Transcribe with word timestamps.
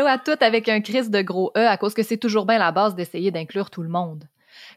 Allô 0.00 0.08
à 0.08 0.16
toutes 0.16 0.42
avec 0.42 0.70
un 0.70 0.80
crise 0.80 1.10
de 1.10 1.20
gros 1.20 1.52
E 1.58 1.60
à 1.60 1.76
cause 1.76 1.92
que 1.92 2.02
c'est 2.02 2.16
toujours 2.16 2.46
bien 2.46 2.56
la 2.56 2.72
base 2.72 2.94
d'essayer 2.94 3.30
d'inclure 3.30 3.68
tout 3.68 3.82
le 3.82 3.90
monde. 3.90 4.24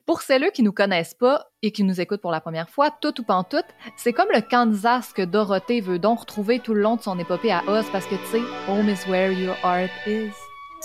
Pour 0.05 0.21
celles 0.21 0.51
qui 0.51 0.63
nous 0.63 0.73
connaissent 0.73 1.13
pas 1.13 1.45
et 1.61 1.71
qui 1.71 1.85
nous 1.85 2.01
écoutent 2.01 2.19
pour 2.19 2.29
la 2.29 2.41
première 2.41 2.69
fois, 2.69 2.91
tout 2.91 3.21
ou 3.21 3.23
pas 3.23 3.41
tout, 3.49 3.63
c'est 3.95 4.11
comme 4.11 4.27
le 4.33 4.41
Kansas 4.41 5.13
que 5.13 5.21
Dorothée 5.21 5.79
veut 5.79 5.97
donc 5.97 6.19
retrouver 6.19 6.59
tout 6.59 6.73
le 6.73 6.81
long 6.81 6.97
de 6.97 7.01
son 7.03 7.17
épopée 7.19 7.53
à 7.53 7.63
Oz 7.67 7.85
parce 7.93 8.05
que 8.05 8.15
tu 8.15 8.25
sais, 8.25 8.41
home 8.67 8.89
is 8.89 9.09
where 9.09 9.31
your 9.31 9.55
heart 9.63 9.91
is. 10.05 10.33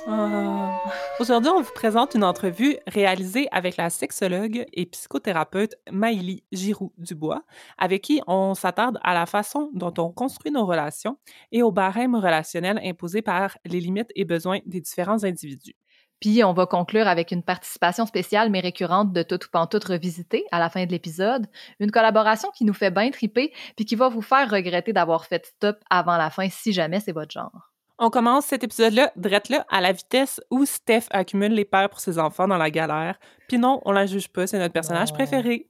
Ah. 0.06 0.80
Aujourd'hui, 1.20 1.50
on 1.50 1.62
vous 1.62 1.72
présente 1.72 2.14
une 2.14 2.24
entrevue 2.24 2.76
réalisée 2.86 3.48
avec 3.50 3.76
la 3.76 3.90
sexologue 3.90 4.66
et 4.72 4.86
psychothérapeute 4.86 5.74
Maïli 5.90 6.44
Giroux-Dubois, 6.52 7.42
avec 7.76 8.02
qui 8.02 8.20
on 8.26 8.54
s'attarde 8.54 8.98
à 9.02 9.14
la 9.14 9.26
façon 9.26 9.70
dont 9.74 9.92
on 9.98 10.10
construit 10.10 10.52
nos 10.52 10.66
relations 10.66 11.18
et 11.52 11.62
au 11.62 11.72
barème 11.72 12.14
relationnel 12.14 12.80
imposé 12.84 13.22
par 13.22 13.58
les 13.64 13.80
limites 13.80 14.12
et 14.14 14.24
besoins 14.24 14.60
des 14.66 14.80
différents 14.80 15.24
individus. 15.24 15.74
Puis 16.20 16.42
on 16.42 16.52
va 16.52 16.66
conclure 16.66 17.06
avec 17.06 17.30
une 17.30 17.42
participation 17.42 18.06
spéciale 18.06 18.50
mais 18.50 18.60
récurrente 18.60 19.12
de 19.12 19.22
Tout 19.22 19.44
ou 19.44 19.48
Pantoute 19.52 19.84
revisité 19.84 20.44
à 20.50 20.58
la 20.58 20.68
fin 20.68 20.84
de 20.84 20.90
l'épisode, 20.90 21.46
une 21.78 21.90
collaboration 21.90 22.50
qui 22.56 22.64
nous 22.64 22.74
fait 22.74 22.90
bien 22.90 23.10
triper 23.10 23.52
puis 23.76 23.84
qui 23.84 23.94
va 23.94 24.08
vous 24.08 24.22
faire 24.22 24.50
regretter 24.50 24.92
d'avoir 24.92 25.26
fait 25.26 25.46
stop 25.46 25.78
avant 25.90 26.16
la 26.16 26.30
fin 26.30 26.48
si 26.48 26.72
jamais 26.72 27.00
c'est 27.00 27.12
votre 27.12 27.32
genre. 27.32 27.67
On 28.00 28.10
commence 28.10 28.46
cet 28.46 28.62
épisode-là, 28.62 29.10
drette 29.16 29.48
là, 29.48 29.66
à 29.68 29.80
la 29.80 29.90
vitesse 29.90 30.40
où 30.52 30.64
Steph 30.64 31.06
accumule 31.10 31.52
les 31.52 31.64
pères 31.64 31.90
pour 31.90 31.98
ses 31.98 32.18
enfants 32.20 32.46
dans 32.46 32.56
la 32.56 32.70
galère. 32.70 33.18
Puis 33.48 33.58
non, 33.58 33.80
on 33.84 33.90
la 33.90 34.06
juge 34.06 34.28
pas, 34.28 34.46
c'est 34.46 34.58
notre 34.58 34.72
personnage 34.72 35.12
préféré. 35.12 35.68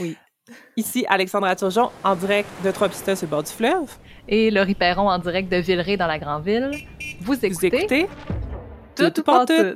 Oui. 0.00 0.16
Ici, 0.76 1.06
Alexandra 1.08 1.54
Turgeon, 1.54 1.90
en 2.02 2.16
direct 2.16 2.48
de 2.64 2.72
Trois-Pistas 2.72 3.16
sur 3.16 3.26
le 3.26 3.30
bord 3.30 3.42
du 3.44 3.52
fleuve. 3.52 3.94
Et 4.26 4.50
Laurie 4.50 4.74
Perron, 4.74 5.08
en 5.08 5.18
direct 5.18 5.52
de 5.52 5.58
Villeray, 5.58 5.96
dans 5.96 6.08
la 6.08 6.18
Grande 6.18 6.44
Ville. 6.44 6.72
Vous 7.20 7.34
écoutez... 7.44 7.68
Vous 7.70 7.76
écoutez... 7.76 8.08
Tout, 8.96 9.10
tout, 9.10 9.22
tout, 9.22 9.74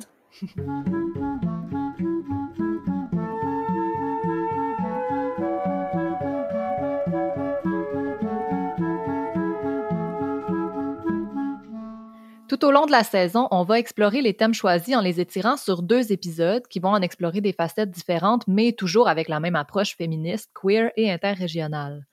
tout. 12.56 12.67
Au 12.67 12.70
long 12.70 12.86
de 12.86 12.91
la 12.91 13.05
saison, 13.05 13.48
on 13.50 13.64
va 13.64 13.78
explorer 13.78 14.20
les 14.20 14.34
thèmes 14.34 14.53
choisis 14.53 14.95
en 14.95 15.00
les 15.00 15.20
étirant 15.20 15.56
sur 15.56 15.83
deux 15.83 16.12
épisodes 16.12 16.67
qui 16.69 16.81
vont 16.81 16.91
en 16.91 17.00
explorer 17.00 17.41
des 17.41 17.53
facettes 17.53 17.91
différentes, 17.91 18.45
mais 18.47 18.72
toujours 18.72 19.08
avec 19.08 19.28
la 19.28 19.41
même 19.41 19.56
approche 19.56 19.97
féministe, 19.97 20.50
queer 20.55 20.91
et 20.97 21.11
interrégionale. 21.11 22.06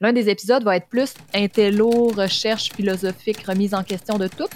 L'un 0.00 0.12
des 0.12 0.28
épisodes 0.28 0.64
va 0.64 0.76
être 0.76 0.88
plus 0.88 1.14
intello, 1.34 2.08
recherche 2.08 2.72
philosophique, 2.72 3.42
remise 3.46 3.74
en 3.74 3.82
question 3.82 4.18
de 4.18 4.26
tout, 4.28 4.50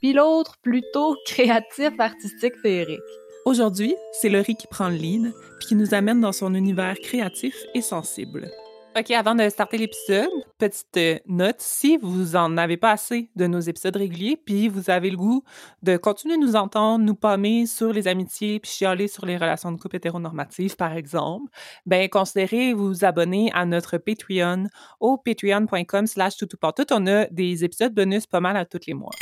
puis 0.00 0.12
l'autre 0.12 0.56
plutôt 0.62 1.16
créatif, 1.26 1.90
artistique, 1.98 2.54
féerique. 2.62 3.00
Aujourd'hui, 3.44 3.94
c'est 4.12 4.28
Laurie 4.28 4.56
qui 4.56 4.66
prend 4.66 4.88
le 4.88 4.96
lead, 4.96 5.32
puis 5.58 5.68
qui 5.68 5.74
nous 5.74 5.94
amène 5.94 6.20
dans 6.20 6.32
son 6.32 6.54
univers 6.54 6.94
créatif 7.00 7.54
et 7.74 7.82
sensible. 7.82 8.50
OK, 8.98 9.10
avant 9.10 9.34
de 9.34 9.46
starter 9.50 9.76
l'épisode, 9.76 10.30
petite 10.56 10.96
euh, 10.96 11.18
note, 11.26 11.56
si 11.58 11.98
vous 11.98 12.34
en 12.34 12.56
avez 12.56 12.78
pas 12.78 12.92
assez 12.92 13.28
de 13.36 13.46
nos 13.46 13.60
épisodes 13.60 13.94
réguliers, 13.94 14.38
puis 14.42 14.68
vous 14.68 14.88
avez 14.88 15.10
le 15.10 15.18
goût 15.18 15.44
de 15.82 15.98
continuer 15.98 16.38
de 16.38 16.40
nous 16.40 16.56
entendre, 16.56 17.04
nous 17.04 17.14
pommer 17.14 17.66
sur 17.66 17.92
les 17.92 18.08
amitiés, 18.08 18.58
puis 18.58 18.70
chialer 18.70 19.06
sur 19.06 19.26
les 19.26 19.36
relations 19.36 19.70
de 19.70 19.78
couple 19.78 19.96
hétéronormatives, 19.96 20.76
par 20.76 20.94
exemple, 20.94 21.52
ben 21.84 22.08
considérez 22.08 22.72
vous 22.72 23.04
abonner 23.04 23.50
à 23.52 23.66
notre 23.66 23.98
Patreon 23.98 24.64
au 24.98 25.18
patreon.com 25.18 26.06
slash 26.06 26.38
tout 26.38 26.48
On 26.90 27.06
a 27.06 27.26
des 27.26 27.64
épisodes 27.64 27.92
bonus 27.92 28.26
pas 28.26 28.40
mal 28.40 28.56
à 28.56 28.64
tous 28.64 28.80
les 28.86 28.94
mois. 28.94 29.12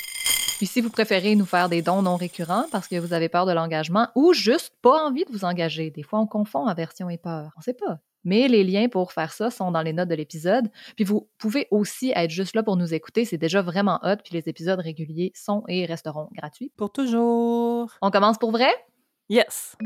Puis 0.58 0.66
si 0.66 0.82
vous 0.82 0.90
préférez 0.90 1.34
nous 1.34 1.46
faire 1.46 1.68
des 1.68 1.82
dons 1.82 2.02
non 2.02 2.14
récurrents 2.14 2.66
parce 2.70 2.86
que 2.86 3.00
vous 3.00 3.12
avez 3.12 3.28
peur 3.28 3.44
de 3.44 3.52
l'engagement 3.52 4.06
ou 4.14 4.34
juste 4.34 4.72
pas 4.82 5.04
envie 5.04 5.24
de 5.24 5.32
vous 5.32 5.44
engager, 5.44 5.90
des 5.90 6.04
fois 6.04 6.20
on 6.20 6.28
confond 6.28 6.66
aversion 6.66 7.10
et 7.10 7.18
peur, 7.18 7.50
on 7.56 7.60
sait 7.60 7.74
pas. 7.74 7.98
Mais 8.24 8.48
les 8.48 8.64
liens 8.64 8.88
pour 8.88 9.12
faire 9.12 9.32
ça 9.32 9.50
sont 9.50 9.70
dans 9.70 9.82
les 9.82 9.92
notes 9.92 10.08
de 10.08 10.14
l'épisode. 10.14 10.68
Puis 10.96 11.04
vous 11.04 11.28
pouvez 11.38 11.66
aussi 11.70 12.12
être 12.14 12.30
juste 12.30 12.54
là 12.54 12.62
pour 12.62 12.76
nous 12.76 12.94
écouter. 12.94 13.24
C'est 13.24 13.38
déjà 13.38 13.62
vraiment 13.62 14.00
hot. 14.02 14.16
Puis 14.24 14.34
les 14.34 14.48
épisodes 14.48 14.80
réguliers 14.80 15.32
sont 15.34 15.62
et 15.68 15.84
resteront 15.86 16.28
gratuits. 16.32 16.72
Pour 16.76 16.92
toujours. 16.92 17.90
On 18.02 18.10
commence 18.10 18.38
pour 18.38 18.50
vrai? 18.50 18.70
Yes. 19.28 19.76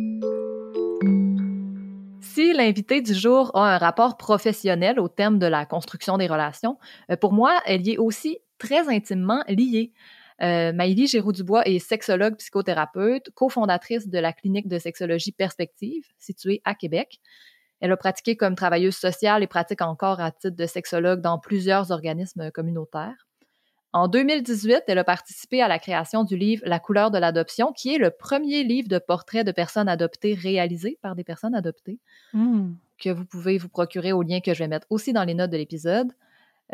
Si 2.20 2.52
l'invité 2.52 3.00
du 3.00 3.14
jour 3.14 3.50
a 3.54 3.74
un 3.74 3.78
rapport 3.78 4.16
professionnel 4.16 5.00
au 5.00 5.08
thème 5.08 5.38
de 5.38 5.46
la 5.46 5.66
construction 5.66 6.18
des 6.18 6.26
relations, 6.26 6.78
euh, 7.10 7.16
pour 7.16 7.32
moi, 7.32 7.60
elle 7.66 7.86
y 7.86 7.92
est 7.92 7.98
aussi 7.98 8.38
très 8.58 8.88
intimement 8.88 9.42
liée. 9.48 9.92
Euh, 10.40 10.72
Maïlie 10.72 11.06
Giroux-Dubois 11.06 11.66
est 11.66 11.78
sexologue 11.78 12.36
psychothérapeute, 12.36 13.30
cofondatrice 13.34 14.08
de 14.08 14.18
la 14.18 14.32
clinique 14.32 14.68
de 14.68 14.78
sexologie 14.78 15.32
Perspective, 15.32 16.04
située 16.18 16.60
à 16.64 16.74
Québec. 16.74 17.18
Elle 17.80 17.92
a 17.92 17.96
pratiqué 17.96 18.36
comme 18.36 18.56
travailleuse 18.56 18.96
sociale 18.96 19.42
et 19.42 19.46
pratique 19.46 19.82
encore 19.82 20.20
à 20.20 20.30
titre 20.30 20.56
de 20.56 20.66
sexologue 20.66 21.20
dans 21.20 21.38
plusieurs 21.38 21.90
organismes 21.90 22.50
communautaires. 22.50 23.28
En 23.92 24.06
2018, 24.06 24.82
elle 24.86 24.98
a 24.98 25.04
participé 25.04 25.62
à 25.62 25.68
la 25.68 25.78
création 25.78 26.22
du 26.22 26.36
livre 26.36 26.62
La 26.66 26.78
couleur 26.78 27.10
de 27.10 27.18
l'adoption, 27.18 27.72
qui 27.72 27.94
est 27.94 27.98
le 27.98 28.10
premier 28.10 28.62
livre 28.62 28.88
de 28.88 28.98
portraits 28.98 29.46
de 29.46 29.52
personnes 29.52 29.88
adoptées 29.88 30.34
réalisé 30.34 30.98
par 31.00 31.14
des 31.14 31.24
personnes 31.24 31.54
adoptées, 31.54 31.98
hmm. 32.34 32.72
que 32.98 33.10
vous 33.10 33.24
pouvez 33.24 33.56
vous 33.56 33.70
procurer 33.70 34.12
au 34.12 34.22
lien 34.22 34.40
que 34.40 34.52
je 34.52 34.58
vais 34.58 34.68
mettre 34.68 34.86
aussi 34.90 35.14
dans 35.14 35.24
les 35.24 35.34
notes 35.34 35.50
de 35.50 35.56
l'épisode. 35.56 36.12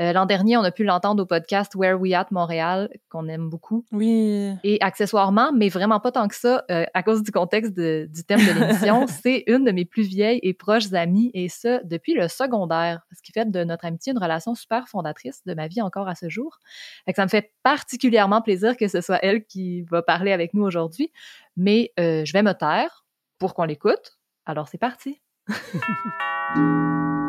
Euh, 0.01 0.13
l'an 0.13 0.27
dernier, 0.27 0.57
on 0.57 0.63
a 0.63 0.73
pu 0.73 0.85
l'entendre 0.85 1.23
au 1.23 1.27
podcast 1.27 1.75
Where 1.75 2.01
We 2.01 2.15
At 2.15 2.27
Montréal, 2.31 2.89
qu'on 3.09 3.29
aime 3.29 3.49
beaucoup. 3.49 3.85
Oui. 3.93 4.53
Et 4.65 4.79
accessoirement, 4.81 5.53
mais 5.53 5.69
vraiment 5.69 6.01
pas 6.01 6.13
tant 6.13 6.27
que 6.29 6.35
ça, 6.35 6.65
euh, 6.71 6.85
à 6.95 7.03
cause 7.03 7.23
du 7.23 7.31
contexte 7.31 7.75
du 7.75 8.25
thème 8.27 8.41
de 8.41 8.61
l'émission, 8.61 9.07
c'est 9.23 9.45
une 9.47 9.65
de 9.65 9.71
mes 9.71 9.85
plus 9.85 10.03
vieilles 10.03 10.41
et 10.43 10.55
proches 10.55 10.93
amies, 10.93 11.31
et 11.35 11.49
ça 11.49 11.81
depuis 11.85 12.15
le 12.15 12.29
secondaire, 12.29 13.03
ce 13.13 13.23
qui 13.23 13.33
fait 13.33 13.51
de 13.51 13.65
notre 13.65 13.85
amitié 13.85 14.13
une 14.13 14.19
relation 14.19 14.55
super 14.55 14.89
fondatrice 14.89 15.43
de 15.47 15.55
ma 15.55 15.69
vie 15.69 15.83
encore 15.83 16.09
à 16.09 16.15
ce 16.15 16.29
jour. 16.29 16.59
Fait 17.05 17.13
que 17.13 17.17
ça 17.17 17.25
me 17.25 17.31
fait 17.31 17.53
particulièrement 17.63 18.43
plaisir 18.43 18.77
que 18.77 18.89
ce 18.89 19.01
soit 19.01 19.19
elle 19.23 19.45
qui 19.45 19.83
va 19.83 20.03
parler 20.03 20.33
avec 20.33 20.55
nous 20.55 20.65
aujourd'hui, 20.65 21.13
mais 21.57 21.93
euh, 22.01 22.25
je 22.25 22.33
vais 22.33 22.43
me 22.43 22.53
taire 22.53 23.05
pour 23.39 23.55
qu'on 23.55 23.65
l'écoute. 23.65 24.19
Alors 24.47 24.69
c'est 24.69 24.79
parti. 24.79 25.21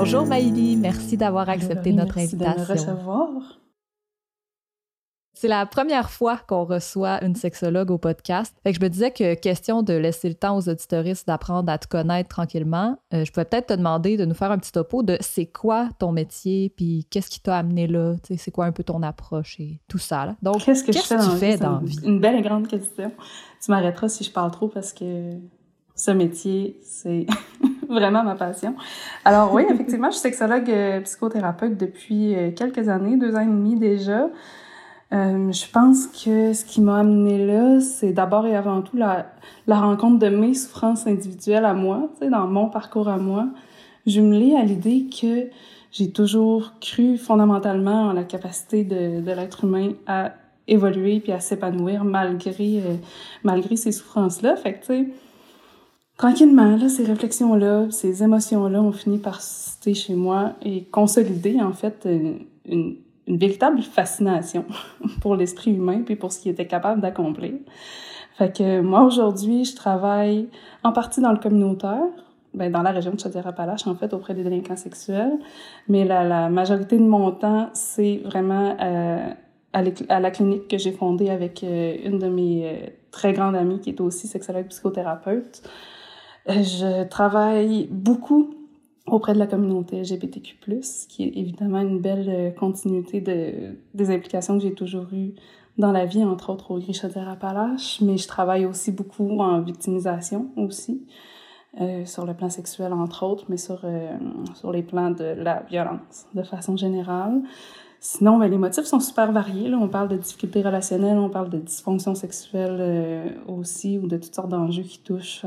Bonjour 0.00 0.24
Maïli, 0.24 0.78
merci 0.78 1.18
d'avoir 1.18 1.50
accepté 1.50 1.92
notre 1.92 2.16
invitation. 2.16 2.54
De 2.54 2.60
me 2.60 2.66
recevoir. 2.66 3.28
C'est 5.34 5.46
la 5.46 5.66
première 5.66 6.08
fois 6.08 6.38
qu'on 6.38 6.64
reçoit 6.64 7.22
une 7.22 7.34
sexologue 7.34 7.90
au 7.90 7.98
podcast. 7.98 8.56
Fait 8.62 8.72
que 8.72 8.78
je 8.78 8.82
me 8.82 8.88
disais 8.88 9.10
que 9.10 9.34
question 9.34 9.82
de 9.82 9.92
laisser 9.92 10.30
le 10.30 10.36
temps 10.36 10.56
aux 10.56 10.70
auditoristes 10.70 11.26
d'apprendre 11.26 11.70
à 11.70 11.76
te 11.76 11.86
connaître 11.86 12.30
tranquillement, 12.30 12.96
euh, 13.12 13.26
je 13.26 13.30
pouvais 13.30 13.44
peut-être 13.44 13.66
te 13.66 13.74
demander 13.74 14.16
de 14.16 14.24
nous 14.24 14.32
faire 14.32 14.50
un 14.50 14.56
petit 14.56 14.72
topo 14.72 15.02
de 15.02 15.18
c'est 15.20 15.44
quoi 15.44 15.90
ton 15.98 16.12
métier, 16.12 16.72
puis 16.74 17.06
qu'est-ce 17.10 17.28
qui 17.28 17.40
t'a 17.40 17.58
amené 17.58 17.86
là, 17.86 18.14
c'est 18.38 18.50
quoi 18.50 18.64
un 18.64 18.72
peu 18.72 18.84
ton 18.84 19.02
approche 19.02 19.60
et 19.60 19.82
tout 19.86 19.98
ça. 19.98 20.24
Là. 20.24 20.36
Donc, 20.40 20.64
qu'est-ce 20.64 20.82
que, 20.82 20.92
tu 20.92 21.38
fais 21.38 21.58
dans 21.58 21.80
vie? 21.80 21.98
Une 22.04 22.20
belle 22.20 22.36
et 22.36 22.42
grande 22.42 22.68
question. 22.68 23.12
Tu 23.62 23.70
m'arrêteras 23.70 24.08
si 24.08 24.24
je 24.24 24.30
parle 24.30 24.50
trop 24.50 24.68
parce 24.68 24.94
que 24.94 25.34
ce 26.00 26.10
métier, 26.12 26.78
c'est 26.82 27.26
vraiment 27.88 28.22
ma 28.22 28.34
passion. 28.34 28.74
Alors 29.24 29.52
oui, 29.52 29.64
effectivement, 29.70 30.08
je 30.08 30.14
suis 30.14 30.22
sexologue 30.22 30.70
euh, 30.70 31.00
psychothérapeute 31.02 31.76
depuis 31.76 32.34
euh, 32.34 32.50
quelques 32.52 32.88
années, 32.88 33.16
deux 33.16 33.34
ans 33.34 33.40
et 33.40 33.46
demi 33.46 33.76
déjà. 33.76 34.28
Euh, 35.12 35.52
je 35.52 35.70
pense 35.70 36.06
que 36.06 36.54
ce 36.54 36.64
qui 36.64 36.80
m'a 36.80 37.00
amené 37.00 37.44
là, 37.44 37.80
c'est 37.80 38.12
d'abord 38.12 38.46
et 38.46 38.56
avant 38.56 38.80
tout 38.80 38.96
la, 38.96 39.26
la 39.66 39.80
rencontre 39.80 40.18
de 40.20 40.28
mes 40.28 40.54
souffrances 40.54 41.06
individuelles 41.06 41.64
à 41.64 41.74
moi, 41.74 42.08
tu 42.14 42.24
sais, 42.24 42.30
dans 42.30 42.46
mon 42.46 42.68
parcours 42.68 43.08
à 43.08 43.18
moi, 43.18 43.48
jumelé 44.06 44.56
à 44.56 44.62
l'idée 44.62 45.06
que 45.10 45.50
j'ai 45.92 46.12
toujours 46.12 46.74
cru 46.80 47.18
fondamentalement 47.18 48.04
en 48.04 48.12
la 48.12 48.22
capacité 48.22 48.84
de, 48.84 49.20
de 49.20 49.32
l'être 49.32 49.64
humain 49.64 49.90
à 50.06 50.32
évoluer 50.68 51.18
puis 51.18 51.32
à 51.32 51.40
s'épanouir 51.40 52.04
malgré 52.04 52.80
malgré 53.42 53.74
ces 53.74 53.90
souffrances 53.90 54.40
là. 54.40 54.54
Fait 54.54 54.74
que 54.74 54.80
tu 54.80 54.86
sais 54.86 55.08
tranquillement, 56.20 56.76
là, 56.76 56.90
ces 56.90 57.04
réflexions-là, 57.04 57.86
ces 57.90 58.22
émotions-là 58.22 58.82
ont 58.82 58.92
fini 58.92 59.16
par 59.16 59.40
citer 59.40 59.94
chez 59.94 60.14
moi 60.14 60.52
et 60.60 60.84
consolider, 60.84 61.58
en 61.62 61.72
fait, 61.72 62.06
une, 62.66 62.98
une 63.26 63.38
véritable 63.38 63.80
fascination 63.80 64.66
pour 65.22 65.34
l'esprit 65.34 65.72
humain 65.72 66.02
puis 66.04 66.16
pour 66.16 66.30
ce 66.30 66.40
qu'il 66.40 66.52
était 66.52 66.66
capable 66.66 67.00
d'accomplir. 67.00 67.54
Fait 68.36 68.54
que 68.54 68.82
moi, 68.82 69.04
aujourd'hui, 69.04 69.64
je 69.64 69.74
travaille 69.74 70.50
en 70.84 70.92
partie 70.92 71.22
dans 71.22 71.32
le 71.32 71.38
communautaire, 71.38 72.04
ben, 72.52 72.70
dans 72.70 72.82
la 72.82 72.90
région 72.90 73.12
de 73.12 73.18
Chaudière-Appalaches, 73.18 73.86
en 73.86 73.94
fait, 73.94 74.12
auprès 74.12 74.34
des 74.34 74.42
délinquants 74.42 74.76
sexuels. 74.76 75.38
Mais 75.88 76.04
la, 76.04 76.24
la 76.24 76.50
majorité 76.50 76.98
de 76.98 77.04
mon 77.04 77.30
temps, 77.30 77.70
c'est 77.72 78.20
vraiment 78.26 78.76
euh, 78.78 79.26
à, 79.72 80.20
la 80.20 80.30
clinique 80.30 80.68
que 80.68 80.76
j'ai 80.76 80.92
fondée 80.92 81.30
avec 81.30 81.62
une 81.62 82.18
de 82.18 82.28
mes 82.28 82.92
très 83.10 83.32
grandes 83.32 83.56
amies 83.56 83.80
qui 83.80 83.88
est 83.88 84.00
aussi 84.02 84.26
sexologue 84.26 84.66
psychothérapeute. 84.66 85.62
Je 86.46 87.04
travaille 87.04 87.88
beaucoup 87.90 88.54
auprès 89.06 89.34
de 89.34 89.38
la 89.38 89.46
communauté 89.46 90.00
LGBTQ+, 90.00 90.56
qui 91.08 91.24
est 91.24 91.32
évidemment 91.36 91.80
une 91.80 92.00
belle 92.00 92.54
continuité 92.58 93.20
de, 93.20 93.76
des 93.94 94.10
implications 94.10 94.56
que 94.56 94.62
j'ai 94.62 94.74
toujours 94.74 95.06
eues 95.12 95.34
dans 95.78 95.92
la 95.92 96.04
vie, 96.04 96.24
entre 96.24 96.50
autres 96.50 96.70
au 96.70 96.78
Gris-Chaudière-Appalaches, 96.78 98.00
mais 98.02 98.16
je 98.16 98.28
travaille 98.28 98.66
aussi 98.66 98.92
beaucoup 98.92 99.40
en 99.40 99.60
victimisation 99.60 100.50
aussi. 100.56 101.02
Euh, 101.80 102.04
sur 102.04 102.26
le 102.26 102.34
plan 102.34 102.50
sexuel 102.50 102.92
entre 102.92 103.22
autres, 103.22 103.44
mais 103.48 103.56
sur, 103.56 103.82
euh, 103.84 104.16
sur 104.56 104.72
les 104.72 104.82
plans 104.82 105.12
de 105.12 105.22
la 105.22 105.62
violence 105.70 106.26
de 106.34 106.42
façon 106.42 106.76
générale. 106.76 107.42
Sinon, 108.00 108.38
ben, 108.38 108.50
les 108.50 108.58
motifs 108.58 108.86
sont 108.86 108.98
super 108.98 109.30
variés. 109.30 109.72
On 109.72 109.86
parle 109.86 110.08
de 110.08 110.16
difficultés 110.16 110.62
relationnelles, 110.62 111.16
on 111.16 111.28
parle 111.28 111.48
de 111.48 111.58
dysfonction 111.58 112.16
sexuelle 112.16 112.76
euh, 112.80 113.28
aussi, 113.46 113.98
ou 113.98 114.08
de 114.08 114.16
toutes 114.16 114.34
sortes 114.34 114.48
d'enjeux 114.48 114.82
qui 114.82 114.98
touchent 114.98 115.46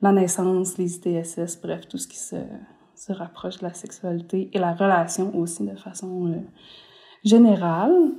la 0.00 0.12
naissance, 0.12 0.78
les 0.78 0.96
ITSS, 0.96 1.60
bref, 1.60 1.88
tout 1.88 1.98
ce 1.98 2.06
qui 2.06 2.18
se, 2.18 2.36
se 2.94 3.12
rapproche 3.12 3.58
de 3.58 3.64
la 3.64 3.74
sexualité 3.74 4.50
et 4.52 4.58
la 4.58 4.72
relation 4.72 5.36
aussi 5.36 5.64
de 5.64 5.76
façon 5.76 6.42
générale. 7.24 8.12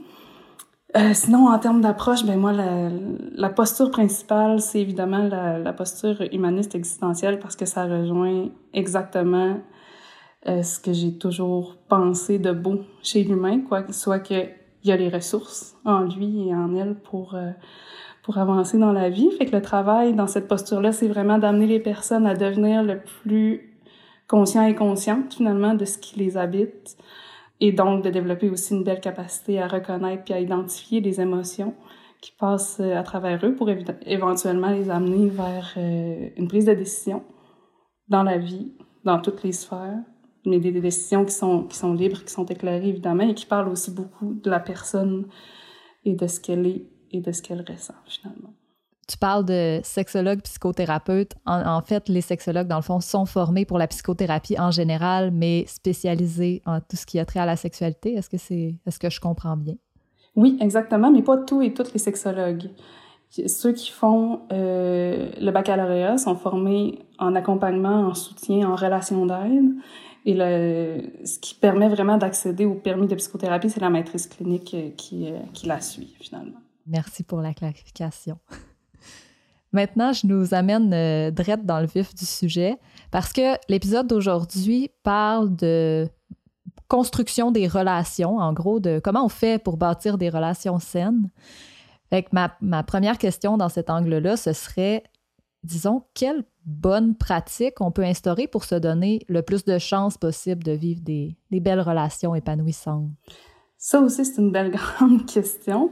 Euh, 0.98 1.14
sinon, 1.14 1.50
en 1.50 1.60
termes 1.60 1.82
d'approche, 1.82 2.26
ben 2.26 2.40
moi, 2.40 2.52
la, 2.52 2.90
la 3.36 3.50
posture 3.50 3.92
principale, 3.92 4.60
c'est 4.60 4.82
évidemment 4.82 5.28
la, 5.28 5.74
posture 5.74 6.22
humaniste 6.32 6.74
existentielle 6.74 7.38
parce 7.38 7.56
que 7.56 7.66
ça 7.66 7.86
rejoint 7.86 8.50
exactement 8.74 9.60
euh, 10.48 10.64
ce 10.64 10.80
que 10.80 10.92
j'ai 10.92 11.16
toujours 11.16 11.78
pensé 11.88 12.40
de 12.40 12.52
beau 12.52 12.80
chez 13.04 13.24
l'humain, 13.24 13.62
quoi, 13.62 13.84
soit 13.92 14.20
qu'il 14.20 14.50
y 14.84 14.92
a 14.92 14.98
les 14.98 15.10
ressources 15.10 15.76
en 15.86 16.06
lui 16.06 16.48
et 16.48 16.56
en 16.56 16.74
elle 16.76 16.96
pour 16.96 17.36
euh, 17.36 17.52
pour 18.24 18.38
avancer 18.38 18.78
dans 18.78 18.92
la 18.92 19.10
vie. 19.10 19.30
Fait 19.38 19.46
que 19.46 19.56
le 19.56 19.62
travail 19.62 20.14
dans 20.14 20.28
cette 20.28 20.48
posture-là, 20.48 20.92
c'est 20.92 21.08
vraiment 21.08 21.38
d'amener 21.38 21.68
les 21.68 21.80
personnes 21.80 22.26
à 22.26 22.36
devenir 22.36 22.84
le 22.84 23.00
plus 23.00 23.78
conscients 24.28 24.66
et 24.66 24.76
conscientes 24.76 25.34
finalement 25.34 25.74
de 25.74 25.86
ce 25.86 25.98
qui 25.98 26.20
les 26.20 26.38
habite, 26.38 26.98
et 27.60 27.72
donc 27.72 28.04
de 28.04 28.10
développer 28.10 28.50
aussi 28.50 28.74
une 28.74 28.84
belle 28.84 29.02
capacité 29.02 29.60
à 29.60 29.68
reconnaître 29.68 30.24
puis 30.24 30.34
à 30.34 30.40
identifier 30.40 31.02
les 31.02 31.20
émotions 31.20 31.74
qui 32.22 32.32
passent 32.38 32.80
euh, 32.80 32.96
à 32.96 33.04
travers 33.04 33.46
eux 33.46 33.56
pour 33.56 33.70
éventuellement 34.06 34.72
les 34.72 34.90
amener 34.90 35.30
vers 35.30 35.74
euh, 35.78 36.30
une 36.38 36.48
prise 36.48 36.66
de 36.66 36.74
décision 36.74 37.24
dans 38.08 38.24
la 38.24 38.38
vie, 38.38 38.74
dans 39.04 39.20
toutes 39.20 39.44
les 39.44 39.52
sphères, 39.52 40.00
mais 40.46 40.60
des, 40.60 40.72
décisions 40.72 41.26
qui 41.26 41.34
sont, 41.34 41.64
qui 41.64 41.78
sont 41.78 41.94
libres, 41.94 42.24
qui 42.24 42.32
sont 42.32 42.46
éclairées 42.46 42.90
évidemment 42.90 43.24
et 43.24 43.34
qui 43.34 43.46
parlent 43.46 43.70
aussi 43.70 43.92
beaucoup 43.92 44.34
de 44.34 44.50
la 44.50 44.60
personne 44.60 45.28
et 46.06 46.16
de 46.16 46.28
ce 46.28 46.40
qu'elle 46.40 46.66
est 46.66 46.88
et 47.12 47.22
de 47.22 47.32
ce 47.32 47.42
qu'elle 47.42 47.66
ressent 47.68 47.96
finalement 48.06 48.54
tu 49.10 49.18
parles 49.18 49.44
de 49.44 49.80
sexologue, 49.84 50.42
psychothérapeute. 50.42 51.34
En, 51.46 51.82
fait, 51.82 52.08
les 52.08 52.22
sexologues, 52.22 52.68
dans 52.68 52.76
le 52.76 52.84
fond, 52.84 53.00
sont 53.00 53.26
formés 53.26 53.66
pour 53.66 53.80
la 53.80 53.88
psychothérapie 53.88 54.60
en 54.60 54.70
général, 54.70 55.32
mais 55.32 55.66
spécialisés 55.68 56.62
en 56.66 56.80
tout 56.80 56.96
ce 56.96 57.08
qui 57.08 57.18
a 57.18 57.26
trait 57.26 57.40
à 57.40 57.46
la 57.46 57.56
sexualité. 57.56 58.14
Est-ce 58.14 58.30
que 58.30 58.38
c'est, 58.38 58.76
est-ce 58.86 59.00
que 59.00 59.10
je 59.10 59.20
comprends 59.20 59.58
bien? 59.58 59.74
Oui, 60.36 60.58
exactement, 60.62 61.12
mais 61.12 61.24
pas 61.24 61.38
tous 61.38 61.64
et 61.64 61.74
toutes 61.74 61.92
les 61.92 62.00
sexologues. 62.00 62.70
Ceux 63.30 63.74
qui 63.74 63.90
font 63.90 64.42
euh, 64.52 65.30
le 65.40 65.52
baccalauréat 65.52 66.18
sont 66.18 66.36
formés 66.36 67.00
en 67.18 67.36
accompagnement, 67.36 68.02
en 68.02 68.14
soutien, 68.14 68.70
en 68.70 68.76
relation 68.76 69.26
d'aide. 69.26 69.74
Et 70.26 70.36
le, 70.36 71.02
ce 71.26 71.40
qui 71.40 71.56
permet 71.56 71.90
vraiment 71.90 72.18
d'accéder 72.18 72.66
au 72.66 72.76
permis 72.76 73.08
de 73.08 73.16
psychothérapie, 73.16 73.72
c'est 73.72 73.82
la 73.82 73.90
maîtrise 73.90 74.28
clinique 74.28 74.76
qui, 74.98 75.32
euh, 75.32 75.40
qui 75.54 75.66
la 75.66 75.82
suit, 75.82 76.16
finalement. 76.20 76.60
Merci 76.90 77.24
pour 77.24 77.42
la 77.42 77.54
clarification. 77.54 78.40
Maintenant, 79.72 80.14
je 80.14 80.26
nous 80.26 80.54
amène 80.56 80.92
euh, 80.94 81.32
dans 81.64 81.80
le 81.80 81.86
vif 81.86 82.16
du 82.16 82.26
sujet 82.26 82.78
parce 83.12 83.32
que 83.32 83.56
l'épisode 83.70 84.08
d'aujourd'hui 84.08 84.90
parle 85.04 85.56
de 85.56 86.10
construction 86.88 87.52
des 87.52 87.68
relations, 87.68 88.40
en 88.40 88.52
gros, 88.52 88.80
de 88.80 89.00
comment 89.04 89.24
on 89.24 89.30
fait 89.30 89.64
pour 89.64 89.78
bâtir 89.78 90.18
des 90.18 90.30
relations 90.30 90.80
saines. 90.80 91.30
Fait 92.10 92.26
ma, 92.34 92.56
ma 92.62 92.82
première 92.82 93.20
question 93.20 93.58
dans 93.58 93.70
cet 93.70 93.92
angle-là, 93.92 94.36
ce 94.36 94.54
serait, 94.54 95.04
disons, 95.64 96.04
quelle 96.16 96.44
bonne 96.66 97.16
pratique 97.16 97.80
on 97.80 97.92
peut 97.92 98.04
instaurer 98.04 98.48
pour 98.48 98.64
se 98.64 98.74
donner 98.74 99.24
le 99.28 99.44
plus 99.44 99.66
de 99.66 99.78
chances 99.78 100.18
possible 100.18 100.64
de 100.64 100.72
vivre 100.72 101.02
des, 101.02 101.38
des 101.52 101.60
belles 101.60 101.82
relations 101.82 102.34
épanouissantes? 102.34 103.12
Ça 103.82 104.02
aussi, 104.02 104.26
c'est 104.26 104.42
une 104.42 104.52
belle 104.52 104.72
grande 104.98 105.26
question. 105.26 105.92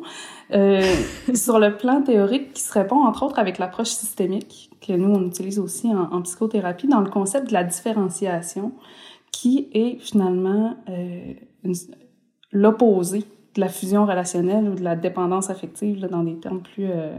Euh, 0.51 0.81
sur 1.34 1.57
le 1.57 1.78
plan 1.78 2.04
théorique, 2.04 2.54
qui 2.54 2.62
se 2.62 2.74
répond 2.74 2.98
entre 2.98 3.24
autres 3.24 3.39
avec 3.39 3.57
l'approche 3.57 3.88
systémique 3.88 4.69
que 4.86 4.94
nous, 4.94 5.10
on 5.10 5.25
utilise 5.25 5.57
aussi 5.57 5.88
en, 5.88 6.22
psychothérapie, 6.22 6.88
dans 6.88 7.00
le 7.00 7.10
concept 7.10 7.48
de 7.48 7.54
la 7.54 7.63
différenciation, 7.63 8.74
qui 9.31 9.69
est 9.74 10.00
finalement 10.00 10.75
euh, 10.89 11.34
l'opposé 12.51 13.24
de 13.56 13.62
la 13.62 13.69
fusion 13.69 14.06
relationnelle 14.06 14.68
ou 14.69 14.75
de 14.75 14.84
la 14.84 14.98
dépendance 14.98 15.50
affective, 15.50 16.01
là, 16.01 16.10
dans 16.10 16.24
des 16.24 16.38
termes 16.39 16.62
plus 16.62 16.89
euh, 16.89 17.18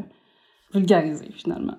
vulgarisés, 0.75 1.31
finalement. 1.33 1.79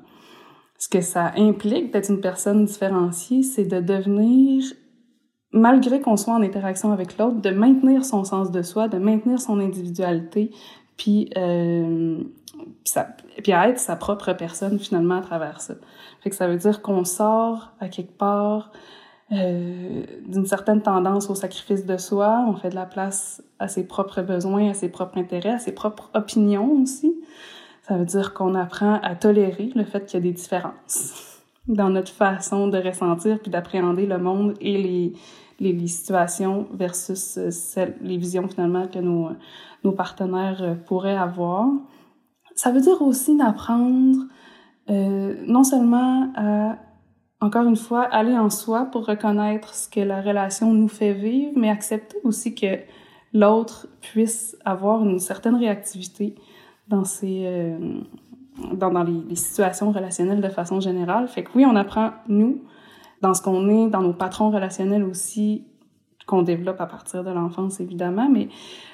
Ce 0.80 0.90
que 0.90 1.02
ça 1.02 1.32
implique 1.38 1.94
d'être 1.94 2.10
une 2.10 2.22
personne 2.22 2.66
différenciée, 2.66 3.44
c'est 3.44 3.66
de 3.66 3.82
devenir 3.82 4.64
malgré 5.60 6.02
qu'on 6.02 6.18
soit 6.18 6.34
en 6.34 6.42
interaction 6.42 6.92
avec 6.92 7.18
l'autre, 7.18 7.42
de 7.42 7.50
maintenir 7.50 8.06
son 8.06 8.24
sens 8.24 8.52
de 8.52 8.62
soi, 8.62 8.88
de 8.88 8.98
maintenir 8.98 9.40
son 9.40 9.60
individualité, 9.60 10.52
puis, 10.98 11.30
euh, 11.38 12.18
puis, 13.44 13.52
à 13.54 13.70
être 13.70 13.80
sa 13.80 13.96
propre 13.96 14.34
personne 14.34 14.80
finalement 14.80 15.16
à 15.16 15.22
travers 15.22 15.62
ça. 15.62 15.76
Fait 16.22 16.30
que 16.30 16.36
ça 16.36 16.48
veut 16.48 16.58
dire 16.58 16.82
qu'on 16.82 17.06
sort 17.06 17.72
à 17.80 17.88
quelque 17.88 18.18
part 18.18 18.72
euh, 19.32 20.04
d'une 20.28 20.46
certaine 20.46 20.82
tendance 20.82 21.30
au 21.30 21.36
sacrifice 21.36 21.86
de 21.86 21.98
soi, 21.98 22.44
on 22.48 22.56
fait 22.56 22.70
de 22.70 22.76
la 22.76 22.86
place 22.86 23.44
à 23.60 23.68
ses 23.68 23.86
propres 23.86 24.22
besoins, 24.22 24.72
à 24.72 24.74
ses 24.74 24.90
propres 24.90 25.18
intérêts, 25.18 25.52
à 25.52 25.60
ses 25.60 25.72
propres 25.72 26.10
opinions 26.14 26.72
aussi. 26.82 27.16
Ça 27.88 27.96
veut 27.96 28.06
dire 28.06 28.34
qu'on 28.34 28.56
apprend 28.56 29.00
à 29.02 29.16
tolérer 29.16 29.72
le 29.76 29.84
fait 29.84 30.06
qu'il 30.06 30.20
y 30.20 30.22
a 30.22 30.24
des 30.24 30.34
différences 30.34 31.40
dans 31.68 31.90
notre 31.90 32.12
façon 32.12 32.68
de 32.68 32.78
ressentir 32.78 33.40
puis 33.40 33.52
d'appréhender 33.52 34.06
le 34.06 34.18
monde 34.18 34.56
et 34.60 34.78
les, 34.78 35.14
les, 35.60 35.88
situations 35.88 36.68
versus 36.74 37.38
euh, 37.38 37.86
les 38.02 38.18
visions 38.18 38.48
finalement 38.48 38.88
que 38.88 39.00
nos, 39.00 39.30
nos 39.84 39.92
partenaires 39.92 40.62
euh, 40.62 40.76
pourraient 40.76 41.18
avoir. 41.18 41.68
Ça 42.56 42.72
veut 42.72 42.82
dire 42.82 43.02
aussi 43.02 43.38
d'apprendre 43.38 44.26
euh, 44.90 45.36
non 45.46 45.64
seulement 45.64 46.32
à, 46.36 46.78
encore 47.42 47.66
une 47.66 47.76
fois, 47.76 48.04
aller 48.04 48.38
en 48.38 48.50
soi 48.50 48.86
pour 48.86 49.06
reconnaître 49.06 49.74
ce 49.74 49.88
que 49.88 50.00
la 50.00 50.22
relation 50.22 50.74
nous 50.74 50.88
fait 50.88 51.14
vivre, 51.14 51.54
mais 51.56 51.70
accepter 51.70 52.18
aussi 52.24 52.56
que 52.56 52.80
l'autre 53.34 53.88
puisse 54.02 54.58
avoir 54.66 55.04
une 55.04 55.20
certaine 55.20 55.56
réactivité 55.56 56.36
dans 56.88 57.04
euh, 57.24 58.02
dans, 58.74 58.92
dans 58.92 59.04
les, 59.04 59.36
situations 59.36 59.92
relationnelles 59.92 60.42
de 60.42 60.50
façon 60.50 60.80
générale. 60.80 61.28
Fait 61.28 61.44
que 61.44 61.52
oui, 61.56 61.66
on 61.66 61.76
apprend, 61.76 62.12
nous, 62.28 62.64
dans 63.22 63.34
ce 63.34 63.42
qu'on 63.42 63.70
est, 63.70 63.90
dans 63.90 64.02
nos 64.02 64.14
patrons 64.14 64.50
relationnels 64.50 65.04
aussi, 65.04 65.66
qu'on 66.30 66.44
développe 66.44 66.80
à 66.80 66.86
partir 66.86 67.24
de 67.24 67.32
l'enfance, 67.32 67.80
évidemment, 67.80 68.30
mais 68.30 68.50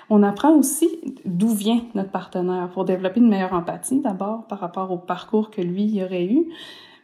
on 0.09 0.23
apprend 0.23 0.55
aussi 0.55 0.87
d'où 1.25 1.49
vient 1.49 1.81
notre 1.93 2.11
partenaire 2.11 2.69
pour 2.69 2.85
développer 2.85 3.19
une 3.19 3.27
meilleure 3.27 3.53
empathie, 3.53 3.99
d'abord, 3.99 4.47
par 4.47 4.59
rapport 4.59 4.91
au 4.91 4.97
parcours 4.97 5.51
que 5.51 5.61
lui 5.61 5.83
y 5.83 6.01
aurait 6.01 6.25
eu, 6.25 6.45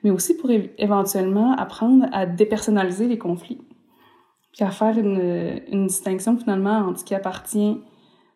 mais 0.04 0.10
aussi 0.10 0.38
pour 0.38 0.50
éventuellement 0.78 1.54
apprendre 1.58 2.06
à 2.14 2.26
dépersonnaliser 2.26 3.08
les 3.08 3.18
conflits, 3.18 3.60
puis 4.54 4.64
à 4.64 4.72
faire 4.72 4.98
une, 4.98 5.88
distinction 5.88 6.38
finalement 6.38 6.78
entre 6.78 7.00
ce 7.00 7.06
qui 7.06 7.14
appartient 7.14 7.82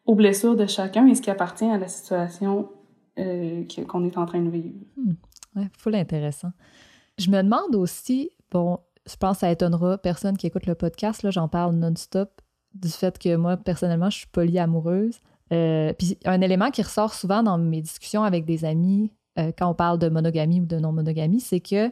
aux 0.06 0.16
blessures 0.16 0.58
de 0.58 0.66
chacun 0.66 1.08
et 1.08 1.16
ce 1.16 1.22
qui 1.22 1.30
appartient 1.30 1.66
à 1.66 1.78
la 1.78 1.88
situation 1.88 2.70
euh, 3.18 3.64
qu'on 3.88 4.04
est 4.04 4.18
en 4.18 4.26
train 4.26 4.42
de 4.42 4.50
vivre. 4.50 4.76
Hmm. 4.98 5.14
Ouais, 5.56 5.70
full 5.78 5.96
intéressant. 5.96 6.52
Je 7.18 7.30
me 7.32 7.42
demande 7.42 7.76
aussi, 7.76 8.32
bon, 8.56 8.80
je 9.06 9.18
pense 9.18 9.38
que 9.38 9.40
ça 9.42 9.52
étonnera 9.52 9.98
personne 9.98 10.38
qui 10.38 10.48
écoute 10.48 10.66
le 10.66 10.76
podcast, 10.76 11.24
là, 11.24 11.30
j'en 11.30 11.50
parle 11.50 11.76
non-stop 11.76 12.42
du 12.74 12.88
fait 12.88 13.20
que 13.20 13.36
moi, 13.36 13.58
personnellement, 13.58 14.10
je 14.10 14.20
suis 14.20 14.28
polyamoureuse. 14.28 15.20
Euh, 15.52 15.92
puis 15.94 16.18
un 16.24 16.40
élément 16.40 16.72
qui 16.72 16.82
ressort 16.82 17.14
souvent 17.14 17.44
dans 17.44 17.58
mes 17.58 17.82
discussions 17.82 18.24
avec 18.24 18.46
des 18.46 18.64
amis 18.64 19.12
euh, 19.38 19.52
quand 19.58 19.70
on 19.70 19.74
parle 19.74 20.00
de 20.00 20.08
monogamie 20.08 20.62
ou 20.62 20.66
de 20.66 20.80
non-monogamie, 20.80 21.42
c'est 21.42 21.60
que 21.60 21.92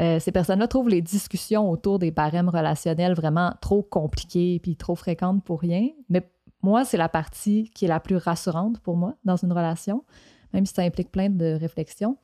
euh, 0.00 0.18
ces 0.18 0.32
personnes-là 0.32 0.66
trouvent 0.66 0.88
les 0.88 1.00
discussions 1.00 1.70
autour 1.70 2.00
des 2.00 2.10
barèmes 2.10 2.48
relationnels 2.48 3.14
vraiment 3.14 3.54
trop 3.60 3.82
compliquées 3.82 4.58
puis 4.60 4.74
trop 4.74 4.96
fréquentes 4.96 5.44
pour 5.44 5.60
rien. 5.60 5.90
Mais 6.08 6.28
moi, 6.62 6.84
c'est 6.84 6.96
la 6.96 7.08
partie 7.08 7.70
qui 7.72 7.84
est 7.84 7.88
la 7.88 8.00
plus 8.00 8.16
rassurante 8.16 8.80
pour 8.80 8.96
moi 8.96 9.14
dans 9.24 9.36
une 9.36 9.52
relation, 9.52 10.02
même 10.52 10.66
si 10.66 10.74
ça 10.74 10.82
implique 10.82 11.12
plein 11.12 11.30
de 11.30 11.52
réflexions. 11.54 12.16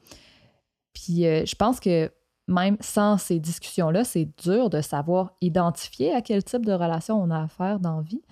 Puis 0.93 1.23
je 1.23 1.55
pense 1.55 1.79
que 1.79 2.11
même 2.49 2.77
sans 2.81 3.19
ces 3.19 3.41
discussions-là, 3.41 4.05
c'est 4.05 4.29
dur 4.43 4.71
de 4.71 4.81
savoir 4.81 5.33
identifier 5.41 6.13
à 6.13 6.23
quel 6.23 6.45
type 6.45 6.65
de 6.65 6.73
relation 6.73 7.21
on 7.21 7.31
a 7.31 7.43
affaire 7.43 7.81
dans 7.81 7.97
la 7.97 8.03
vie. 8.03 8.23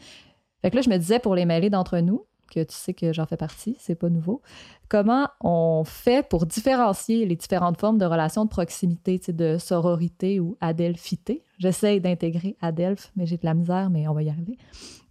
Fait 0.63 0.71
que 0.71 0.77
là, 0.77 0.83
je 0.83 0.91
me 0.91 0.97
disais 0.97 1.19
pour 1.19 1.35
les 1.35 1.45
mêler 1.45 1.71
d'entre 1.71 1.99
nous, 1.99 2.25
que 2.55 2.61
tu 2.61 2.75
sais 2.75 2.95
que 2.95 3.13
j'en 3.13 3.27
fais 3.27 3.37
partie, 3.37 3.77
c'est 3.79 3.95
pas 3.95 4.09
nouveau. 4.09 4.41
Comment 4.89 5.29
on 5.41 5.83
fait 5.85 6.27
pour 6.27 6.47
différencier 6.47 7.27
les 7.27 7.37
différentes 7.37 7.81
formes 7.81 7.99
de 7.99 8.05
relations 8.05 8.45
de 8.45 8.51
proximité, 8.51 9.21
de 9.29 9.59
sororité 9.59 10.41
ou 10.41 10.57
adelphité? 10.61 11.43
J'essaie 11.59 12.01
d'intégrer 12.01 12.57
adelph, 12.61 13.11
mais 13.17 13.27
j'ai 13.27 13.37
de 13.37 13.45
la 13.45 13.55
misère, 13.55 13.91
mais 13.91 14.07
on 14.07 14.15
va 14.15 14.23
y 14.23 14.31
arriver. 14.31 14.57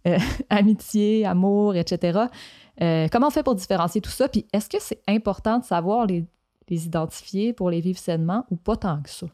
Euh, 0.06 0.18
amitié, 0.48 1.26
amour, 1.26 1.76
etc. 1.76 2.20
Euh, 2.80 3.08
comment 3.12 3.28
on 3.28 3.30
fait 3.30 3.42
pour 3.42 3.54
différencier 3.54 4.00
tout 4.00 4.10
ça? 4.10 4.28
Puis 4.28 4.46
est-ce 4.52 4.68
que 4.68 4.78
c'est 4.80 5.02
important 5.06 5.58
de 5.58 5.64
savoir 5.64 6.06
les, 6.06 6.24
les 6.68 6.86
identifier 6.86 7.52
pour 7.52 7.70
les 7.70 7.80
vivre 7.80 7.98
sainement 7.98 8.44
ou 8.50 8.56
pas 8.56 8.76
tant 8.76 9.00
que 9.02 9.10
ça? 9.10 9.26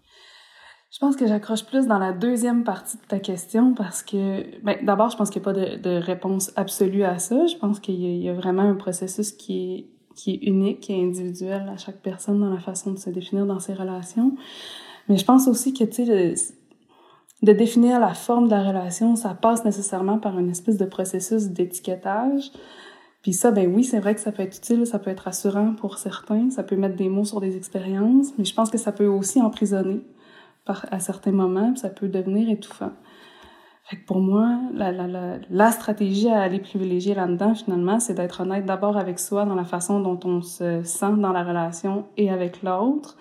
Je 0.90 0.99
pense 0.99 1.14
que 1.14 1.26
j'accroche 1.26 1.64
plus 1.64 1.87
dans 1.87 2.00
la 2.00 2.12
deuxième 2.12 2.64
partie 2.64 2.96
de 2.96 3.02
ta 3.02 3.20
question 3.20 3.75
parce 3.75 4.02
que, 4.02 4.60
ben, 4.64 4.76
d'abord, 4.84 5.10
je 5.10 5.16
pense 5.16 5.30
qu'il 5.30 5.40
n'y 5.40 5.49
a 5.49 5.52
pas 5.52 5.60
de, 5.78 5.96
réponse 6.00 6.52
absolue 6.56 7.04
à 7.04 7.20
ça. 7.20 7.46
Je 7.46 7.56
pense 7.56 7.78
qu'il 7.78 7.94
y, 7.94 8.28
a 8.28 8.34
vraiment 8.34 8.62
un 8.62 8.75
processus 8.75 9.30
qui 9.30 9.75
est, 9.75 9.87
qui 10.16 10.32
est 10.32 10.49
unique, 10.49 10.90
est 10.90 11.00
individuel 11.00 11.68
à 11.72 11.76
chaque 11.76 12.02
personne 12.02 12.40
dans 12.40 12.50
la 12.50 12.58
façon 12.58 12.90
de 12.92 12.99
se 12.99 13.08
définir 13.08 13.46
dans 13.46 13.60
ses 13.60 13.72
relations. 13.72 14.34
Mais 15.08 15.16
je 15.16 15.25
pense 15.25 15.46
aussi 15.46 15.72
que, 15.72 15.84
tu 15.84 16.06
sais, 16.06 16.34
de 17.42 17.52
définir 17.52 18.00
la 18.00 18.12
forme 18.12 18.46
de 18.46 18.54
la 18.54 18.64
relation, 18.64 19.14
ça 19.14 19.34
passe 19.34 19.64
nécessairement 19.64 20.18
par 20.18 20.38
une 20.38 20.50
espèce 20.50 20.76
de 20.76 20.84
processus 20.84 21.49
d'étiquetage. 21.49 22.50
Puis 23.23 23.35
ça, 23.35 23.50
ben 23.50 23.73
oui, 23.73 23.85
c'est 23.85 24.00
vrai 24.00 24.15
que 24.15 24.21
ça 24.21 24.33
peut 24.33 24.43
être 24.43 24.57
utile, 24.57 24.87
ça 24.87 24.99
peut 24.99 25.11
être 25.11 25.21
rassurant 25.21 25.75
pour 25.75 25.99
certains, 25.99 26.50
ça 26.50 26.62
peut 26.62 26.77
mettre 26.77 26.97
des 26.97 27.09
mots 27.09 27.25
sur 27.25 27.41
des 27.41 27.57
expériences, 27.57 28.29
mais 28.39 28.45
je 28.45 28.55
pense 28.55 28.71
que 28.71 28.79
ça 28.79 28.93
peut 28.93 29.07
aussi 29.07 29.41
emprisonner 29.43 30.03
à 30.67 31.00
certains 31.00 31.33
moments, 31.33 31.75
ça 31.75 31.89
peut 31.89 32.09
devenir 32.09 32.49
étouffant. 32.49 32.93
Fait 33.85 33.97
que 33.97 34.07
pour 34.07 34.21
moi, 34.21 34.61
la 34.73 35.73
stratégie 35.73 36.29
à 36.29 36.43
aller 36.43 36.61
privilégier 36.61 37.12
là-dedans, 37.12 37.57
finalement, 37.57 37.99
c'est 37.99 38.15
d'être 38.15 38.43
honnête 38.43 38.65
d'abord 38.65 38.97
avec 38.97 39.19
soi 39.19 39.45
dans 39.45 39.57
la 39.57 39.65
façon 39.65 40.00
dont 40.00 40.21
on 40.25 40.43
se 40.43 40.85
sent 40.85 41.17
dans 41.17 41.33
la 41.33 41.43
relation 41.43 42.07
et 42.17 42.31
avec 42.31 42.62
l'autre. 42.62 43.17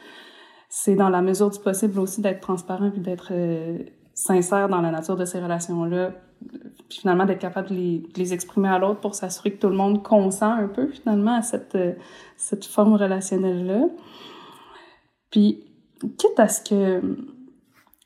C'est 0.69 0.95
dans 0.95 1.09
la 1.09 1.23
mesure 1.23 1.49
du 1.49 1.57
possible 1.57 1.99
aussi 1.99 2.21
d'être 2.21 2.41
transparent 2.41 2.91
puis 2.91 3.01
d'être 3.01 3.29
euh, 3.31 3.79
sincère 4.13 4.69
dans 4.69 4.81
la 4.81 4.91
nature 4.91 5.15
de 5.15 5.25
ces 5.25 5.39
relations-là, 5.39 6.11
puis 6.89 6.99
finalement 6.99 7.25
d'être 7.25 7.39
capable 7.39 7.69
de 7.69 7.75
les, 7.75 7.99
de 7.99 8.17
les 8.17 8.33
exprimer 8.33 8.69
à 8.69 8.79
l'autre 8.79 8.99
pour 8.99 9.15
s'assurer 9.15 9.51
que 9.51 9.61
tout 9.61 9.69
le 9.69 9.75
monde 9.75 10.03
consent 10.03 10.51
un 10.51 10.67
peu 10.67 10.87
finalement 10.87 11.35
à 11.35 11.41
cette, 11.41 11.75
euh, 11.75 11.93
cette 12.35 12.65
forme 12.65 12.95
relationnelle-là. 12.95 13.85
Puis 15.29 15.63
quitte 16.17 16.39
à 16.39 16.47
ce 16.47 16.61
que 16.61 17.01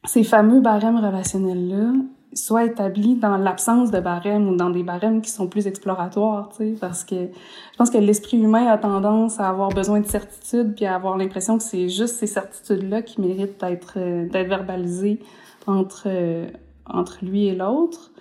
ces 0.06 0.24
fameux 0.24 0.60
barèmes 0.60 0.98
relationnels-là 0.98 1.94
soient 2.36 2.66
établis 2.66 3.16
dans 3.16 3.38
l'absence 3.38 3.92
de 3.92 4.00
barèmes 4.00 4.50
ou 4.50 4.56
dans 4.56 4.70
des 4.70 4.84
barèmes 4.84 5.22
qui 5.22 5.30
sont 5.30 5.48
plus 5.48 5.68
exploratoires, 5.68 6.50
tu 6.50 6.74
sais, 6.74 6.76
parce 6.80 7.04
que 7.04 7.16
je 7.16 7.78
pense 7.78 7.92
que 7.92 8.00
l'esprit 8.00 8.38
humain 8.38 8.66
a 8.68 8.78
tendance 8.78 9.40
à 9.40 9.50
avoir 9.50 9.70
besoin 9.70 10.00
de 10.00 10.08
certitudes 10.08 10.74
puis 10.76 10.86
à 10.86 10.96
avoir 10.96 11.16
l'impression 11.16 11.58
que 11.58 11.64
c'est 11.64 11.90
juste 11.90 12.16
ces 12.16 12.28
certitudes-là 12.28 13.04
qui 13.04 13.22
méritent 13.22 13.60
d'être 13.60 13.94
euh, 13.98 14.28
d'être 14.28 14.50
verbalisées 14.50 15.20
entre 15.68 16.08
euh, 16.08 16.48
entre 16.86 17.24
lui 17.24 17.48
et 17.48 17.56
l'autre. 17.56 18.13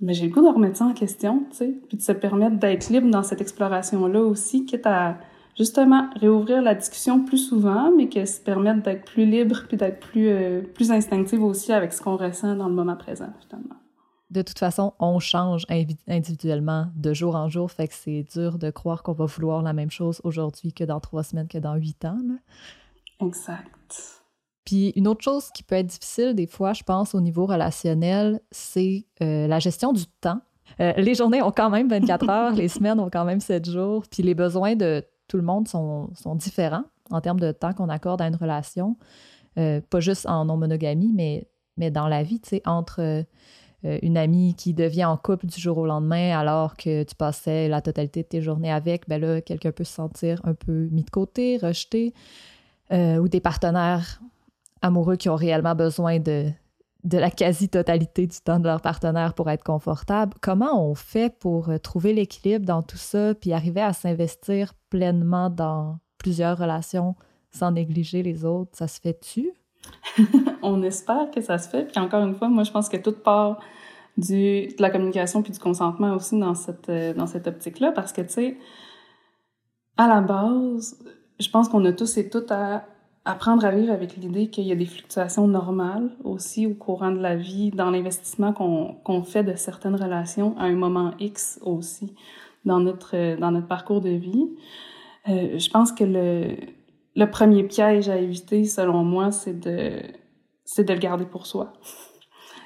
Mais 0.00 0.14
j'ai 0.14 0.26
le 0.26 0.32
goût 0.32 0.42
de 0.42 0.48
remettre 0.48 0.78
ça 0.78 0.86
en 0.86 0.94
question, 0.94 1.44
tu 1.50 1.56
sais, 1.56 1.74
puis 1.88 1.98
de 1.98 2.02
se 2.02 2.12
permettre 2.12 2.56
d'être 2.56 2.88
libre 2.88 3.10
dans 3.10 3.22
cette 3.22 3.40
exploration-là 3.40 4.20
aussi, 4.20 4.64
quitte 4.64 4.86
à 4.86 5.18
justement 5.58 6.08
réouvrir 6.16 6.62
la 6.62 6.74
discussion 6.74 7.24
plus 7.24 7.38
souvent, 7.38 7.92
mais 7.94 8.08
qui 8.08 8.26
se 8.26 8.40
permettre 8.40 8.82
d'être 8.82 9.04
plus 9.04 9.26
libre 9.26 9.64
puis 9.68 9.76
d'être 9.76 10.00
plus, 10.00 10.28
euh, 10.28 10.62
plus 10.62 10.90
instinctive 10.90 11.42
aussi 11.42 11.72
avec 11.72 11.92
ce 11.92 12.00
qu'on 12.00 12.16
ressent 12.16 12.56
dans 12.56 12.68
le 12.68 12.74
moment 12.74 12.96
présent, 12.96 13.32
finalement. 13.46 13.76
De 14.30 14.42
toute 14.42 14.60
façon, 14.60 14.94
on 15.00 15.18
change 15.18 15.66
individuellement 16.08 16.86
de 16.96 17.12
jour 17.12 17.34
en 17.34 17.48
jour, 17.48 17.70
fait 17.70 17.88
que 17.88 17.94
c'est 17.94 18.24
dur 18.32 18.58
de 18.58 18.70
croire 18.70 19.02
qu'on 19.02 19.12
va 19.12 19.26
vouloir 19.26 19.62
la 19.62 19.72
même 19.72 19.90
chose 19.90 20.20
aujourd'hui 20.22 20.72
que 20.72 20.84
dans 20.84 21.00
trois 21.00 21.24
semaines, 21.24 21.48
que 21.48 21.58
dans 21.58 21.74
huit 21.74 22.04
ans. 22.04 22.18
Là. 22.26 23.26
Exact. 23.26 24.19
Puis 24.64 24.92
une 24.96 25.08
autre 25.08 25.22
chose 25.22 25.50
qui 25.54 25.62
peut 25.62 25.74
être 25.74 25.86
difficile 25.86 26.34
des 26.34 26.46
fois, 26.46 26.72
je 26.72 26.82
pense, 26.82 27.14
au 27.14 27.20
niveau 27.20 27.46
relationnel, 27.46 28.40
c'est 28.50 29.06
euh, 29.22 29.46
la 29.46 29.58
gestion 29.58 29.92
du 29.92 30.04
temps. 30.20 30.40
Euh, 30.80 30.92
les 30.96 31.14
journées 31.14 31.42
ont 31.42 31.50
quand 31.50 31.70
même 31.70 31.88
24 31.88 32.28
heures, 32.30 32.52
les 32.52 32.68
semaines 32.68 33.00
ont 33.00 33.10
quand 33.10 33.24
même 33.24 33.40
7 33.40 33.68
jours, 33.68 34.04
puis 34.10 34.22
les 34.22 34.34
besoins 34.34 34.76
de 34.76 35.04
tout 35.28 35.36
le 35.36 35.42
monde 35.42 35.68
sont, 35.68 36.10
sont 36.14 36.34
différents 36.34 36.84
en 37.10 37.20
termes 37.20 37.40
de 37.40 37.52
temps 37.52 37.72
qu'on 37.72 37.88
accorde 37.88 38.22
à 38.22 38.26
une 38.26 38.36
relation, 38.36 38.96
euh, 39.58 39.80
pas 39.80 40.00
juste 40.00 40.28
en 40.28 40.44
non-monogamie, 40.44 41.12
mais, 41.12 41.48
mais 41.76 41.90
dans 41.90 42.06
la 42.06 42.22
vie, 42.22 42.40
tu 42.40 42.50
sais, 42.50 42.62
entre 42.66 43.24
une 43.82 44.18
amie 44.18 44.54
qui 44.54 44.74
devient 44.74 45.06
en 45.06 45.16
couple 45.16 45.46
du 45.46 45.58
jour 45.58 45.78
au 45.78 45.86
lendemain 45.86 46.38
alors 46.38 46.76
que 46.76 47.02
tu 47.02 47.14
passais 47.14 47.66
la 47.66 47.80
totalité 47.80 48.22
de 48.22 48.28
tes 48.28 48.42
journées 48.42 48.70
avec, 48.70 49.08
ben 49.08 49.18
là, 49.18 49.40
quelqu'un 49.40 49.72
peut 49.72 49.84
se 49.84 49.94
sentir 49.94 50.38
un 50.44 50.52
peu 50.52 50.88
mis 50.92 51.02
de 51.02 51.08
côté, 51.08 51.56
rejeté, 51.56 52.12
ou 52.92 53.26
des 53.28 53.40
partenaires 53.40 54.20
amoureux 54.82 55.16
qui 55.16 55.28
ont 55.28 55.36
réellement 55.36 55.74
besoin 55.74 56.18
de, 56.18 56.50
de 57.04 57.18
la 57.18 57.30
quasi-totalité 57.30 58.26
du 58.26 58.38
temps 58.40 58.58
de 58.58 58.64
leur 58.64 58.80
partenaire 58.80 59.34
pour 59.34 59.50
être 59.50 59.64
confortable. 59.64 60.34
Comment 60.40 60.88
on 60.88 60.94
fait 60.94 61.36
pour 61.38 61.70
euh, 61.70 61.78
trouver 61.78 62.12
l'équilibre 62.12 62.64
dans 62.64 62.82
tout 62.82 62.96
ça, 62.96 63.34
puis 63.34 63.52
arriver 63.52 63.80
à 63.80 63.92
s'investir 63.92 64.74
pleinement 64.90 65.50
dans 65.50 65.98
plusieurs 66.18 66.58
relations 66.58 67.14
sans 67.50 67.72
négliger 67.72 68.22
les 68.22 68.44
autres? 68.44 68.70
Ça 68.74 68.88
se 68.88 69.00
fait-tu? 69.00 69.52
on 70.62 70.82
espère 70.82 71.30
que 71.30 71.40
ça 71.40 71.58
se 71.58 71.68
fait. 71.68 71.86
Puis 71.86 72.00
encore 72.00 72.24
une 72.24 72.34
fois, 72.34 72.48
moi, 72.48 72.64
je 72.64 72.70
pense 72.70 72.88
que 72.88 72.96
toute 72.96 73.22
part 73.22 73.60
du, 74.16 74.66
de 74.66 74.82
la 74.82 74.90
communication 74.90 75.42
puis 75.42 75.52
du 75.52 75.58
consentement 75.58 76.14
aussi 76.14 76.38
dans 76.38 76.54
cette, 76.54 76.88
euh, 76.88 77.14
dans 77.14 77.26
cette 77.26 77.46
optique-là, 77.46 77.92
parce 77.92 78.12
que, 78.12 78.20
tu 78.20 78.28
sais, 78.28 78.58
à 79.96 80.06
la 80.08 80.20
base, 80.20 80.98
je 81.38 81.48
pense 81.48 81.68
qu'on 81.68 81.84
a 81.84 81.92
tous 81.92 82.18
et 82.18 82.28
toutes 82.28 82.50
à 82.50 82.84
apprendre 83.24 83.64
à 83.64 83.70
vivre 83.70 83.92
avec 83.92 84.16
l'idée 84.16 84.48
qu'il 84.48 84.64
y 84.64 84.72
a 84.72 84.76
des 84.76 84.86
fluctuations 84.86 85.46
normales 85.46 86.10
aussi 86.24 86.66
au 86.66 86.74
courant 86.74 87.10
de 87.10 87.20
la 87.20 87.36
vie, 87.36 87.70
dans 87.70 87.90
l'investissement 87.90 88.52
qu'on 88.52 88.94
qu'on 89.04 89.22
fait 89.22 89.44
de 89.44 89.54
certaines 89.54 89.96
relations 89.96 90.56
à 90.58 90.64
un 90.64 90.74
moment 90.74 91.12
X 91.18 91.60
aussi 91.62 92.14
dans 92.64 92.80
notre, 92.80 93.36
dans 93.38 93.50
notre 93.50 93.66
parcours 93.66 94.00
de 94.00 94.10
vie. 94.10 94.48
Euh, 95.28 95.58
je 95.58 95.70
pense 95.70 95.92
que 95.92 96.04
le, 96.04 96.56
le 97.16 97.30
premier 97.30 97.64
piège 97.64 98.08
à 98.08 98.16
éviter, 98.16 98.64
selon 98.64 99.04
moi, 99.04 99.30
c'est 99.30 99.58
de, 99.58 100.02
de 100.82 100.92
le 100.92 100.98
garder 100.98 101.24
pour 101.24 101.46
soi. 101.46 101.72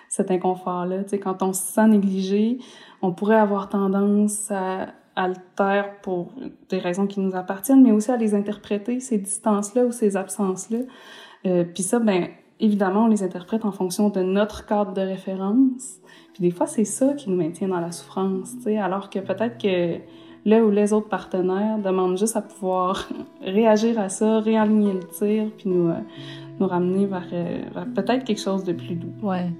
Cet 0.08 0.30
inconfort-là. 0.30 1.02
Quand 1.20 1.42
on 1.42 1.52
se 1.52 1.62
sent 1.62 1.88
négligé, 1.88 2.58
on 3.02 3.12
pourrait 3.12 3.34
avoir 3.36 3.68
tendance 3.68 4.48
à 4.52 4.94
taire 5.56 6.00
pour 6.02 6.32
des 6.68 6.78
raisons 6.78 7.06
qui 7.06 7.20
nous 7.20 7.34
appartiennent, 7.34 7.82
mais 7.82 7.92
aussi 7.92 8.10
à 8.10 8.16
les 8.16 8.34
interpréter, 8.34 9.00
ces 9.00 9.18
distances-là 9.18 9.84
ou 9.84 9.92
ces 9.92 10.16
absences-là. 10.16 10.78
Euh, 11.46 11.64
puis 11.64 11.82
ça, 11.82 11.98
ben 11.98 12.28
évidemment, 12.60 13.04
on 13.04 13.08
les 13.08 13.22
interprète 13.22 13.64
en 13.64 13.72
fonction 13.72 14.08
de 14.08 14.22
notre 14.22 14.66
cadre 14.66 14.92
de 14.92 15.00
référence. 15.00 15.98
Puis 16.32 16.42
des 16.42 16.50
fois, 16.50 16.66
c'est 16.66 16.84
ça 16.84 17.14
qui 17.14 17.30
nous 17.30 17.36
maintient 17.36 17.68
dans 17.68 17.80
la 17.80 17.92
souffrance, 17.92 18.56
tu 18.56 18.62
sais, 18.62 18.78
alors 18.78 19.10
que 19.10 19.18
peut-être 19.20 19.58
que 19.58 20.00
là 20.44 20.64
ou 20.64 20.70
les 20.70 20.92
autres 20.92 21.08
partenaires 21.08 21.78
demandent 21.78 22.18
juste 22.18 22.36
à 22.36 22.42
pouvoir 22.42 23.08
réagir 23.42 23.98
à 23.98 24.08
ça, 24.08 24.40
réaligner 24.40 24.94
le 24.94 25.06
tir, 25.06 25.50
puis 25.56 25.68
nous, 25.68 25.88
euh, 25.88 26.00
nous 26.58 26.66
ramener 26.66 27.06
vers, 27.06 27.28
euh, 27.32 27.62
vers 27.72 27.86
peut-être 27.86 28.24
quelque 28.24 28.40
chose 28.40 28.64
de 28.64 28.72
plus 28.72 28.96
doux. 28.96 29.12
Ouais. 29.22 29.50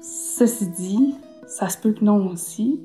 Ceci 0.00 0.68
dit, 0.70 1.14
ça 1.46 1.68
se 1.68 1.78
peut 1.78 1.92
que 1.92 2.04
non 2.04 2.28
aussi. 2.28 2.80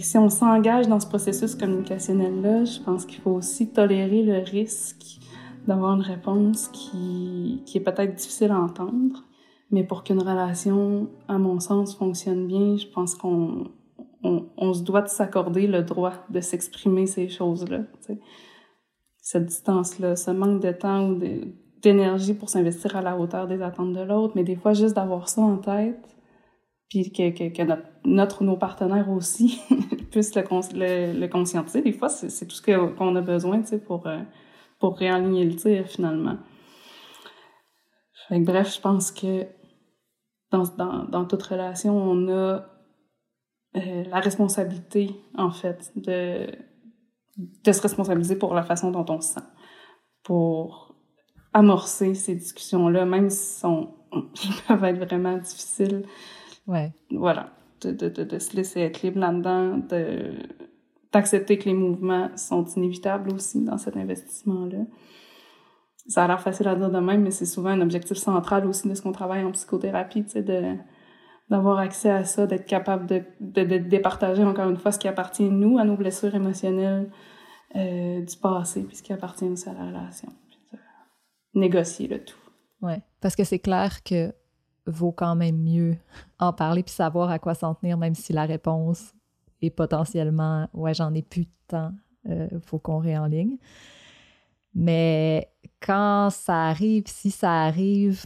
Si 0.00 0.18
on 0.18 0.28
s'engage 0.28 0.88
dans 0.88 0.98
ce 0.98 1.06
processus 1.06 1.54
communicationnel-là, 1.54 2.64
je 2.64 2.80
pense 2.80 3.06
qu'il 3.06 3.20
faut 3.20 3.30
aussi 3.30 3.70
tolérer 3.70 4.22
le 4.22 4.38
risque 4.38 5.20
d'avoir 5.66 5.94
une 5.94 6.02
réponse 6.02 6.68
qui, 6.68 7.62
qui 7.64 7.78
est 7.78 7.80
peut-être 7.80 8.14
difficile 8.14 8.50
à 8.50 8.60
entendre. 8.60 9.24
Mais 9.70 9.84
pour 9.84 10.02
qu'une 10.02 10.20
relation, 10.20 11.08
à 11.28 11.38
mon 11.38 11.60
sens, 11.60 11.96
fonctionne 11.96 12.46
bien, 12.46 12.76
je 12.76 12.86
pense 12.86 13.14
qu'on 13.14 13.70
on, 14.22 14.46
on 14.56 14.74
se 14.74 14.82
doit 14.82 15.02
de 15.02 15.08
s'accorder 15.08 15.66
le 15.66 15.82
droit 15.82 16.12
de 16.30 16.40
s'exprimer 16.40 17.06
ces 17.06 17.28
choses-là. 17.28 17.80
Cette 19.18 19.46
distance-là, 19.46 20.16
ce 20.16 20.30
manque 20.30 20.60
de 20.60 20.72
temps 20.72 21.08
ou 21.08 21.20
d'énergie 21.82 22.34
pour 22.34 22.48
s'investir 22.48 22.96
à 22.96 23.02
la 23.02 23.18
hauteur 23.18 23.46
des 23.46 23.62
attentes 23.62 23.92
de 23.92 24.00
l'autre, 24.00 24.32
mais 24.34 24.44
des 24.44 24.56
fois, 24.56 24.72
juste 24.72 24.96
d'avoir 24.96 25.28
ça 25.28 25.42
en 25.42 25.58
tête, 25.58 26.13
que, 27.02 28.08
notre, 28.08 28.44
nos 28.44 28.56
partenaires 28.56 29.10
aussi 29.10 29.60
puissent 30.10 30.34
le, 30.34 31.26
conscientiser. 31.26 31.82
Des 31.82 31.92
fois, 31.92 32.08
c'est 32.08 32.46
tout 32.46 32.54
ce 32.54 32.62
qu'on 32.62 33.16
a 33.16 33.20
besoin, 33.20 33.62
pour, 33.86 34.06
euh, 34.06 34.20
pour 34.78 34.96
réaligner 34.96 35.44
le 35.44 35.56
tir, 35.56 35.86
finalement. 35.86 36.38
Bref, 38.30 38.74
je 38.76 38.80
pense 38.80 39.10
que 39.12 39.46
dans, 40.50 40.64
dans, 40.76 41.04
dans 41.04 41.24
toute 41.24 41.42
relation, 41.42 41.96
on 41.96 42.28
a 42.28 42.66
euh, 43.76 44.04
la 44.04 44.20
responsabilité, 44.20 45.10
en 45.36 45.50
fait, 45.50 45.92
de, 45.96 46.46
de 47.36 47.72
se 47.72 47.82
responsabiliser 47.82 48.36
pour 48.36 48.54
la 48.54 48.62
façon 48.62 48.90
dont 48.90 49.04
on 49.08 49.20
se 49.20 49.34
sent, 49.34 49.46
pour 50.22 50.94
amorcer 51.52 52.14
ces 52.14 52.34
discussions-là, 52.34 53.04
même 53.04 53.30
si 53.30 53.58
sont, 53.60 53.94
ils 54.12 54.62
peuvent 54.68 54.84
être 54.84 55.04
vraiment 55.04 55.36
difficiles 55.38 56.04
Ouais. 56.66 56.92
Voilà. 57.10 57.50
de, 57.82 57.90
de, 57.90 58.08
de, 58.08 58.38
se 58.38 58.56
laisser 58.56 58.80
être 58.80 59.02
libre 59.02 59.20
là-dedans, 59.20 59.78
de 59.78 60.32
d'accepter 61.12 61.58
que 61.58 61.66
les 61.66 61.74
mouvements 61.74 62.36
sont 62.36 62.64
inévitables 62.64 63.32
aussi 63.32 63.62
dans 63.62 63.78
cet 63.78 63.96
investissement-là. 63.96 64.78
Ça 66.08 66.24
a 66.24 66.26
l'air 66.26 66.40
facile 66.40 66.66
à 66.66 66.74
dire 66.74 66.90
de 66.90 66.98
même, 66.98 67.22
mais 67.22 67.30
c'est 67.30 67.46
souvent 67.46 67.70
un 67.70 67.80
objectif 67.80 68.16
central 68.16 68.66
aussi 68.66 68.88
de 68.88 68.94
ce 68.94 69.02
qu'on 69.02 69.12
travaille 69.12 69.44
en 69.44 69.52
psychothérapie, 69.52 70.24
tu 70.24 70.30
sais, 70.30 70.42
de 70.42 70.76
d'avoir 71.50 71.78
accès 71.78 72.10
à 72.10 72.24
ça, 72.24 72.46
d'être 72.46 72.64
capable 72.64 73.06
de, 73.06 73.22
de, 73.38 73.64
de, 73.64 73.76
départager 73.76 74.42
encore 74.42 74.68
une 74.70 74.78
fois 74.78 74.92
ce 74.92 74.98
qui 74.98 75.08
appartient 75.08 75.50
nous, 75.50 75.78
à 75.78 75.84
nos 75.84 75.94
blessures 75.94 76.34
émotionnelles 76.34 77.10
euh, 77.76 78.22
du 78.22 78.36
passé, 78.38 78.82
puis 78.82 78.96
ce 78.96 79.02
qui 79.02 79.12
appartient 79.12 79.44
aussi 79.44 79.68
à 79.68 79.74
la 79.74 79.86
relation. 79.86 80.30
négocier 81.54 82.08
le 82.08 82.24
tout. 82.24 82.38
Ouais, 82.80 83.02
parce 83.20 83.36
que 83.36 83.44
c'est 83.44 83.58
clair 83.58 84.02
que 84.02 84.32
vaut 84.86 85.12
quand 85.12 85.34
même 85.34 85.58
mieux 85.58 85.96
en 86.38 86.52
parler 86.52 86.82
puis 86.82 86.94
savoir 86.94 87.30
à 87.30 87.38
quoi 87.38 87.54
s'en 87.54 87.74
tenir, 87.74 87.96
même 87.98 88.14
si 88.14 88.32
la 88.32 88.44
réponse 88.44 89.12
est 89.62 89.70
potentiellement 89.70 90.68
ouais, 90.74 90.94
j'en 90.94 91.14
ai 91.14 91.22
plus 91.22 91.44
de 91.44 91.50
temps, 91.68 91.92
euh, 92.28 92.48
faut 92.64 92.78
qu'on 92.78 92.98
réenligne. 92.98 93.56
Mais 94.74 95.50
quand 95.80 96.30
ça 96.30 96.66
arrive, 96.66 97.04
si 97.06 97.30
ça 97.30 97.62
arrive, 97.62 98.24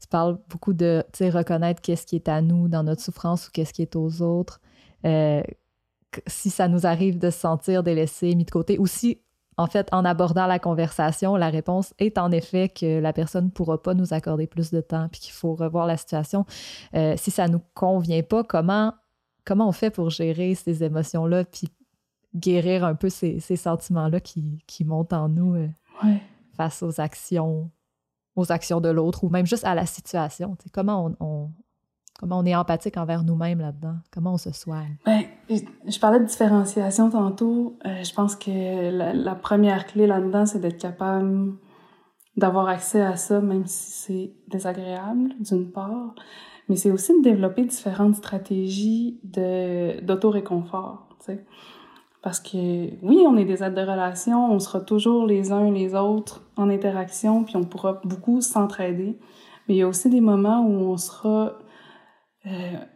tu 0.00 0.08
parles 0.08 0.38
beaucoup 0.50 0.74
de 0.74 1.02
reconnaître 1.20 1.80
qu'est-ce 1.80 2.06
qui 2.06 2.16
est 2.16 2.28
à 2.28 2.42
nous 2.42 2.68
dans 2.68 2.82
notre 2.82 3.00
souffrance 3.00 3.48
ou 3.48 3.50
qu'est-ce 3.52 3.72
qui 3.72 3.82
est 3.82 3.96
aux 3.96 4.20
autres. 4.20 4.60
Euh, 5.06 5.42
si 6.26 6.50
ça 6.50 6.68
nous 6.68 6.86
arrive 6.86 7.18
de 7.18 7.30
se 7.30 7.38
sentir 7.38 7.82
délaissé, 7.82 8.34
mis 8.34 8.44
de 8.44 8.50
côté, 8.50 8.78
ou 8.78 8.86
si, 8.86 9.20
en 9.56 9.66
fait, 9.66 9.88
en 9.92 10.04
abordant 10.04 10.46
la 10.46 10.58
conversation, 10.58 11.36
la 11.36 11.48
réponse 11.48 11.94
est 11.98 12.18
en 12.18 12.30
effet 12.32 12.68
que 12.68 13.00
la 13.00 13.12
personne 13.12 13.46
ne 13.46 13.50
pourra 13.50 13.80
pas 13.80 13.94
nous 13.94 14.12
accorder 14.12 14.46
plus 14.46 14.70
de 14.70 14.80
temps, 14.80 15.08
puis 15.10 15.20
qu'il 15.20 15.32
faut 15.32 15.54
revoir 15.54 15.86
la 15.86 15.96
situation. 15.96 16.44
Euh, 16.94 17.14
si 17.16 17.30
ça 17.30 17.46
ne 17.46 17.54
nous 17.54 17.62
convient 17.74 18.22
pas, 18.22 18.42
comment, 18.42 18.94
comment 19.44 19.68
on 19.68 19.72
fait 19.72 19.90
pour 19.90 20.10
gérer 20.10 20.54
ces 20.54 20.82
émotions-là, 20.82 21.44
puis 21.44 21.68
guérir 22.34 22.84
un 22.84 22.94
peu 22.94 23.08
ces, 23.08 23.38
sentiments-là 23.40 24.20
qui, 24.20 24.62
qui, 24.66 24.84
montent 24.84 25.12
en 25.12 25.28
nous 25.28 25.54
euh, 25.54 25.68
face 26.56 26.82
aux 26.82 27.00
actions 27.00 27.70
aux 28.36 28.50
actions 28.50 28.80
de 28.80 28.88
l'autre 28.88 29.22
ou 29.22 29.28
même 29.28 29.46
juste 29.46 29.64
à 29.64 29.74
la 29.74 29.86
situation? 29.86 30.56
comment 30.72 31.14
on, 31.20 31.50
comment 32.24 32.38
on 32.38 32.46
est 32.46 32.54
empathique 32.54 32.96
envers 32.96 33.22
nous-mêmes 33.22 33.60
là-dedans? 33.60 33.96
Comment 34.10 34.32
on 34.32 34.38
se 34.38 34.50
soigne? 34.50 34.96
Ben, 35.04 35.24
je 35.50 35.98
parlais 35.98 36.20
de 36.20 36.24
différenciation 36.24 37.10
tantôt. 37.10 37.76
Euh, 37.84 38.02
je 38.02 38.14
pense 38.14 38.34
que 38.34 38.90
la, 38.90 39.34
première 39.34 39.84
clé 39.84 40.06
là-dedans, 40.06 40.46
c'est 40.46 40.58
d'être 40.58 40.80
capable 40.80 41.52
d'avoir 42.38 42.68
accès 42.68 43.02
à 43.02 43.16
ça, 43.16 43.42
même 43.42 43.66
si 43.66 43.90
c'est 43.90 44.32
désagréable, 44.48 45.34
d'une 45.38 45.70
part. 45.70 46.14
Mais 46.70 46.76
c'est 46.76 46.90
aussi 46.90 47.12
de 47.12 47.22
développer 47.22 47.66
différentes 47.66 48.14
stratégies 48.14 49.20
d'auto-réconfort. 49.22 51.06
Parce 52.22 52.40
que 52.40 52.88
oui, 53.02 53.22
on 53.28 53.36
est 53.36 53.44
des 53.44 53.62
aides 53.62 53.74
de 53.74 53.82
relation, 53.82 54.50
on 54.50 54.60
sera 54.60 54.80
toujours 54.80 55.26
les 55.26 55.52
uns 55.52 55.70
les 55.70 55.94
autres 55.94 56.42
en 56.56 56.70
interaction, 56.70 57.44
puis 57.44 57.56
on 57.56 57.64
pourra 57.64 58.00
beaucoup 58.02 58.40
s'entraider. 58.40 59.18
Mais 59.68 59.74
il 59.74 59.76
y 59.78 59.82
a 59.82 59.88
aussi 59.88 60.08
des 60.08 60.22
moments 60.22 60.66
où 60.66 60.90
on 60.90 60.96
sera, 60.96 61.58
euh, 62.46 62.50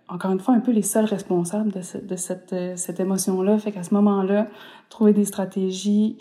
encore 0.09 0.33
une 0.33 0.41
fois, 0.41 0.55
un 0.55 0.61
peu 0.61 0.73
les 0.73 0.83
seuls 0.83 1.07
responsables 1.07 1.73
de, 1.73 1.81
de 2.07 2.17
cette, 2.17 2.53
euh, 2.53 2.77
cette 2.77 3.01
émotion-là. 3.01 3.59
Fait 3.59 3.73
qu'à 3.73 3.83
ce 3.83 3.95
moment-là, 3.95 4.47
trouver 4.91 5.15
des 5.15 5.25
stratégies 5.25 6.19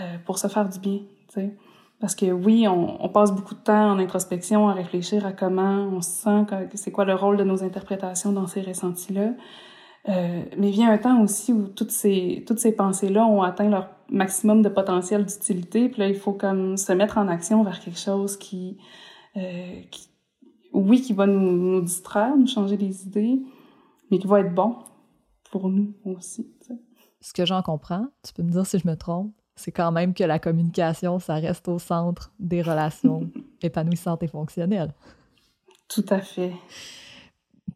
euh, 0.00 0.16
pour 0.24 0.38
se 0.38 0.48
faire 0.48 0.68
du 0.68 0.80
bien, 0.80 0.98
tu 1.28 1.34
sais. 1.34 1.56
Parce 2.00 2.14
que 2.14 2.26
oui, 2.26 2.68
on, 2.68 3.08
passe 3.08 3.32
beaucoup 3.32 3.54
de 3.54 3.60
temps 3.60 3.92
en 3.92 3.98
introspection 3.98 4.68
à 4.68 4.74
réfléchir 4.74 5.24
à 5.24 5.32
comment 5.32 5.88
on 5.90 6.02
se 6.02 6.10
sent, 6.10 6.44
c'est 6.74 6.92
quoi 6.92 7.06
le 7.06 7.14
rôle 7.14 7.38
de 7.38 7.44
nos 7.44 7.64
interprétations 7.64 8.32
dans 8.32 8.46
ces 8.46 8.60
ressentis-là. 8.60 9.30
Mais 10.06 10.70
vient 10.70 10.92
un 10.92 10.98
temps 10.98 11.22
aussi 11.22 11.54
où 11.54 11.68
toutes 11.68 11.92
ces, 11.92 12.44
toutes 12.46 12.58
ces 12.58 12.72
pensées-là 12.72 13.24
ont 13.24 13.40
atteint 13.40 13.70
leur 13.70 13.88
maximum 14.10 14.60
de 14.60 14.68
potentiel 14.68 15.24
d'utilité. 15.24 15.88
Puis 15.88 16.00
là, 16.00 16.08
il 16.08 16.16
faut 16.16 16.34
comme 16.34 16.76
se 16.76 16.92
mettre 16.92 17.16
en 17.16 17.28
action 17.28 17.62
vers 17.62 17.80
quelque 17.80 17.98
chose 17.98 18.36
qui, 18.36 18.76
qui 19.32 20.10
oui, 20.76 21.00
qui 21.00 21.12
va 21.12 21.26
nous, 21.26 21.40
nous, 21.40 21.80
distraire, 21.80 22.36
nous 22.36 22.46
changer 22.46 22.76
des 22.76 23.06
idées, 23.06 23.40
mais 24.10 24.18
qui 24.18 24.26
va 24.26 24.40
être 24.40 24.54
bon 24.54 24.76
pour 25.50 25.68
nous 25.68 25.94
aussi. 26.04 26.52
Ce 27.20 27.32
que 27.32 27.46
j'en 27.46 27.62
comprends, 27.62 28.08
tu 28.22 28.32
peux 28.32 28.42
me 28.42 28.50
dire 28.50 28.66
si 28.66 28.78
je 28.78 28.86
me 28.86 28.94
trompe, 28.94 29.32
c'est 29.56 29.72
quand 29.72 29.90
même 29.90 30.12
que 30.12 30.22
la 30.22 30.38
communication, 30.38 31.18
ça 31.18 31.34
reste 31.36 31.66
au 31.68 31.78
centre 31.78 32.32
des 32.38 32.62
relations 32.62 33.30
épanouissantes 33.62 34.22
et 34.22 34.28
fonctionnelles. 34.28 34.94
Tout 35.88 36.04
à 36.10 36.20
fait. 36.20 36.52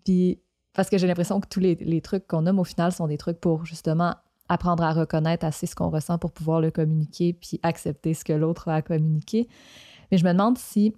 Puis 0.05 0.41
parce 0.75 0.89
que 0.89 0.99
j'ai 0.99 1.07
l'impression 1.07 1.41
que 1.41 1.49
tous 1.49 1.61
les, 1.61 2.01
trucs 2.01 2.27
qu'on 2.27 2.43
nomme 2.43 2.59
au 2.59 2.65
final 2.65 2.93
sont 2.93 3.09
des 3.09 3.19
trucs 3.19 3.41
pour 3.41 3.65
justement 3.67 4.15
apprendre 4.49 4.83
à 4.83 4.93
reconnaître 4.93 5.45
assez 5.45 5.67
ce 5.67 5.75
qu'on 5.75 5.91
ressent 5.91 6.19
pour 6.19 6.33
pouvoir 6.33 6.61
le 6.61 6.71
communiquer 6.71 7.33
puis 7.33 7.61
accepter 7.63 8.15
ce 8.15 8.25
que 8.25 8.33
l'autre 8.33 8.69
a 8.69 8.77
à 8.77 8.83
communiquer. 8.83 9.49
Mais 10.11 10.19
je 10.19 10.25
me 10.25 10.33
demande 10.33 10.59
si 10.59 10.95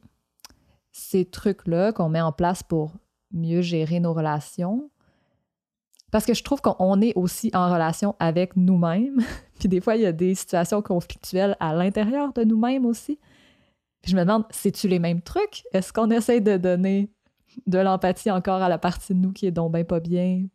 ces 0.92 1.24
trucs-là 1.24 1.92
qu'on 1.92 2.08
met 2.08 2.20
en 2.20 2.32
place 2.32 2.62
pour 2.62 2.92
mieux 3.32 3.62
gérer 3.62 3.98
nos 3.98 4.12
relations, 4.12 4.90
parce 6.10 6.26
que 6.26 6.34
je 6.34 6.44
trouve 6.44 6.60
qu'on 6.60 7.00
est 7.00 7.14
aussi 7.16 7.50
en 7.54 7.72
relation 7.72 8.14
avec 8.20 8.54
nous-mêmes, 8.56 9.20
puis 9.58 9.68
des 9.68 9.80
fois, 9.80 9.96
il 9.96 10.02
y 10.02 10.06
a 10.06 10.12
des 10.12 10.34
situations 10.34 10.82
conflictuelles 10.82 11.56
à 11.58 11.74
l'intérieur 11.74 12.32
de 12.32 12.44
nous-mêmes 12.44 12.86
aussi. 12.86 13.18
Puis 14.02 14.12
je 14.12 14.16
me 14.16 14.22
demande, 14.22 14.44
c'est-tu 14.50 14.88
les 14.88 14.98
mêmes 14.98 15.22
trucs? 15.22 15.64
Est-ce 15.72 15.92
qu'on 15.92 16.10
essaie 16.10 16.40
de 16.40 16.56
donner 16.56 17.10
de 17.66 17.78
l'empathie 17.78 18.30
encore 18.30 18.62
à 18.62 18.68
la 18.68 18.78
partie 18.78 19.14
de 19.14 19.18
nous 19.18 19.32
qui 19.32 19.46
est 19.46 19.50
donc 19.50 19.72
bien 19.72 19.84
pas 19.84 20.00
bien, 20.00 20.46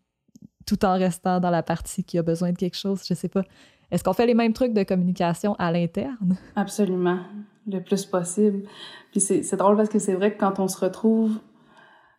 tout 0.65 0.83
en 0.85 0.93
restant 0.93 1.39
dans 1.39 1.49
la 1.49 1.63
partie 1.63 2.03
qui 2.03 2.17
a 2.17 2.23
besoin 2.23 2.51
de 2.51 2.57
quelque 2.57 2.77
chose, 2.77 3.03
je 3.07 3.13
sais 3.13 3.29
pas. 3.29 3.43
Est-ce 3.89 4.03
qu'on 4.03 4.13
fait 4.13 4.25
les 4.25 4.33
mêmes 4.33 4.53
trucs 4.53 4.73
de 4.73 4.83
communication 4.83 5.55
à 5.55 5.71
l'interne? 5.71 6.35
Absolument, 6.55 7.19
le 7.67 7.81
plus 7.81 8.05
possible. 8.05 8.63
Puis 9.11 9.21
c'est 9.21 9.55
drôle 9.55 9.75
parce 9.75 9.89
que 9.89 9.99
c'est 9.99 10.15
vrai 10.15 10.33
que 10.33 10.39
quand 10.39 10.59
on 10.59 10.67
se 10.67 10.83
retrouve 10.83 11.39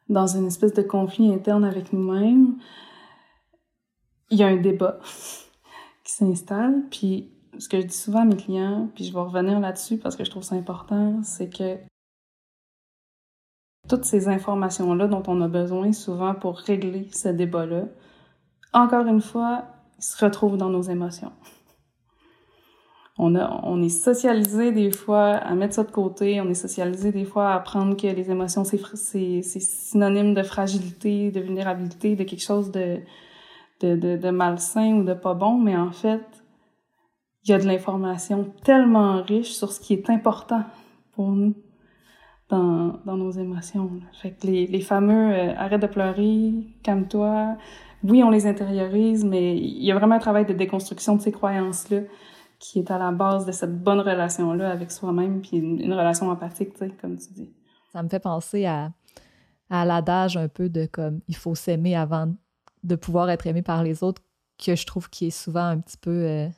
dans 0.08 0.26
une 0.26 0.46
espèce 0.46 0.72
de 0.72 0.82
conflit 0.82 1.32
interne 1.32 1.64
avec 1.64 1.92
nous-mêmes, 1.92 2.56
il 4.30 4.38
y 4.38 4.42
a 4.42 4.46
un 4.46 4.56
débat 4.56 4.98
qui 6.04 6.12
s'installe. 6.12 6.84
Puis 6.90 7.30
ce 7.58 7.68
que 7.68 7.80
je 7.80 7.87
dis 7.87 7.96
souvent 7.96 8.20
à 8.20 8.24
mes 8.24 8.37
clients, 8.37 8.90
puis 8.94 9.04
je 9.04 9.12
vais 9.12 9.20
revenir 9.20 9.58
là-dessus 9.61 9.98
parce 9.98 10.16
que 10.16 10.24
je 10.24 10.30
trouve 10.30 10.42
ça 10.42 10.54
important, 10.54 11.20
c'est 11.22 11.48
que 11.48 11.78
toutes 13.88 14.04
ces 14.04 14.28
informations-là 14.28 15.08
dont 15.08 15.22
on 15.26 15.40
a 15.40 15.48
besoin 15.48 15.92
souvent 15.92 16.34
pour 16.34 16.58
régler 16.58 17.08
ce 17.12 17.28
débat-là, 17.28 17.84
encore 18.72 19.06
une 19.06 19.22
fois, 19.22 19.64
se 19.98 20.22
retrouvent 20.22 20.58
dans 20.58 20.68
nos 20.68 20.82
émotions. 20.82 21.32
On, 23.20 23.35
a, 23.35 23.61
on 23.64 23.83
est 23.83 23.88
socialisé 23.88 24.70
des 24.70 24.92
fois 24.92 25.31
à 25.31 25.54
mettre 25.54 25.74
ça 25.74 25.83
de 25.83 25.90
côté, 25.90 26.40
on 26.40 26.48
est 26.48 26.54
socialisé 26.54 27.11
des 27.11 27.24
fois 27.24 27.48
à 27.48 27.57
apprendre 27.57 27.96
que 27.96 28.07
les 28.07 28.31
émotions, 28.31 28.62
c'est, 28.64 29.42
synonyme 29.42 30.35
de 30.35 30.42
fragilité, 30.44 31.33
de 31.33 31.40
vulnérabilité, 31.40 32.14
de 32.14 32.22
quelque 32.22 32.44
chose 32.44 32.70
de, 32.70 32.98
de, 33.81 33.96
de, 33.96 34.16
de 34.16 34.31
malsain 34.31 34.94
ou 34.94 35.02
de 35.02 35.14
pas 35.14 35.35
bon, 35.35 35.59
mais 35.59 35.76
en 35.76 35.90
fait, 35.90 36.22
il 37.44 37.50
y 37.50 37.54
a 37.54 37.59
de 37.59 37.66
l'information 37.66 38.52
tellement 38.62 39.22
riche 39.22 39.52
sur 39.52 39.72
ce 39.72 39.81
qui 39.81 39.94
est 39.94 40.11
important 40.11 40.62
pour 41.12 41.31
nous 41.31 41.54
dans, 42.48 43.00
dans 43.04 43.16
nos 43.16 43.33
émotions. 43.33 43.90
Fait 44.12 44.31
que 44.31 44.46
les, 44.46 44.66
les 44.66 44.81
fameux 44.81 45.33
euh, 45.33 45.54
arrête 45.57 45.83
de 45.83 45.87
pleurer, 45.87 46.52
calme-toi. 46.85 47.57
Oui, 48.04 48.22
on 48.22 48.31
les 48.31 48.46
intériorise, 48.46 49.24
mais 49.24 49.57
il 49.57 49.85
y 49.85 49.90
a 49.90 49.94
vraiment 49.98 50.14
un 50.14 50.20
travail 50.20 50.46
de 50.46 50.52
déconstruction 50.52 51.16
de 51.16 51.20
ces 51.20 51.33
croyances-là 51.33 52.02
qui 52.59 52.81
est 52.81 52.90
à 52.90 52.99
la 52.99 53.12
base 53.12 53.47
de 53.47 53.53
cette 53.53 53.83
bonne 53.83 54.01
relation-là 54.01 54.71
avec 54.71 54.90
soi-même, 54.90 55.40
puis 55.40 55.59
une, 55.59 55.92
relation 55.92 56.29
empathique, 56.31 56.73
tu 56.73 56.79
sais, 56.81 56.90
comme 57.01 57.16
tu 57.16 57.33
dis. 57.33 57.53
Ça 57.92 58.03
me 58.03 58.09
fait 58.09 58.21
penser 58.21 58.66
à, 58.66 58.92
à 59.71 59.85
l'adage 59.85 60.37
un 60.37 60.49
peu 60.49 60.68
de 60.68 60.87
comme 60.87 61.21
il 61.29 61.37
faut 61.37 61.55
s'aimer 61.55 61.97
avant 61.97 62.33
de 62.83 62.97
pouvoir 62.97 63.31
être 63.31 63.47
aimé 63.47 63.62
par 63.62 63.83
les 63.83 64.03
autres, 64.03 64.23
que 64.62 64.75
je 64.75 64.87
trouve 64.87 65.09
qui 65.09 65.27
est 65.27 65.31
souvent 65.31 65.66
un 65.66 65.79
petit 65.79 65.97
peu 65.97 66.11
euh, 66.11 66.49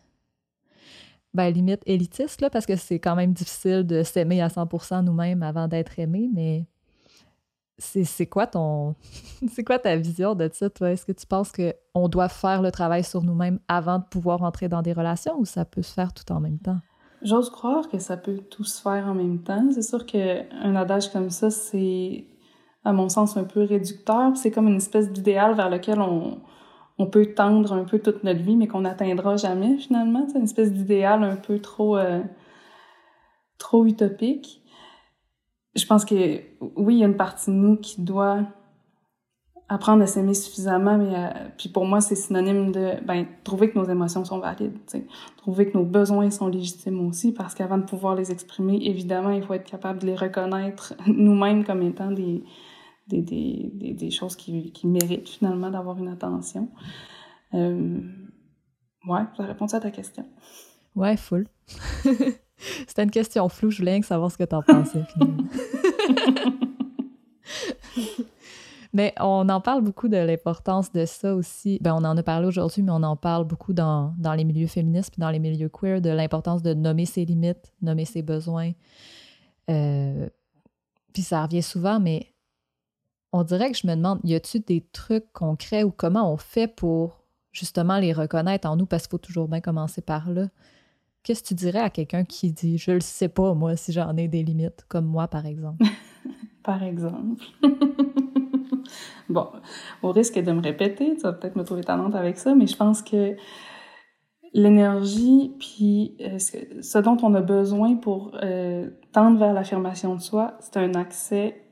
ben, 1.35 1.51
limite 1.51 1.83
élitiste, 1.87 2.41
là, 2.41 2.51
parce 2.51 2.67
que 2.67 2.77
c'est 2.77 2.99
quand 2.99 3.15
même 3.15 3.33
difficile 3.33 3.87
de 3.87 4.03
s'aimer 4.03 4.41
à 4.41 4.49
100% 4.49 5.05
nous-mêmes 5.05 5.43
avant 5.43 5.69
d'être 5.69 5.99
aimé, 5.99 6.29
mais 6.33 6.67
c'est 7.81 8.27
quoi 8.27 8.47
ton 8.47 8.95
c'est 9.53 9.64
quoi 9.64 9.79
ta 9.79 9.97
vision 9.97 10.35
de 10.35 10.49
ça 10.53 10.71
toi? 10.71 10.90
Est-ce 10.90 11.07
que 11.07 11.12
tu 11.12 11.27
penses 11.27 11.51
que 11.51 11.75
on 11.95 12.09
doit 12.09 12.29
faire 12.29 12.62
le 12.62 12.71
travail 12.71 13.03
sur 13.03 13.23
nous-mêmes 13.23 13.59
avant 13.69 13.99
de 13.99 14.05
pouvoir 14.05 14.43
entrer 14.43 14.69
dans 14.69 14.83
des 14.83 14.93
relations 14.93 15.38
ou 15.38 15.45
ça 15.45 15.64
peut 15.64 15.83
se 15.83 15.93
faire 15.93 16.12
tout 16.12 16.31
en 16.33 16.40
même 16.40 16.59
temps? 16.59 16.79
J'ose 17.23 17.51
croire 17.51 17.88
que 17.88 17.99
ça 17.99 18.16
peut 18.16 18.38
tout 18.38 18.64
se 18.64 18.81
faire 18.81 19.07
en 19.07 19.14
même 19.14 19.43
temps. 19.43 19.66
C'est 19.73 19.83
sûr 19.83 20.07
qu'un 20.07 20.75
adage 20.75 21.12
comme 21.12 21.29
ça, 21.29 21.51
c'est, 21.51 22.25
à 22.83 22.93
mon 22.93 23.11
sens, 23.11 23.37
un 23.37 23.45
peu 23.45 23.62
réducteur. 23.64 24.37
C'est 24.37 24.51
comme 24.51 24.69
une 24.69 24.77
espèce 24.77 25.12
d'idéal 25.12 25.55
vers 25.55 25.69
lequel 25.69 26.01
on, 26.01 26.40
on 26.99 27.07
peut 27.07 27.27
tendre 27.35 27.75
un 27.75 27.85
peu 27.85 27.99
toute 27.99 28.25
notre 28.25 28.40
vie, 28.40 28.57
mais 28.57 28.69
qu'on 28.69 28.81
n'atteindra 28.83 29.37
jamais 29.37 29.77
finalement. 29.77 30.27
C'est 30.29 30.38
une 30.38 30.45
espèce 30.45 30.73
d'idéal 30.73 31.23
un 31.23 31.37
peu 31.37 31.59
trop, 31.59 31.99
euh, 31.99 32.23
trop 33.59 33.85
utopique. 33.85 34.60
Je 35.74 35.87
pense 35.87 36.04
que 36.04 36.40
oui, 36.76 36.96
il 36.96 36.98
y 36.98 37.04
a 37.04 37.06
une 37.06 37.16
partie 37.16 37.50
de 37.50 37.56
nous 37.56 37.76
qui 37.76 38.02
doit 38.02 38.44
apprendre 39.70 40.02
à 40.02 40.06
s'aimer 40.09 40.35
suffisamment, 40.35 40.98
mais 40.98 41.14
euh, 41.14 41.28
puis 41.56 41.68
pour 41.68 41.87
moi, 41.87 42.00
c'est 42.00 42.16
synonyme 42.16 42.72
de 42.72 42.94
ben, 43.06 43.24
trouver 43.44 43.70
que 43.70 43.78
nos 43.78 43.85
émotions 43.85 44.24
sont 44.24 44.40
valides, 44.40 44.76
trouver 45.37 45.70
que 45.70 45.78
nos 45.78 45.85
besoins 45.85 46.28
sont 46.30 46.48
légitimes 46.48 47.06
aussi, 47.06 47.33
parce 47.33 47.54
qu'avant 47.54 47.78
de 47.78 47.85
pouvoir 47.85 48.16
les 48.16 48.33
exprimer, 48.33 48.80
évidemment, 48.83 49.30
il 49.30 49.44
faut 49.44 49.54
être 49.54 49.70
capable 49.70 50.00
de 50.00 50.06
les 50.06 50.16
reconnaître 50.16 50.94
nous-mêmes 51.06 51.64
comme 51.64 51.83
étant 51.83 52.11
des, 52.11 52.42
choses 54.11 54.35
qui, 54.35 54.72
qui 54.72 54.88
méritent 54.88 55.28
finalement 55.28 55.70
d'avoir 55.70 55.96
une 55.98 56.09
attention. 56.09 56.68
Euh, 57.54 58.00
ouais, 59.06 59.22
ça 59.37 59.44
répond 59.44 59.66
à 59.66 59.78
ta 59.78 59.92
question. 59.92 60.26
Ouais, 60.96 61.16
full. 61.16 61.46
C'était 62.87 63.03
une 63.05 63.11
question 63.11 63.49
floue, 63.49 63.70
je 63.70 63.79
voulais 63.79 64.01
que 64.01 64.07
savoir 64.07 64.31
ce 64.31 64.38
que 64.38 64.44
tu 64.44 64.55
en 64.55 64.62
pensais. 64.62 65.03
Mais 68.92 69.14
on 69.20 69.49
en 69.49 69.61
parle 69.61 69.83
beaucoup 69.83 70.09
de 70.09 70.16
l'importance 70.16 70.90
de 70.90 71.05
ça 71.07 71.35
aussi. 71.35 71.79
Ben, 71.81 71.94
on 71.94 72.05
en 72.05 72.16
a 72.16 72.23
parlé 72.23 72.46
aujourd'hui, 72.49 72.83
mais 72.83 72.90
on 72.90 73.05
en 73.05 73.16
parle 73.16 73.44
beaucoup 73.44 73.73
dans, 73.73 74.14
dans 74.18 74.35
les 74.35 74.42
milieux 74.44 74.66
féministes 74.66 75.12
puis 75.12 75.20
dans 75.20 75.31
les 75.31 75.38
milieux 75.38 75.68
queer, 75.68 76.01
de 76.01 76.11
l'importance 76.11 76.62
de 76.62 76.75
nommer 76.75 77.07
ses 77.07 77.25
limites, 77.25 77.73
nommer 77.83 78.05
ses 78.05 78.23
besoins. 78.23 78.73
Euh, 79.70 80.29
puis 81.12 81.23
ça 81.23 81.44
revient 81.44 81.62
souvent, 81.62 82.01
mais 82.01 82.35
on 83.33 83.44
dirait 83.44 83.70
que 83.70 83.79
je 83.79 83.87
me 83.87 83.94
demande, 83.94 84.18
y 84.25 84.35
a-t-il 84.35 84.64
des 84.64 84.85
trucs 84.92 85.33
concrets 85.33 85.85
ou 85.85 85.92
comment 85.92 86.33
on 86.33 86.37
fait 86.37 86.66
pour 86.66 87.23
justement 87.53 87.99
les 87.99 88.12
reconnaître 88.12 88.68
en 88.68 88.77
nous? 88.77 88.87
Parce 88.87 89.05
qu'il 89.05 89.12
faut 89.12 89.18
toujours 89.18 89.46
bien 89.46 89.61
commencer 89.61 90.03
par 90.03 90.31
là. 90.31 90.49
Qu'est-ce 91.22 91.42
que 91.42 91.48
tu 91.48 91.54
dirais 91.54 91.80
à 91.80 91.90
quelqu'un 91.90 92.24
qui 92.24 92.52
dit 92.52 92.78
Je 92.78 92.92
le 92.92 93.00
sais 93.00 93.28
pas, 93.28 93.54
moi, 93.54 93.76
si 93.76 93.92
j'en 93.92 94.16
ai 94.16 94.28
des 94.28 94.42
limites, 94.42 94.85
comme 94.88 95.06
moi, 95.06 95.28
par 95.28 95.46
exemple? 95.46 95.85
par 96.62 96.83
exemple. 96.83 97.44
bon, 99.28 99.48
au 100.02 100.12
risque 100.12 100.38
de 100.38 100.52
me 100.52 100.62
répéter, 100.62 101.14
tu 101.16 101.22
vas 101.22 101.33
peut-être 101.33 101.56
me 101.56 101.64
trouver 101.64 101.83
talente 101.83 102.14
avec 102.14 102.38
ça, 102.38 102.54
mais 102.54 102.66
je 102.66 102.76
pense 102.76 103.02
que 103.02 103.37
l'énergie, 104.52 105.54
puis 105.59 106.16
euh, 106.20 106.38
ce 106.38 106.98
dont 106.98 107.16
on 107.22 107.35
a 107.35 107.40
besoin 107.40 107.96
pour 107.96 108.33
euh, 108.42 108.90
tendre 109.12 109.38
vers 109.38 109.52
l'affirmation 109.52 110.14
de 110.14 110.20
soi, 110.20 110.56
c'est 110.61 110.76
un 110.76 110.94
accès 110.94 111.62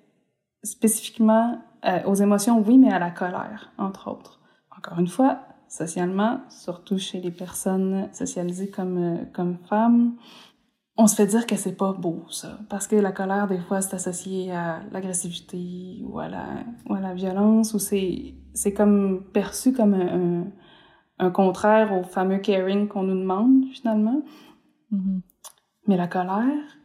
spécifiquement 0.63 1.59
euh, 1.85 2.03
aux 2.05 2.15
émotions, 2.15 2.63
oui, 2.65 2.79
mais 2.79 2.93
à 2.93 2.99
la 2.99 3.11
colère, 3.11 3.73
entre 3.79 4.11
autres. 4.11 4.41
Encore 4.77 4.99
une 4.99 5.09
fois, 5.09 5.41
socialement, 5.69 6.41
surtout 6.49 6.99
chez 6.99 7.21
les 7.21 7.31
personnes 7.31 8.09
socialisées 8.13 8.71
comme, 8.71 9.27
comme 9.33 9.59
femmes, 9.69 10.17
on 10.97 11.07
se 11.07 11.15
fait 11.15 11.27
dire 11.27 11.47
que 11.47 11.55
c'est 11.55 11.77
pas 11.77 11.93
beau, 11.93 12.25
ça. 12.29 12.59
Parce 12.69 12.89
que 12.89 12.97
la 12.97 13.13
colère, 13.13 13.47
des 13.47 13.59
fois, 13.59 13.81
c'est 13.81 13.95
associé 13.95 14.51
à 14.53 14.81
l'agressivité 14.91 16.03
ou, 16.05 16.19
à 16.19 16.29
la, 16.29 16.45
ou 16.89 16.95
à 16.95 17.01
la 17.01 17.15
violence, 17.15 17.73
ou 17.73 17.79
c'est, 17.79 18.35
c'est 18.53 18.75
comme 18.75 19.23
perçu 19.33 19.73
comme 19.73 19.95
un, 19.95 20.47
un, 21.21 21.31
contraire 21.31 21.97
au 21.97 22.03
fameux 22.03 22.39
caring 22.39 22.89
qu'on 22.89 23.05
nous 23.05 23.19
demande, 23.19 23.67
finalement. 23.73 24.23
Mm-hmm. 24.93 25.21
Mais 25.87 25.97
la 25.97 26.09
colère, 26.09 26.79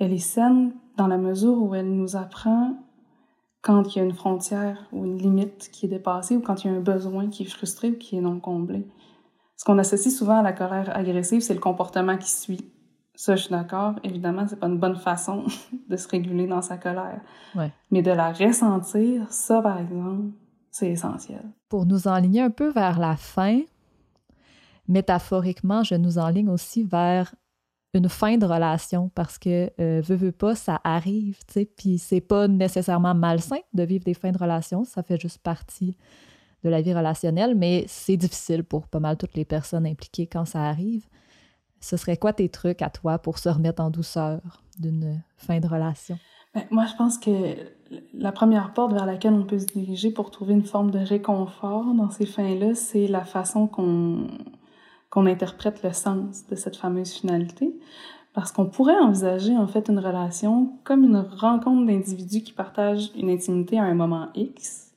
elle 0.00 0.12
est 0.12 0.18
saine 0.18 0.74
dans 0.96 1.06
la 1.06 1.18
mesure 1.18 1.62
où 1.62 1.76
elle 1.76 1.94
nous 1.94 2.16
apprend 2.16 2.74
quand 3.62 3.94
il 3.94 3.98
y 3.98 4.00
a 4.00 4.04
une 4.04 4.14
frontière 4.14 4.88
ou 4.92 5.04
une 5.04 5.18
limite 5.18 5.70
qui 5.72 5.86
est 5.86 5.88
dépassée 5.88 6.36
ou 6.36 6.40
quand 6.40 6.64
il 6.64 6.70
y 6.70 6.74
a 6.74 6.76
un 6.76 6.80
besoin 6.80 7.28
qui 7.28 7.42
est 7.42 7.46
frustré 7.46 7.90
ou 7.90 7.96
qui 7.96 8.16
est 8.16 8.20
non 8.20 8.40
comblé. 8.40 8.86
Ce 9.56 9.64
qu'on 9.64 9.78
associe 9.78 10.14
souvent 10.14 10.38
à 10.38 10.42
la 10.42 10.52
colère 10.52 10.96
agressive, 10.96 11.40
c'est 11.40 11.54
le 11.54 11.60
comportement 11.60 12.16
qui 12.16 12.30
suit 12.30 12.70
ça, 13.18 13.34
je 13.34 13.42
suis 13.42 13.50
d'accord. 13.50 13.96
Évidemment, 14.04 14.46
c'est 14.46 14.60
pas 14.60 14.68
une 14.68 14.78
bonne 14.78 14.94
façon 14.94 15.44
de 15.88 15.96
se 15.96 16.06
réguler 16.06 16.46
dans 16.46 16.62
sa 16.62 16.76
colère. 16.78 17.20
Ouais. 17.56 17.72
Mais 17.90 18.00
de 18.00 18.12
la 18.12 18.30
ressentir, 18.32 19.26
ça, 19.28 19.60
par 19.60 19.80
exemple, 19.80 20.30
c'est 20.70 20.92
essentiel. 20.92 21.42
Pour 21.68 21.84
nous 21.84 22.06
enligner 22.06 22.42
un 22.42 22.50
peu 22.50 22.70
vers 22.70 23.00
la 23.00 23.16
fin, 23.16 23.62
métaphoriquement, 24.86 25.82
je 25.82 25.96
nous 25.96 26.18
enligne 26.18 26.48
aussi 26.48 26.84
vers 26.84 27.34
une 27.98 28.08
fin 28.08 28.38
de 28.38 28.46
relation 28.46 29.10
parce 29.14 29.38
que, 29.38 29.70
euh, 29.80 30.00
veux, 30.04 30.16
veux 30.16 30.32
pas, 30.32 30.54
ça 30.54 30.80
arrive, 30.84 31.38
tu 31.46 31.54
sais, 31.54 31.64
puis 31.64 31.98
c'est 31.98 32.20
pas 32.20 32.48
nécessairement 32.48 33.14
malsain 33.14 33.58
de 33.74 33.82
vivre 33.82 34.04
des 34.04 34.14
fins 34.14 34.32
de 34.32 34.38
relation, 34.38 34.84
ça 34.84 35.02
fait 35.02 35.20
juste 35.20 35.38
partie 35.38 35.96
de 36.64 36.70
la 36.70 36.80
vie 36.80 36.94
relationnelle, 36.94 37.54
mais 37.54 37.84
c'est 37.86 38.16
difficile 38.16 38.64
pour 38.64 38.88
pas 38.88 39.00
mal 39.00 39.16
toutes 39.16 39.34
les 39.34 39.44
personnes 39.44 39.86
impliquées 39.86 40.26
quand 40.26 40.44
ça 40.44 40.64
arrive. 40.64 41.06
Ce 41.80 41.96
serait 41.96 42.16
quoi 42.16 42.32
tes 42.32 42.48
trucs 42.48 42.82
à 42.82 42.90
toi 42.90 43.18
pour 43.18 43.38
se 43.38 43.48
remettre 43.48 43.82
en 43.82 43.90
douceur 43.90 44.40
d'une 44.78 45.22
fin 45.36 45.60
de 45.60 45.66
relation? 45.68 46.18
Ben, 46.54 46.64
moi, 46.70 46.86
je 46.86 46.96
pense 46.96 47.18
que 47.18 47.30
la 48.14 48.32
première 48.32 48.72
porte 48.72 48.92
vers 48.92 49.06
laquelle 49.06 49.34
on 49.34 49.44
peut 49.44 49.58
se 49.58 49.66
diriger 49.66 50.10
pour 50.10 50.30
trouver 50.30 50.54
une 50.54 50.64
forme 50.64 50.90
de 50.90 50.98
réconfort 50.98 51.84
dans 51.94 52.10
ces 52.10 52.26
fins-là, 52.26 52.74
c'est 52.74 53.06
la 53.06 53.24
façon 53.24 53.66
qu'on 53.66 54.26
qu'on 55.10 55.26
interprète 55.26 55.82
le 55.82 55.92
sens 55.92 56.46
de 56.46 56.54
cette 56.54 56.76
fameuse 56.76 57.12
finalité. 57.12 57.78
Parce 58.34 58.52
qu'on 58.52 58.66
pourrait 58.66 58.98
envisager 58.98 59.56
en 59.56 59.66
fait 59.66 59.88
une 59.88 59.98
relation 59.98 60.78
comme 60.84 61.02
une 61.02 61.16
rencontre 61.16 61.86
d'individus 61.86 62.42
qui 62.42 62.52
partagent 62.52 63.10
une 63.16 63.30
intimité 63.30 63.78
à 63.78 63.84
un 63.84 63.94
moment 63.94 64.28
X, 64.34 64.92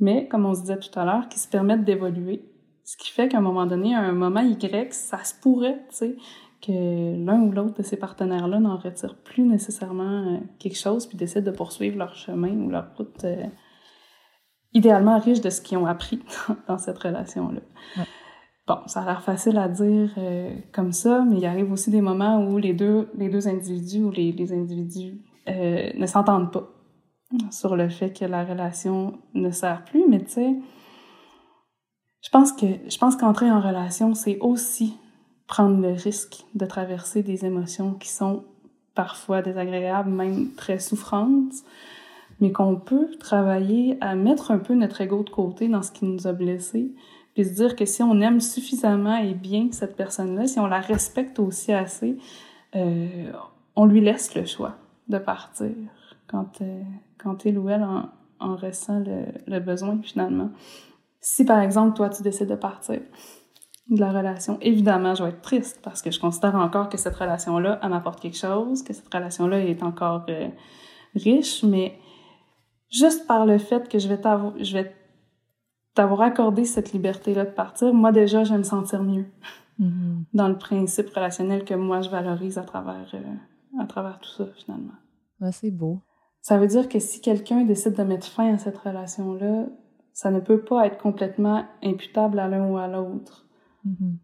mais 0.00 0.28
comme 0.28 0.44
on 0.44 0.54
se 0.54 0.62
disait 0.62 0.78
tout 0.78 0.98
à 0.98 1.04
l'heure, 1.04 1.28
qui 1.28 1.38
se 1.38 1.48
permettent 1.48 1.84
d'évoluer 1.84 2.52
ce 2.84 2.96
qui 2.96 3.10
fait 3.10 3.28
qu'à 3.28 3.38
un 3.38 3.42
moment 3.42 3.66
donné, 3.66 3.94
à 3.94 4.00
un 4.00 4.12
moment 4.12 4.40
Y, 4.40 4.92
ça 4.92 5.22
se 5.24 5.34
pourrait, 5.40 5.82
tu 5.88 5.96
sais, 5.96 6.16
que 6.60 7.24
l'un 7.24 7.40
ou 7.40 7.50
l'autre 7.50 7.74
de 7.78 7.82
ces 7.82 7.96
partenaires-là 7.96 8.60
n'en 8.60 8.76
retire 8.76 9.16
plus 9.16 9.42
nécessairement 9.42 10.34
euh, 10.34 10.38
quelque 10.58 10.78
chose, 10.78 11.06
puis 11.06 11.16
décide 11.16 11.44
de 11.44 11.50
poursuivre 11.50 11.98
leur 11.98 12.14
chemin 12.14 12.50
ou 12.50 12.70
leur 12.70 12.94
route 12.96 13.24
euh, 13.24 13.46
idéalement 14.72 15.18
riche 15.18 15.40
de 15.40 15.50
ce 15.50 15.60
qu'ils 15.60 15.78
ont 15.78 15.86
appris 15.86 16.20
dans 16.68 16.78
cette 16.78 16.98
relation-là. 16.98 18.04
Bon, 18.72 18.78
ça 18.86 19.02
a 19.02 19.04
l'air 19.04 19.22
facile 19.22 19.58
à 19.58 19.68
dire 19.68 20.10
euh, 20.16 20.50
comme 20.72 20.92
ça, 20.92 21.26
mais 21.28 21.36
il 21.36 21.44
arrive 21.44 21.70
aussi 21.70 21.90
des 21.90 22.00
moments 22.00 22.42
où 22.42 22.56
les 22.56 22.72
deux, 22.72 23.10
les 23.18 23.28
deux 23.28 23.46
individus 23.46 24.02
ou 24.02 24.10
les, 24.10 24.32
les 24.32 24.50
individus 24.54 25.20
ne 25.46 26.06
s'entendent 26.06 26.50
pas 26.50 26.70
sur 27.50 27.76
le 27.76 27.90
fait 27.90 28.18
que 28.18 28.24
la 28.24 28.44
relation 28.46 29.18
ne 29.34 29.50
sert 29.50 29.84
plus, 29.84 30.04
mais 30.08 30.20
tu 30.20 30.30
sais, 30.30 30.56
je 32.22 32.30
pense 32.30 32.52
que 32.52 32.66
je 32.88 32.96
pense 32.96 33.14
qu'entrer 33.16 33.50
en 33.50 33.60
relation, 33.60 34.14
c'est 34.14 34.38
aussi 34.38 34.96
prendre 35.46 35.78
le 35.78 35.92
risque 35.92 36.46
de 36.54 36.64
traverser 36.64 37.22
des 37.22 37.44
émotions 37.44 37.92
qui 37.92 38.08
sont 38.08 38.44
parfois 38.94 39.42
désagréables, 39.42 40.10
même 40.10 40.54
très 40.56 40.78
souffrantes, 40.78 41.52
mais 42.40 42.52
qu'on 42.52 42.76
peut 42.76 43.10
travailler 43.18 43.98
à 44.00 44.14
mettre 44.14 44.50
un 44.50 44.58
peu 44.58 44.74
notre 44.74 45.02
ego 45.02 45.22
de 45.24 45.30
côté 45.30 45.68
dans 45.68 45.82
ce 45.82 45.92
qui 45.92 46.06
nous 46.06 46.26
a 46.26 46.32
blessés, 46.32 46.94
puis 47.34 47.44
se 47.44 47.54
dire 47.54 47.76
que 47.76 47.84
si 47.84 48.02
on 48.02 48.20
aime 48.20 48.40
suffisamment 48.40 49.16
et 49.16 49.34
bien 49.34 49.68
cette 49.72 49.96
personne-là, 49.96 50.46
si 50.46 50.58
on 50.60 50.66
la 50.66 50.80
respecte 50.80 51.38
aussi 51.38 51.72
assez, 51.72 52.18
euh, 52.74 53.32
on 53.74 53.86
lui 53.86 54.00
laisse 54.00 54.34
le 54.34 54.44
choix 54.44 54.76
de 55.08 55.18
partir 55.18 55.72
quand, 56.26 56.60
euh, 56.60 56.82
quand 57.18 57.44
il 57.44 57.58
ou 57.58 57.68
elle 57.68 57.82
en, 57.82 58.08
en 58.42 58.56
ressent 58.56 59.02
le, 59.46 59.60
besoin 59.60 59.98
finalement. 60.02 60.50
Si 61.20 61.44
par 61.44 61.60
exemple, 61.60 61.96
toi, 61.96 62.08
tu 62.08 62.22
décides 62.22 62.48
de 62.48 62.56
partir 62.56 63.00
de 63.88 64.00
la 64.00 64.10
relation, 64.10 64.58
évidemment, 64.60 65.14
je 65.14 65.22
vais 65.22 65.30
être 65.30 65.42
triste 65.42 65.80
parce 65.82 66.02
que 66.02 66.10
je 66.10 66.20
considère 66.20 66.54
encore 66.56 66.88
que 66.88 66.96
cette 66.96 67.14
relation-là, 67.14 67.78
elle 67.82 67.90
m'apporte 67.90 68.20
quelque 68.20 68.36
chose, 68.36 68.82
que 68.82 68.92
cette 68.92 69.12
relation-là 69.12 69.60
est 69.60 69.82
encore 69.82 70.24
euh, 70.28 70.48
riche, 71.14 71.62
mais 71.62 71.98
juste 72.90 73.26
par 73.26 73.46
le 73.46 73.58
fait 73.58 73.88
que 73.88 73.98
je 73.98 74.08
vais 74.08 74.20
je 74.60 74.72
vais 74.72 74.92
t'avoir 75.94 76.22
accordé 76.22 76.64
cette 76.64 76.92
liberté-là 76.92 77.44
de 77.44 77.50
partir, 77.50 77.92
moi 77.92 78.12
déjà, 78.12 78.44
je 78.44 78.52
vais 78.52 78.58
me 78.58 78.64
sentir 78.64 79.02
mieux 79.02 79.26
mm-hmm. 79.80 80.24
dans 80.34 80.48
le 80.48 80.56
principe 80.56 81.10
relationnel 81.10 81.64
que 81.64 81.74
moi, 81.74 82.00
je 82.00 82.10
valorise 82.10 82.58
à 82.58 82.62
travers, 82.62 83.06
euh, 83.14 83.80
à 83.80 83.86
travers 83.86 84.18
tout 84.18 84.30
ça, 84.30 84.46
finalement. 84.54 84.94
Ouais, 85.40 85.52
c'est 85.52 85.70
beau. 85.70 86.00
Ça 86.40 86.58
veut 86.58 86.66
dire 86.66 86.88
que 86.88 86.98
si 86.98 87.20
quelqu'un 87.20 87.64
décide 87.64 87.94
de 87.94 88.02
mettre 88.02 88.26
fin 88.26 88.54
à 88.54 88.58
cette 88.58 88.78
relation-là, 88.78 89.66
ça 90.12 90.30
ne 90.30 90.40
peut 90.40 90.60
pas 90.60 90.86
être 90.86 90.98
complètement 90.98 91.64
imputable 91.82 92.38
à 92.38 92.48
l'un 92.48 92.68
ou 92.68 92.78
à 92.78 92.88
l'autre. 92.88 93.46
Mm-hmm. 93.86 94.16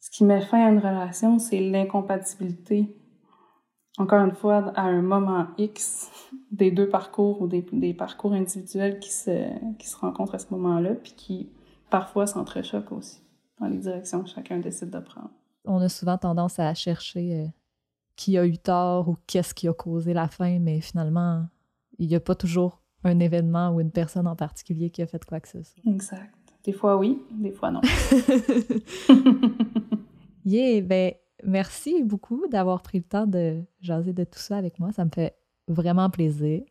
Ce 0.00 0.10
qui 0.10 0.24
met 0.24 0.40
fin 0.40 0.64
à 0.64 0.70
une 0.70 0.78
relation, 0.78 1.38
c'est 1.38 1.60
l'incompatibilité, 1.60 2.96
encore 3.98 4.20
une 4.24 4.34
fois, 4.34 4.72
à 4.74 4.82
un 4.82 5.02
moment 5.02 5.46
X 5.58 6.10
des 6.50 6.70
deux 6.70 6.88
parcours 6.88 7.40
ou 7.40 7.46
des, 7.46 7.64
des 7.72 7.94
parcours 7.94 8.32
individuels 8.32 8.98
qui 8.98 9.10
se, 9.10 9.48
qui 9.78 9.88
se 9.88 9.96
rencontrent 9.96 10.34
à 10.34 10.38
ce 10.38 10.46
moment-là, 10.50 10.94
puis 10.94 11.12
qui 11.16 11.48
parfois 11.88 12.26
s'entrechoquent 12.26 12.92
aussi 12.92 13.22
dans 13.60 13.68
les 13.68 13.78
directions 13.78 14.22
que 14.22 14.28
chacun 14.28 14.58
décide 14.58 14.90
de 14.90 14.98
prendre. 14.98 15.30
On 15.64 15.80
a 15.80 15.88
souvent 15.88 16.18
tendance 16.18 16.58
à 16.58 16.74
chercher 16.74 17.34
euh, 17.34 17.46
qui 18.16 18.36
a 18.36 18.46
eu 18.46 18.58
tort 18.58 19.08
ou 19.08 19.16
qu'est-ce 19.26 19.54
qui 19.54 19.66
a 19.66 19.72
causé 19.72 20.12
la 20.12 20.28
fin, 20.28 20.58
mais 20.58 20.80
finalement, 20.80 21.46
il 21.98 22.08
n'y 22.08 22.14
a 22.14 22.20
pas 22.20 22.34
toujours 22.34 22.82
un 23.02 23.18
événement 23.18 23.70
ou 23.70 23.80
une 23.80 23.90
personne 23.90 24.26
en 24.26 24.36
particulier 24.36 24.90
qui 24.90 25.00
a 25.00 25.06
fait 25.06 25.24
quoi 25.24 25.40
que 25.40 25.48
ce 25.48 25.62
soit. 25.62 25.82
Exact. 25.86 26.34
Des 26.64 26.72
fois 26.72 26.96
oui, 26.96 27.22
des 27.30 27.52
fois 27.52 27.70
non. 27.70 27.80
yeah, 30.44 30.80
ben 30.82 31.12
merci 31.44 32.02
beaucoup 32.02 32.46
d'avoir 32.48 32.82
pris 32.82 32.98
le 32.98 33.04
temps 33.04 33.26
de 33.26 33.62
jaser 33.80 34.12
de 34.12 34.24
tout 34.24 34.38
ça 34.38 34.56
avec 34.56 34.78
moi. 34.78 34.92
Ça 34.92 35.04
me 35.04 35.10
fait 35.14 35.36
vraiment 35.68 36.10
plaisir. 36.10 36.62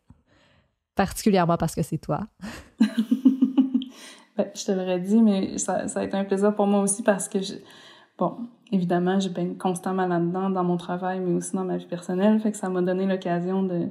particulièrement 0.94 1.56
parce 1.58 1.74
que 1.74 1.82
c'est 1.82 1.98
toi. 1.98 2.20
je 4.54 4.64
te 4.64 4.72
l'aurais 4.72 5.00
dit, 5.00 5.22
mais 5.22 5.58
ça, 5.58 5.84
a 5.94 6.04
été 6.04 6.16
un 6.16 6.24
plaisir 6.24 6.54
pour 6.54 6.66
moi 6.66 6.80
aussi 6.80 7.02
parce 7.02 7.28
que, 7.28 7.38
bon, 8.18 8.36
évidemment, 8.72 9.20
je 9.20 9.28
baigne 9.28 9.56
constamment 9.56 10.06
là-dedans, 10.06 10.50
dans 10.50 10.64
mon 10.64 10.76
travail, 10.76 11.20
mais 11.20 11.34
aussi 11.34 11.54
dans 11.54 11.64
ma 11.64 11.76
vie 11.76 11.86
personnelle. 11.86 12.40
Fait 12.40 12.50
que 12.50 12.56
ça 12.56 12.68
m'a 12.68 12.80
donné 12.80 13.06
l'occasion 13.06 13.62
de, 13.62 13.88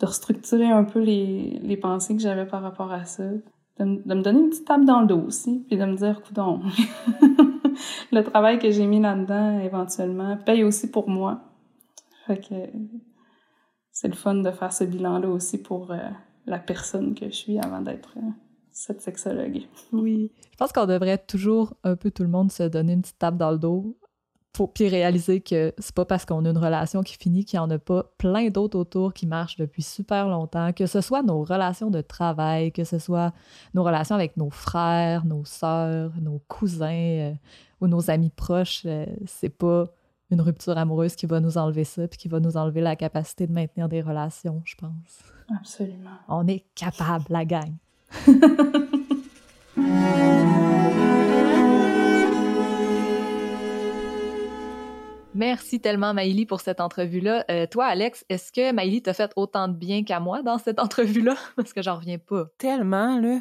de 0.00 0.06
restructurer 0.06 0.70
un 0.70 0.84
peu 0.84 1.00
les, 1.00 1.60
les 1.62 1.76
pensées 1.76 2.16
que 2.16 2.22
j'avais 2.22 2.46
par 2.46 2.62
rapport 2.62 2.92
à 2.92 3.04
ça. 3.04 3.24
De, 3.78 4.02
de, 4.04 4.14
me 4.14 4.22
donner 4.22 4.40
une 4.40 4.50
petite 4.50 4.66
tape 4.66 4.84
dans 4.84 5.00
le 5.00 5.06
dos 5.06 5.20
aussi, 5.26 5.64
puis 5.68 5.76
de 5.78 5.84
me 5.84 5.96
dire, 5.96 6.22
coudon, 6.22 6.60
le 8.12 8.22
travail 8.22 8.58
que 8.58 8.70
j'ai 8.70 8.86
mis 8.86 9.00
là-dedans, 9.00 9.60
éventuellement, 9.60 10.36
paye 10.36 10.64
aussi 10.64 10.90
pour 10.90 11.08
moi. 11.08 11.40
Fait 12.26 12.40
c'est 13.92 14.08
le 14.08 14.14
fun 14.14 14.36
de 14.36 14.50
faire 14.50 14.72
ce 14.72 14.84
bilan-là 14.84 15.28
aussi 15.28 15.58
pour 15.58 15.90
euh, 15.90 15.98
la 16.46 16.58
personne 16.58 17.14
que 17.14 17.26
je 17.26 17.34
suis 17.34 17.58
avant 17.58 17.80
d'être 17.80 18.14
euh, 18.16 18.30
cette 18.72 19.02
sexologue. 19.02 19.62
Oui. 19.92 20.32
Je 20.52 20.56
pense 20.56 20.72
qu'on 20.72 20.86
devrait 20.86 21.18
toujours, 21.18 21.74
un 21.84 21.96
peu 21.96 22.10
tout 22.10 22.22
le 22.22 22.28
monde, 22.28 22.50
se 22.50 22.62
donner 22.62 22.94
une 22.94 23.02
petite 23.02 23.18
tape 23.18 23.36
dans 23.36 23.50
le 23.50 23.58
dos 23.58 23.96
pour 24.52 24.72
puis 24.72 24.88
réaliser 24.88 25.40
que 25.40 25.72
c'est 25.78 25.94
pas 25.94 26.04
parce 26.04 26.24
qu'on 26.24 26.44
a 26.44 26.50
une 26.50 26.58
relation 26.58 27.02
qui 27.02 27.16
finit 27.16 27.44
qu'il 27.44 27.58
n'y 27.58 27.64
en 27.64 27.70
a 27.70 27.78
pas 27.78 28.04
plein 28.18 28.48
d'autres 28.48 28.78
autour 28.78 29.14
qui 29.14 29.26
marchent 29.26 29.56
depuis 29.56 29.82
super 29.82 30.28
longtemps, 30.28 30.72
que 30.72 30.86
ce 30.86 31.00
soit 31.00 31.22
nos 31.22 31.44
relations 31.44 31.90
de 31.90 32.00
travail, 32.00 32.72
que 32.72 32.84
ce 32.84 32.98
soit 32.98 33.32
nos 33.74 33.84
relations 33.84 34.16
avec 34.16 34.36
nos 34.36 34.50
frères, 34.50 35.24
nos 35.24 35.44
sœurs, 35.44 36.12
nos 36.20 36.40
cousins 36.48 36.90
euh, 36.90 37.32
ou 37.80 37.86
nos 37.86 38.10
amis 38.10 38.30
proches, 38.30 38.86
c'est 39.26 39.56
pas 39.56 39.86
une 40.30 40.40
rupture 40.40 40.78
amoureuse 40.78 41.16
qui 41.16 41.26
va 41.26 41.40
nous 41.40 41.58
enlever 41.58 41.84
ça, 41.84 42.06
puis 42.06 42.18
qui 42.18 42.28
va 42.28 42.40
nous 42.40 42.56
enlever 42.56 42.80
la 42.80 42.96
capacité 42.96 43.46
de 43.46 43.52
maintenir 43.52 43.88
des 43.88 44.00
relations, 44.00 44.62
je 44.64 44.74
pense. 44.76 45.22
Absolument. 45.58 46.10
On 46.28 46.46
est 46.46 46.64
capable, 46.74 47.24
la 47.28 47.44
gang. 47.44 47.74
Merci 55.34 55.80
tellement, 55.80 56.12
Maïli, 56.12 56.44
pour 56.44 56.60
cette 56.60 56.80
entrevue-là. 56.80 57.44
Euh, 57.50 57.66
toi, 57.66 57.86
Alex, 57.86 58.24
est-ce 58.28 58.50
que 58.50 58.72
Maïli 58.72 59.00
t'a 59.00 59.14
fait 59.14 59.30
autant 59.36 59.68
de 59.68 59.74
bien 59.74 60.02
qu'à 60.02 60.18
moi 60.18 60.42
dans 60.42 60.58
cette 60.58 60.80
entrevue-là? 60.80 61.36
Parce 61.56 61.72
que 61.72 61.82
j'en 61.82 61.96
reviens 61.96 62.18
pas. 62.18 62.46
Tellement, 62.58 63.18
là. 63.18 63.40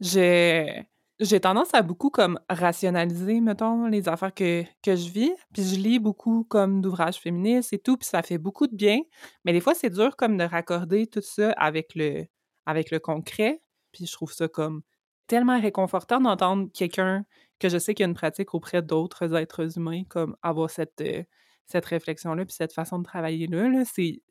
J'ai 0.00 0.86
j'ai 1.20 1.40
tendance 1.40 1.74
à 1.74 1.82
beaucoup 1.82 2.10
comme 2.10 2.38
rationaliser, 2.48 3.40
mettons, 3.40 3.86
les 3.86 4.08
affaires 4.08 4.32
que, 4.32 4.62
que 4.84 4.94
je 4.94 5.10
vis. 5.10 5.32
Puis 5.52 5.64
je 5.64 5.74
lis 5.74 5.98
beaucoup 5.98 6.44
comme 6.44 6.80
d'ouvrages 6.80 7.16
féministes 7.16 7.72
et 7.72 7.80
tout, 7.80 7.96
puis 7.96 8.08
ça 8.08 8.22
fait 8.22 8.38
beaucoup 8.38 8.68
de 8.68 8.76
bien. 8.76 9.00
Mais 9.44 9.52
des 9.52 9.60
fois, 9.60 9.74
c'est 9.74 9.90
dur 9.90 10.16
comme 10.16 10.36
de 10.36 10.44
raccorder 10.44 11.08
tout 11.08 11.20
ça 11.20 11.50
avec 11.52 11.96
le, 11.96 12.26
avec 12.66 12.92
le 12.92 13.00
concret. 13.00 13.60
Puis 13.90 14.06
je 14.06 14.12
trouve 14.12 14.32
ça 14.32 14.46
comme 14.46 14.82
tellement 15.28 15.60
réconfortant 15.60 16.20
d'entendre 16.20 16.68
quelqu'un 16.74 17.24
que 17.60 17.68
je 17.68 17.78
sais 17.78 17.94
qu'il 17.94 18.04
y 18.04 18.06
a 18.06 18.08
une 18.08 18.14
pratique 18.14 18.54
auprès 18.54 18.82
d'autres 18.82 19.34
êtres 19.34 19.78
humains, 19.78 20.02
comme 20.08 20.36
avoir 20.42 20.70
cette, 20.70 21.00
euh, 21.00 21.22
cette 21.66 21.86
réflexion-là, 21.86 22.44
puis 22.44 22.54
cette 22.54 22.72
façon 22.72 22.98
de 22.98 23.04
travailler-là. 23.04 23.68
Là, 23.68 23.84
c'est... 23.84 24.22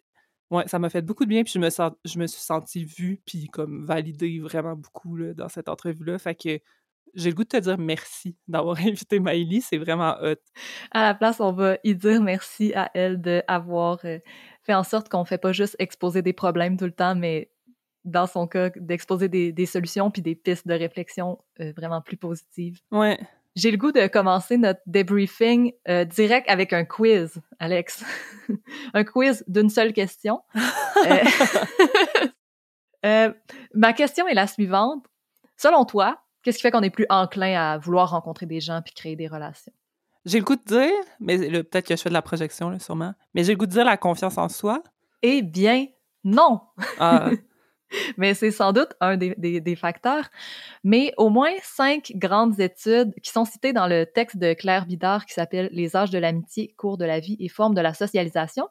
Ouais, 0.49 0.65
ça 0.67 0.79
m'a 0.79 0.89
fait 0.89 1.01
beaucoup 1.01 1.25
de 1.25 1.29
bien, 1.29 1.43
puis 1.43 1.53
je 1.53 1.59
me, 1.59 1.69
je 1.69 2.19
me 2.19 2.27
suis 2.27 2.41
sentie 2.41 2.85
vue, 2.85 3.21
puis 3.25 3.47
comme 3.47 3.85
validée 3.85 4.39
vraiment 4.39 4.75
beaucoup 4.75 5.17
là, 5.17 5.33
dans 5.33 5.49
cette 5.49 5.67
entrevue-là. 5.67 6.17
Fait 6.19 6.35
que 6.35 6.59
j'ai 7.13 7.29
le 7.29 7.35
goût 7.35 7.43
de 7.43 7.49
te 7.49 7.57
dire 7.57 7.77
merci 7.77 8.37
d'avoir 8.47 8.77
invité 8.79 9.19
Maïli, 9.19 9.61
c'est 9.61 9.77
vraiment 9.77 10.15
hot. 10.21 10.35
À 10.91 11.03
la 11.03 11.15
place, 11.15 11.41
on 11.41 11.51
va 11.51 11.77
y 11.83 11.95
dire 11.95 12.21
merci 12.21 12.73
à 12.75 12.89
elle 12.93 13.19
d'avoir 13.19 13.99
euh, 14.05 14.19
fait 14.63 14.73
en 14.73 14.83
sorte 14.83 15.09
qu'on 15.09 15.21
ne 15.21 15.25
fait 15.25 15.37
pas 15.37 15.51
juste 15.51 15.75
exposer 15.79 16.21
des 16.21 16.33
problèmes 16.33 16.77
tout 16.77 16.85
le 16.85 16.91
temps, 16.91 17.15
mais 17.15 17.51
dans 18.07 18.27
son 18.27 18.47
cas, 18.47 18.69
d'exposer 18.75 19.29
des, 19.29 19.51
des, 19.51 19.65
solutions 19.65 20.09
puis 20.11 20.21
des 20.21 20.35
pistes 20.35 20.67
de 20.67 20.73
réflexion 20.73 21.39
euh, 21.59 21.71
vraiment 21.75 22.01
plus 22.01 22.17
positives. 22.17 22.79
Ouais. 22.91 23.19
J'ai 23.55 23.71
le 23.71 23.77
goût 23.77 23.91
de 23.91 24.07
commencer 24.07 24.57
notre 24.57 24.81
débriefing 24.85 25.73
euh, 25.87 26.05
direct 26.05 26.47
avec 26.49 26.73
un 26.73 26.85
quiz, 26.85 27.41
Alex. 27.59 28.03
un 28.93 29.03
quiz 29.03 29.43
d'une 29.47 29.69
seule 29.69 29.93
question. 29.93 30.41
ma 33.73 33.93
question 33.93 34.27
est 34.27 34.33
la 34.33 34.47
suivante. 34.47 35.05
Selon 35.55 35.85
toi, 35.85 36.19
Qu'est-ce 36.47 36.59
qui 36.59 36.61
fait 36.61 36.71
qu'on 36.71 36.81
est 36.81 36.89
plus 36.89 37.05
enclin 37.09 37.59
à 37.59 37.77
vouloir 37.77 38.11
rencontrer 38.11 38.45
des 38.45 38.61
gens 38.61 38.81
puis 38.81 38.93
créer 38.93 39.17
des 39.17 39.27
relations? 39.27 39.73
J'ai 40.23 40.39
le 40.39 40.45
goût 40.45 40.55
de 40.55 40.63
dire, 40.63 40.93
mais 41.19 41.37
peut-être 41.37 41.85
que 41.85 41.93
je 41.93 42.01
fais 42.01 42.07
de 42.07 42.13
la 42.13 42.21
projection, 42.21 42.69
là, 42.69 42.79
sûrement, 42.79 43.13
mais 43.33 43.43
j'ai 43.43 43.51
le 43.51 43.57
goût 43.57 43.65
de 43.65 43.71
dire 43.71 43.83
la 43.83 43.97
confiance 43.97 44.37
en 44.37 44.47
soi. 44.47 44.81
Eh 45.21 45.41
bien, 45.41 45.87
non! 46.23 46.61
Ah. 46.99 47.31
mais 48.17 48.33
c'est 48.33 48.51
sans 48.51 48.73
doute 48.73 48.89
un 48.99 49.17
des, 49.17 49.61
des, 49.61 49.75
facteurs. 49.75 50.29
Mais 50.83 51.13
au 51.17 51.29
moins 51.29 51.51
cinq 51.63 52.11
grandes 52.15 52.59
études 52.59 53.13
qui 53.21 53.31
sont 53.31 53.45
citées 53.45 53.73
dans 53.73 53.87
le 53.87 54.05
texte 54.05 54.37
de 54.37 54.53
Claire 54.53 54.85
Bidard 54.85 55.25
qui 55.25 55.33
s'appelle 55.33 55.69
Les 55.71 55.95
âges 55.95 56.09
de 56.09 56.17
l'amitié, 56.17 56.73
cours 56.77 56.97
de 56.97 57.05
la 57.05 57.19
vie 57.19 57.37
et 57.39 57.49
formes 57.49 57.75
de 57.75 57.81
la 57.81 57.93
socialisation, 57.93 58.67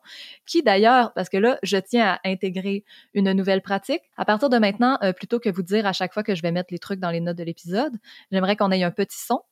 qui 0.47 0.63
d'ailleurs, 0.63 1.13
parce 1.15 1.29
que 1.29 1.37
là, 1.37 1.59
je 1.63 1.77
tiens 1.77 2.19
à 2.23 2.29
intégrer 2.29 2.85
une 3.15 3.33
nouvelle 3.33 3.63
pratique. 3.63 4.03
À 4.17 4.25
partir 4.25 4.49
de 4.49 4.59
maintenant, 4.59 4.99
euh, 5.03 5.13
plutôt 5.13 5.41
que 5.41 5.49
vous 5.49 5.63
dire 5.63 5.87
à 5.87 5.93
chaque 5.93 6.13
fois 6.13 6.23
que 6.23 6.35
je 6.35 6.43
vais 6.43 6.53
mettre 6.53 6.73
les 6.73 6.79
trucs 6.79 7.01
dans 7.01 7.11
les 7.11 7.21
notes 7.21 7.39
de 7.39 7.45
l'épisode, 7.45 7.93
j'aimerais 8.31 8.57
qu'on 8.57 8.71
ait 8.71 8.83
un 8.83 8.91
petit 8.91 9.19
son. 9.19 9.43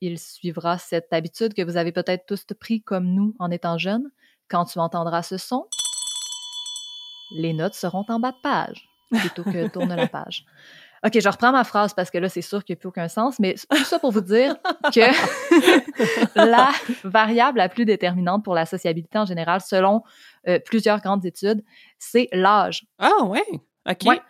Il 0.00 0.18
suivra 0.18 0.78
cette 0.78 1.12
habitude 1.12 1.54
que 1.54 1.62
vous 1.62 1.76
avez 1.76 1.92
peut-être 1.92 2.24
tous 2.26 2.44
pris 2.58 2.82
comme 2.82 3.06
nous 3.06 3.34
en 3.38 3.50
étant 3.50 3.78
jeunes. 3.78 4.10
Quand 4.48 4.64
tu 4.64 4.78
entendras 4.78 5.22
ce 5.22 5.36
son, 5.36 5.66
les 7.32 7.52
notes 7.52 7.74
seront 7.74 8.04
en 8.08 8.20
bas 8.20 8.32
de 8.32 8.40
page 8.42 8.88
plutôt 9.10 9.44
que 9.44 9.68
tourne 9.68 9.94
la 9.94 10.06
page. 10.06 10.44
OK, 11.04 11.20
je 11.20 11.28
reprends 11.28 11.52
ma 11.52 11.64
phrase 11.64 11.94
parce 11.94 12.10
que 12.10 12.18
là, 12.18 12.28
c'est 12.28 12.42
sûr 12.42 12.64
qu'il 12.64 12.74
n'y 12.74 12.78
a 12.78 12.80
plus 12.80 12.88
aucun 12.88 13.08
sens, 13.08 13.38
mais 13.38 13.54
tout 13.70 13.84
ça 13.84 13.98
pour 13.98 14.10
vous 14.10 14.20
dire 14.20 14.56
que 14.92 16.34
la 16.34 16.70
variable 17.04 17.58
la 17.58 17.68
plus 17.68 17.84
déterminante 17.84 18.44
pour 18.44 18.54
la 18.54 18.66
sociabilité 18.66 19.16
en 19.16 19.24
général, 19.24 19.60
selon 19.60 20.02
euh, 20.48 20.58
plusieurs 20.58 21.00
grandes 21.00 21.24
études, 21.24 21.62
c'est 21.98 22.28
l'âge. 22.32 22.86
Ah 22.98 23.24
ouais, 23.24 23.44
OK. 23.88 24.20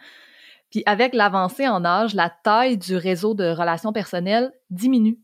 Puis 0.71 0.83
avec 0.85 1.15
l'avancée 1.15 1.67
en 1.67 1.85
âge, 1.85 2.15
la 2.15 2.29
taille 2.29 2.77
du 2.77 2.97
réseau 2.97 3.33
de 3.33 3.49
relations 3.49 3.93
personnelles 3.93 4.53
diminue. 4.69 5.19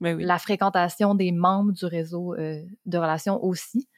Ben 0.00 0.16
oui. 0.16 0.24
La 0.24 0.38
fréquentation 0.38 1.14
des 1.14 1.30
membres 1.30 1.72
du 1.72 1.84
réseau 1.84 2.34
euh, 2.34 2.62
de 2.86 2.98
relations 2.98 3.42
aussi. 3.44 3.88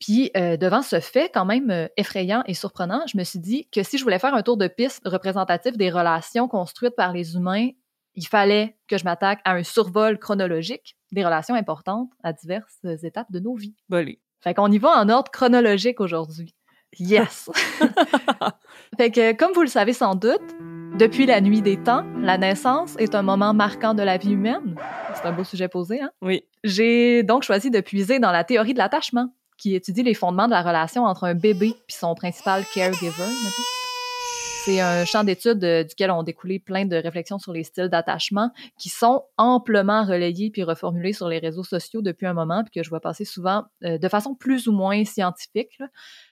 Puis 0.00 0.30
euh, 0.36 0.56
devant 0.56 0.82
ce 0.82 1.00
fait 1.00 1.30
quand 1.32 1.44
même 1.44 1.70
euh, 1.70 1.88
effrayant 1.96 2.42
et 2.46 2.54
surprenant, 2.54 3.02
je 3.06 3.16
me 3.16 3.24
suis 3.24 3.38
dit 3.38 3.68
que 3.70 3.82
si 3.82 3.98
je 3.98 4.02
voulais 4.02 4.18
faire 4.18 4.34
un 4.34 4.42
tour 4.42 4.56
de 4.56 4.66
piste 4.66 5.02
représentatif 5.06 5.76
des 5.76 5.90
relations 5.90 6.48
construites 6.48 6.96
par 6.96 7.12
les 7.12 7.36
humains, 7.36 7.70
il 8.14 8.26
fallait 8.26 8.76
que 8.88 8.98
je 8.98 9.04
m'attaque 9.04 9.40
à 9.44 9.52
un 9.54 9.62
survol 9.62 10.18
chronologique 10.18 10.96
des 11.12 11.24
relations 11.24 11.54
importantes 11.54 12.10
à 12.22 12.32
diverses 12.32 12.84
étapes 13.02 13.30
de 13.30 13.40
nos 13.40 13.54
vies. 13.54 13.74
Bolé. 13.88 14.20
Fait 14.40 14.54
qu'on 14.54 14.70
y 14.70 14.78
va 14.78 14.90
en 15.00 15.08
ordre 15.08 15.30
chronologique 15.30 16.00
aujourd'hui. 16.00 16.54
Yes! 16.98 17.50
fait 18.96 19.10
que, 19.10 19.32
comme 19.32 19.52
vous 19.52 19.62
le 19.62 19.68
savez 19.68 19.92
sans 19.92 20.14
doute, 20.14 20.42
depuis 20.98 21.26
la 21.26 21.40
nuit 21.40 21.60
des 21.60 21.76
temps, 21.76 22.04
la 22.20 22.38
naissance 22.38 22.94
est 22.98 23.16
un 23.16 23.22
moment 23.22 23.52
marquant 23.52 23.94
de 23.94 24.02
la 24.02 24.16
vie 24.16 24.32
humaine. 24.32 24.76
C'est 25.14 25.26
un 25.26 25.32
beau 25.32 25.42
sujet 25.42 25.66
posé, 25.66 26.00
hein? 26.00 26.10
Oui. 26.22 26.44
J'ai 26.62 27.24
donc 27.24 27.42
choisi 27.42 27.70
de 27.70 27.80
puiser 27.80 28.20
dans 28.20 28.30
la 28.30 28.44
théorie 28.44 28.74
de 28.74 28.78
l'attachement, 28.78 29.34
qui 29.56 29.74
étudie 29.74 30.02
les 30.02 30.14
fondements 30.14 30.46
de 30.46 30.52
la 30.52 30.62
relation 30.62 31.04
entre 31.04 31.24
un 31.24 31.34
bébé 31.34 31.74
puis 31.86 31.96
son 31.96 32.14
principal 32.14 32.64
caregiver. 32.74 33.24
C'est 34.64 34.80
un 34.80 35.04
champ 35.04 35.24
d'études 35.24 35.62
euh, 35.62 35.84
duquel 35.84 36.10
ont 36.10 36.22
découlé 36.22 36.58
plein 36.58 36.86
de 36.86 36.96
réflexions 36.96 37.38
sur 37.38 37.52
les 37.52 37.64
styles 37.64 37.90
d'attachement 37.90 38.50
qui 38.78 38.88
sont 38.88 39.24
amplement 39.36 40.04
relayés 40.04 40.50
puis 40.50 40.62
reformulés 40.62 41.12
sur 41.12 41.28
les 41.28 41.38
réseaux 41.38 41.64
sociaux 41.64 42.00
depuis 42.00 42.26
un 42.26 42.32
moment 42.32 42.64
puis 42.64 42.80
que 42.80 42.82
je 42.82 42.88
vois 42.88 43.00
passer 43.00 43.26
souvent 43.26 43.64
euh, 43.84 43.98
de 43.98 44.08
façon 44.08 44.34
plus 44.34 44.66
ou 44.66 44.72
moins 44.72 45.04
scientifique. 45.04 45.78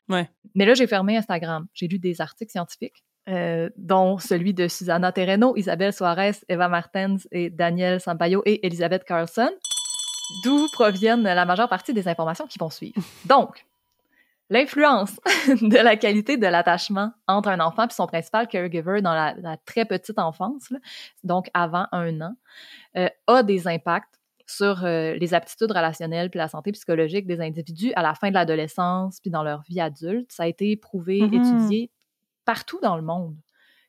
Ouais. 0.09 0.31
Mais 0.55 0.65
là, 0.65 0.73
j'ai 0.73 0.87
fermé 0.87 1.15
Instagram. 1.19 1.67
J'ai 1.75 1.89
lu 1.89 1.99
des 1.99 2.23
articles 2.23 2.51
scientifiques. 2.51 3.05
Euh, 3.29 3.71
dont 3.77 4.19
celui 4.19 4.53
de 4.53 4.67
Susanna 4.67 5.13
Terreno, 5.13 5.55
Isabelle 5.57 5.93
Suarez, 5.93 6.33
Eva 6.49 6.69
Martens 6.69 7.19
et 7.31 7.51
Daniel 7.51 8.01
Sampaio 8.01 8.43
et 8.47 8.67
Elisabeth 8.67 9.05
Carlson 9.05 9.51
d'où 10.45 10.67
proviennent 10.73 11.23
la 11.23 11.45
majeure 11.45 11.69
partie 11.69 11.93
des 11.93 12.09
informations 12.09 12.47
qui 12.47 12.59
vont 12.59 12.71
suivre. 12.71 13.01
Donc, 13.27 13.67
l'influence 14.51 15.19
de 15.49 15.83
la 15.83 15.97
qualité 15.97 16.37
de 16.37 16.47
l'attachement 16.47 17.13
entre 17.27 17.49
un 17.49 17.61
enfant 17.61 17.87
et 17.87 17.93
son 17.93 18.07
principal 18.07 18.49
caregiver 18.49 19.01
dans 19.01 19.15
la, 19.15 19.57
très 19.65 19.85
petite 19.85 20.19
enfance, 20.19 20.73
donc 21.25 21.49
avant 21.55 21.87
un 21.93 22.21
an, 22.21 22.35
euh, 22.97 23.09
a 23.27 23.43
des 23.43 23.67
impacts 23.67 24.21
sur 24.47 24.85
euh, 24.85 25.15
les 25.15 25.35
aptitudes 25.35 25.71
relationnelles 25.71 26.29
puis 26.29 26.39
la 26.39 26.49
santé 26.49 26.73
psychologique 26.73 27.27
des 27.27 27.41
individus 27.41 27.93
à 27.95 28.03
la 28.03 28.15
fin 28.15 28.29
de 28.29 28.35
l'adolescence 28.35 29.21
puis 29.21 29.31
dans 29.31 29.43
leur 29.43 29.63
vie 29.63 29.81
adulte. 29.81 30.31
Ça 30.31 30.43
a 30.43 30.47
été 30.47 30.77
prouvé, 30.77 31.21
mm-hmm. 31.21 31.59
étudié 31.59 31.91
partout 32.45 32.79
dans 32.83 32.97
le 32.97 33.03
monde. 33.03 33.37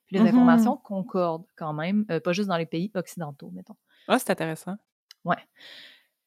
Puis 0.08 0.18
les 0.18 0.24
mm-hmm. 0.24 0.28
informations 0.30 0.78
concordent 0.78 1.46
quand 1.58 1.74
même, 1.74 2.06
euh, 2.10 2.20
pas 2.20 2.32
juste 2.32 2.48
dans 2.48 2.58
les 2.58 2.66
pays 2.66 2.92
occidentaux, 2.94 3.52
mettons. 3.52 3.76
Ah, 4.08 4.20
c'est 4.20 4.30
intéressant. 4.30 4.78
Ouais. 5.26 5.38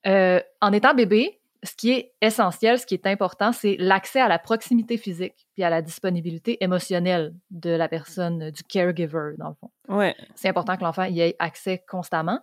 Euh, 0.06 0.40
en 0.60 0.72
étant 0.72 0.94
bébé, 0.94 1.40
ce 1.62 1.74
qui 1.74 1.90
est 1.90 2.12
essentiel, 2.20 2.78
ce 2.78 2.86
qui 2.86 2.94
est 2.94 3.06
important, 3.06 3.52
c'est 3.52 3.76
l'accès 3.78 4.20
à 4.20 4.28
la 4.28 4.38
proximité 4.38 4.96
physique 4.98 5.46
puis 5.54 5.64
à 5.64 5.70
la 5.70 5.82
disponibilité 5.82 6.62
émotionnelle 6.62 7.34
de 7.50 7.70
la 7.70 7.88
personne, 7.88 8.50
du 8.50 8.62
caregiver, 8.62 9.34
dans 9.38 9.48
le 9.48 9.54
fond. 9.54 9.70
Ouais. 9.88 10.14
C'est 10.34 10.48
important 10.48 10.76
que 10.76 10.84
l'enfant 10.84 11.04
y 11.04 11.20
ait 11.20 11.34
accès 11.38 11.82
constamment, 11.88 12.40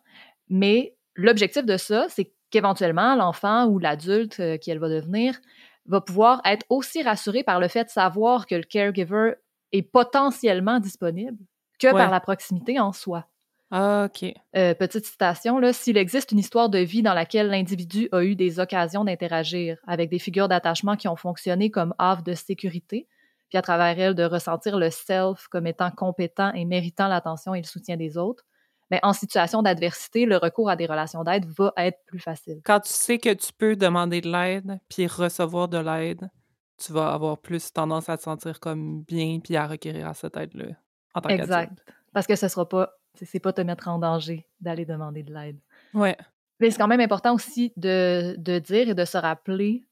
mais 0.50 0.96
l'objectif 1.16 1.64
de 1.66 1.78
ça, 1.78 2.08
c'est 2.10 2.34
qu'éventuellement, 2.50 3.16
l'enfant 3.16 3.66
ou 3.68 3.80
l'adulte 3.80 4.40
euh, 4.40 4.58
qui 4.58 4.72
elle 4.72 4.80
va 4.80 4.90
devenir 4.90 5.40
va 5.86 6.02
pouvoir 6.02 6.42
être 6.46 6.66
aussi 6.70 7.02
rassuré 7.04 7.44
par 7.44 7.60
le 7.60 7.68
fait 7.68 7.86
de 7.86 7.90
savoir 7.90 8.46
que 8.46 8.56
le 8.56 8.64
caregiver 8.64 9.36
est 9.72 9.82
potentiellement 9.84 10.80
disponible 10.80 11.38
que 11.80 11.88
Ouais. 11.88 11.94
par 11.94 12.12
la 12.12 12.20
proximité 12.20 12.80
en 12.80 12.92
soi. 12.94 13.26
Ah, 13.76 14.06
OK. 14.06 14.32
Euh, 14.56 14.76
petite 14.76 15.08
citation, 15.08 15.58
là, 15.58 15.74
s'il 15.74 15.98
existe 15.98 16.32
une 16.32 16.38
histoire 16.38 16.70
de 16.70 16.78
vie 16.78 17.02
dans 17.02 17.16
laquelle 17.16 17.48
l'individu 17.48 18.08
a 18.12 18.24
eu 18.24 18.36
des 18.36 18.60
occasions 18.60 19.04
d'interagir 19.04 19.80
avec 19.88 20.12
des 20.12 20.20
figures 20.20 20.48
d'attachement 20.48 20.96
qui 20.96 21.08
ont 21.08 21.16
fonctionné 21.16 21.72
comme 21.72 21.96
havre 21.98 22.22
de 22.22 22.36
sécurité, 22.36 23.08
puis 23.50 23.58
à 23.58 23.64
travers 23.64 24.00
elles 24.00 24.14
de 24.14 24.26
ressentir 24.26 24.78
le 24.78 24.92
self 24.92 25.48
comme 25.48 25.66
étant 25.66 25.90
compétent 25.90 26.54
et 26.54 26.66
méritant 26.66 27.08
l'attention 27.08 27.56
et 27.56 27.62
le 27.62 27.66
soutien 27.66 27.98
des 27.98 28.16
autres, 28.16 28.44
mais 28.92 29.00
en 29.02 29.12
situation 29.12 29.64
d'adversité, 29.64 30.28
le 30.28 30.38
recours 30.38 30.70
à 30.70 30.76
des 30.76 30.86
relations 30.86 31.24
d'aide 31.24 31.48
va 31.58 31.74
être 31.78 31.98
plus 32.06 32.20
facile. 32.20 32.62
Quand 32.64 32.82
tu 32.82 32.94
sais 32.94 33.18
que 33.18 33.34
tu 33.34 33.52
peux 33.54 33.76
demander 33.76 34.22
de 34.22 34.32
l'aide 34.32 34.80
puis 34.88 35.08
recevoir 35.08 35.68
de 35.68 35.80
l'aide, 35.80 36.30
tu 36.78 36.94
vas 36.94 37.12
avoir 37.12 37.40
plus 37.40 37.74
tendance 37.74 38.08
à 38.08 38.18
te 38.18 38.22
sentir 38.22 38.60
comme 38.60 39.02
bien 39.02 39.40
puis 39.44 39.56
à 39.56 39.66
requérir 39.66 40.08
à 40.10 40.14
cette 40.14 40.38
aide-là 40.38 40.76
en 41.16 41.22
tant. 41.22 41.30
Exact. 41.30 41.72
Parce 42.14 42.28
que 42.28 42.36
ce 42.36 42.48
sera 42.48 42.70
pas, 42.70 42.92
c'est 43.22 43.40
pas 43.40 43.54
te 43.54 43.62
mettre 43.62 43.88
en 43.88 44.00
danger 44.00 44.48
d'aller 44.62 44.86
demander 44.86 45.24
de 45.24 45.34
l'aide. 45.34 45.60
Ouais. 45.94 46.18
Mais 46.60 46.72
c'est 46.72 46.78
quand 46.78 46.88
même 46.88 47.00
important 47.02 47.34
aussi 47.34 47.74
de, 47.78 48.36
de 48.38 48.60
dire 48.60 48.90
et 48.90 48.94
de 48.94 49.06
se 49.06 49.18
rappeler 49.18 49.86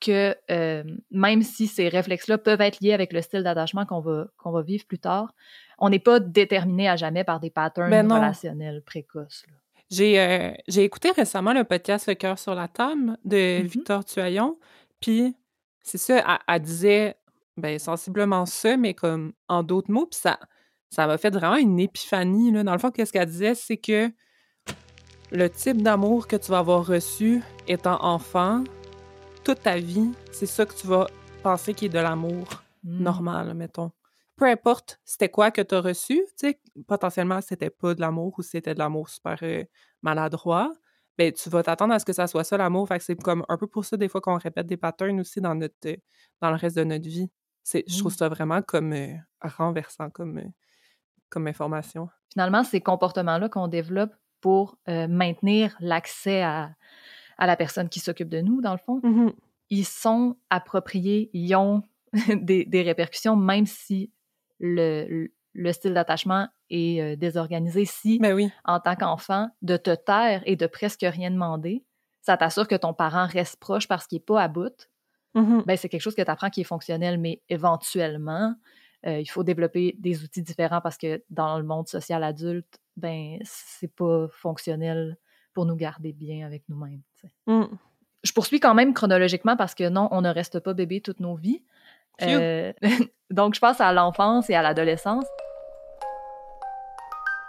que 0.00 0.36
euh, 0.50 0.84
même 1.10 1.42
si 1.42 1.66
ces 1.66 1.88
réflexes-là 1.88 2.38
peuvent 2.38 2.60
être 2.60 2.80
liés 2.80 2.92
avec 2.92 3.12
le 3.12 3.22
style 3.22 3.42
d'attachement 3.42 3.86
qu'on 3.86 4.00
va, 4.00 4.26
qu'on 4.36 4.50
va 4.52 4.62
vivre 4.62 4.84
plus 4.86 4.98
tard, 4.98 5.32
on 5.78 5.88
n'est 5.88 5.98
pas 5.98 6.20
déterminé 6.20 6.88
à 6.88 6.96
jamais 6.96 7.24
par 7.24 7.40
des 7.40 7.50
patterns 7.50 7.90
Ben 7.90 8.10
relationnels 8.12 8.82
précoces. 8.82 9.44
là. 9.48 9.54
J'ai 9.90 10.20
euh, 10.20 10.50
j'ai 10.66 10.82
écouté 10.82 11.12
récemment 11.12 11.52
le 11.52 11.62
podcast 11.62 12.08
Le 12.08 12.14
cœur 12.14 12.38
sur 12.38 12.54
la 12.54 12.66
table 12.68 13.16
de 13.24 13.60
Mhm. 13.60 13.66
Victor 13.66 14.04
Tuaillon, 14.04 14.58
puis 15.00 15.34
c'est 15.80 15.98
ça, 15.98 16.18
elle, 16.18 16.38
elle 16.56 16.62
disait 16.62 17.16
ben, 17.56 17.78
sensiblement 17.78 18.44
ça, 18.46 18.76
mais 18.76 18.92
comme 18.94 19.32
en 19.48 19.62
d'autres 19.62 19.90
mots, 19.92 20.06
puis 20.06 20.18
ça 20.18 20.38
ça 20.90 21.06
m'a 21.06 21.18
fait 21.18 21.30
vraiment 21.30 21.56
une 21.56 21.78
épiphanie. 21.80 22.50
Là. 22.52 22.62
Dans 22.64 22.72
le 22.72 22.78
fond, 22.78 22.90
qu'est-ce 22.90 23.12
qu'elle 23.12 23.26
disait, 23.28 23.54
c'est 23.54 23.76
que 23.76 24.10
le 25.32 25.50
type 25.50 25.82
d'amour 25.82 26.28
que 26.28 26.36
tu 26.36 26.50
vas 26.50 26.58
avoir 26.58 26.86
reçu 26.86 27.42
étant 27.66 28.02
enfant, 28.04 28.62
toute 29.44 29.62
ta 29.62 29.76
vie, 29.78 30.10
c'est 30.32 30.46
ça 30.46 30.64
que 30.66 30.74
tu 30.74 30.86
vas 30.86 31.06
penser 31.42 31.74
qui 31.74 31.86
est 31.86 31.90
de 31.90 31.98
l'amour 31.98 32.46
Mm. 32.84 33.02
normal, 33.02 33.54
mettons. 33.54 33.90
Peu 34.36 34.44
importe 34.44 35.00
c'était 35.04 35.28
quoi 35.28 35.50
que 35.50 35.60
tu 35.62 35.74
as 35.74 35.80
reçu, 35.80 36.14
tu 36.38 36.48
sais, 36.48 36.60
potentiellement 36.86 37.40
c'était 37.40 37.70
pas 37.70 37.94
de 37.94 38.00
l'amour 38.00 38.34
ou 38.38 38.42
c'était 38.42 38.74
de 38.74 38.78
l'amour 38.78 39.08
super 39.08 39.36
euh, 39.42 39.64
maladroit, 40.02 40.72
ben 41.18 41.32
tu 41.32 41.48
vas 41.50 41.62
t'attendre 41.64 41.94
à 41.94 41.98
ce 41.98 42.04
que 42.04 42.12
ça 42.12 42.26
soit 42.28 42.44
ça 42.44 42.56
l'amour. 42.56 42.86
Fait 42.86 42.98
que 42.98 43.04
c'est 43.04 43.16
comme 43.20 43.44
un 43.48 43.56
peu 43.56 43.66
pour 43.66 43.84
ça 43.84 43.96
des 43.96 44.08
fois 44.08 44.20
qu'on 44.20 44.36
répète 44.38 44.66
des 44.66 44.76
patterns 44.76 45.18
aussi 45.20 45.40
dans 45.40 45.54
notre 45.56 45.74
euh, 45.86 45.96
dans 46.40 46.50
le 46.50 46.56
reste 46.56 46.76
de 46.76 46.84
notre 46.84 47.08
vie. 47.08 47.28
C'est, 47.64 47.82
je 47.88 47.98
trouve 47.98 48.12
Mm. 48.12 48.16
ça 48.16 48.28
vraiment 48.28 48.62
comme 48.62 48.92
euh, 48.92 49.14
renversant 49.42 50.10
comme, 50.10 50.38
euh, 50.38 50.48
comme 51.30 51.46
information? 51.46 52.08
Finalement, 52.32 52.64
ces 52.64 52.80
comportements-là 52.80 53.48
qu'on 53.48 53.68
développe 53.68 54.14
pour 54.40 54.78
euh, 54.88 55.08
maintenir 55.08 55.76
l'accès 55.80 56.42
à, 56.42 56.70
à 57.38 57.46
la 57.46 57.56
personne 57.56 57.88
qui 57.88 58.00
s'occupe 58.00 58.28
de 58.28 58.40
nous, 58.40 58.60
dans 58.60 58.72
le 58.72 58.78
fond, 58.78 59.00
ils 59.70 59.84
sont 59.84 60.36
appropriés, 60.50 61.30
ils 61.32 61.54
ont 61.56 61.82
des, 62.28 62.64
des 62.64 62.82
répercussions, 62.82 63.36
même 63.36 63.66
si 63.66 64.12
le, 64.60 65.06
le- 65.08 65.32
le 65.58 65.72
style 65.72 65.94
d'attachement 65.94 66.48
est 66.68 67.00
euh, 67.00 67.16
désorganisé. 67.16 67.86
Si, 67.86 68.18
Ben 68.18 68.34
oui. 68.34 68.50
en 68.66 68.78
tant 68.78 68.94
qu'enfant, 68.94 69.48
de 69.62 69.78
te 69.78 69.94
taire 69.94 70.42
et 70.44 70.54
de 70.54 70.66
presque 70.66 71.00
rien 71.00 71.30
demander, 71.30 71.82
ça 72.20 72.36
t'assure 72.36 72.68
que 72.68 72.74
ton 72.74 72.92
parent 72.92 73.26
reste 73.26 73.56
proche 73.58 73.88
parce 73.88 74.06
qu'il 74.06 74.16
n'est 74.16 74.24
pas 74.24 74.42
à 74.42 74.48
bout, 74.48 74.88
ben, 75.34 75.76
c'est 75.78 75.88
quelque 75.88 76.00
chose 76.02 76.14
que 76.14 76.20
tu 76.22 76.30
apprends 76.30 76.50
qui 76.50 76.60
est 76.60 76.64
fonctionnel, 76.64 77.18
mais 77.18 77.40
éventuellement, 77.48 78.54
euh, 79.06 79.20
il 79.20 79.26
faut 79.26 79.44
développer 79.44 79.94
des 79.98 80.22
outils 80.22 80.42
différents 80.42 80.80
parce 80.80 80.96
que 80.96 81.22
dans 81.30 81.58
le 81.58 81.64
monde 81.64 81.88
social 81.88 82.22
adulte, 82.24 82.78
ben, 82.96 83.38
c'est 83.44 83.92
pas 83.94 84.26
fonctionnel 84.30 85.16
pour 85.52 85.66
nous 85.66 85.76
garder 85.76 86.12
bien 86.12 86.46
avec 86.46 86.64
nous-mêmes. 86.68 87.02
tu 87.16 87.26
sais. 87.26 87.32
Mm. 87.46 87.78
Je 88.24 88.32
poursuis 88.32 88.58
quand 88.60 88.74
même 88.74 88.94
chronologiquement 88.94 89.56
parce 89.56 89.74
que 89.74 89.88
non, 89.88 90.08
on 90.10 90.20
ne 90.20 90.30
reste 90.30 90.58
pas 90.60 90.74
bébé 90.74 91.00
toutes 91.00 91.20
nos 91.20 91.36
vies. 91.36 91.62
Euh, 92.22 92.72
donc, 93.30 93.54
je 93.54 93.60
passe 93.60 93.80
à 93.80 93.92
l'enfance 93.92 94.50
et 94.50 94.54
à 94.54 94.62
l'adolescence. 94.62 95.26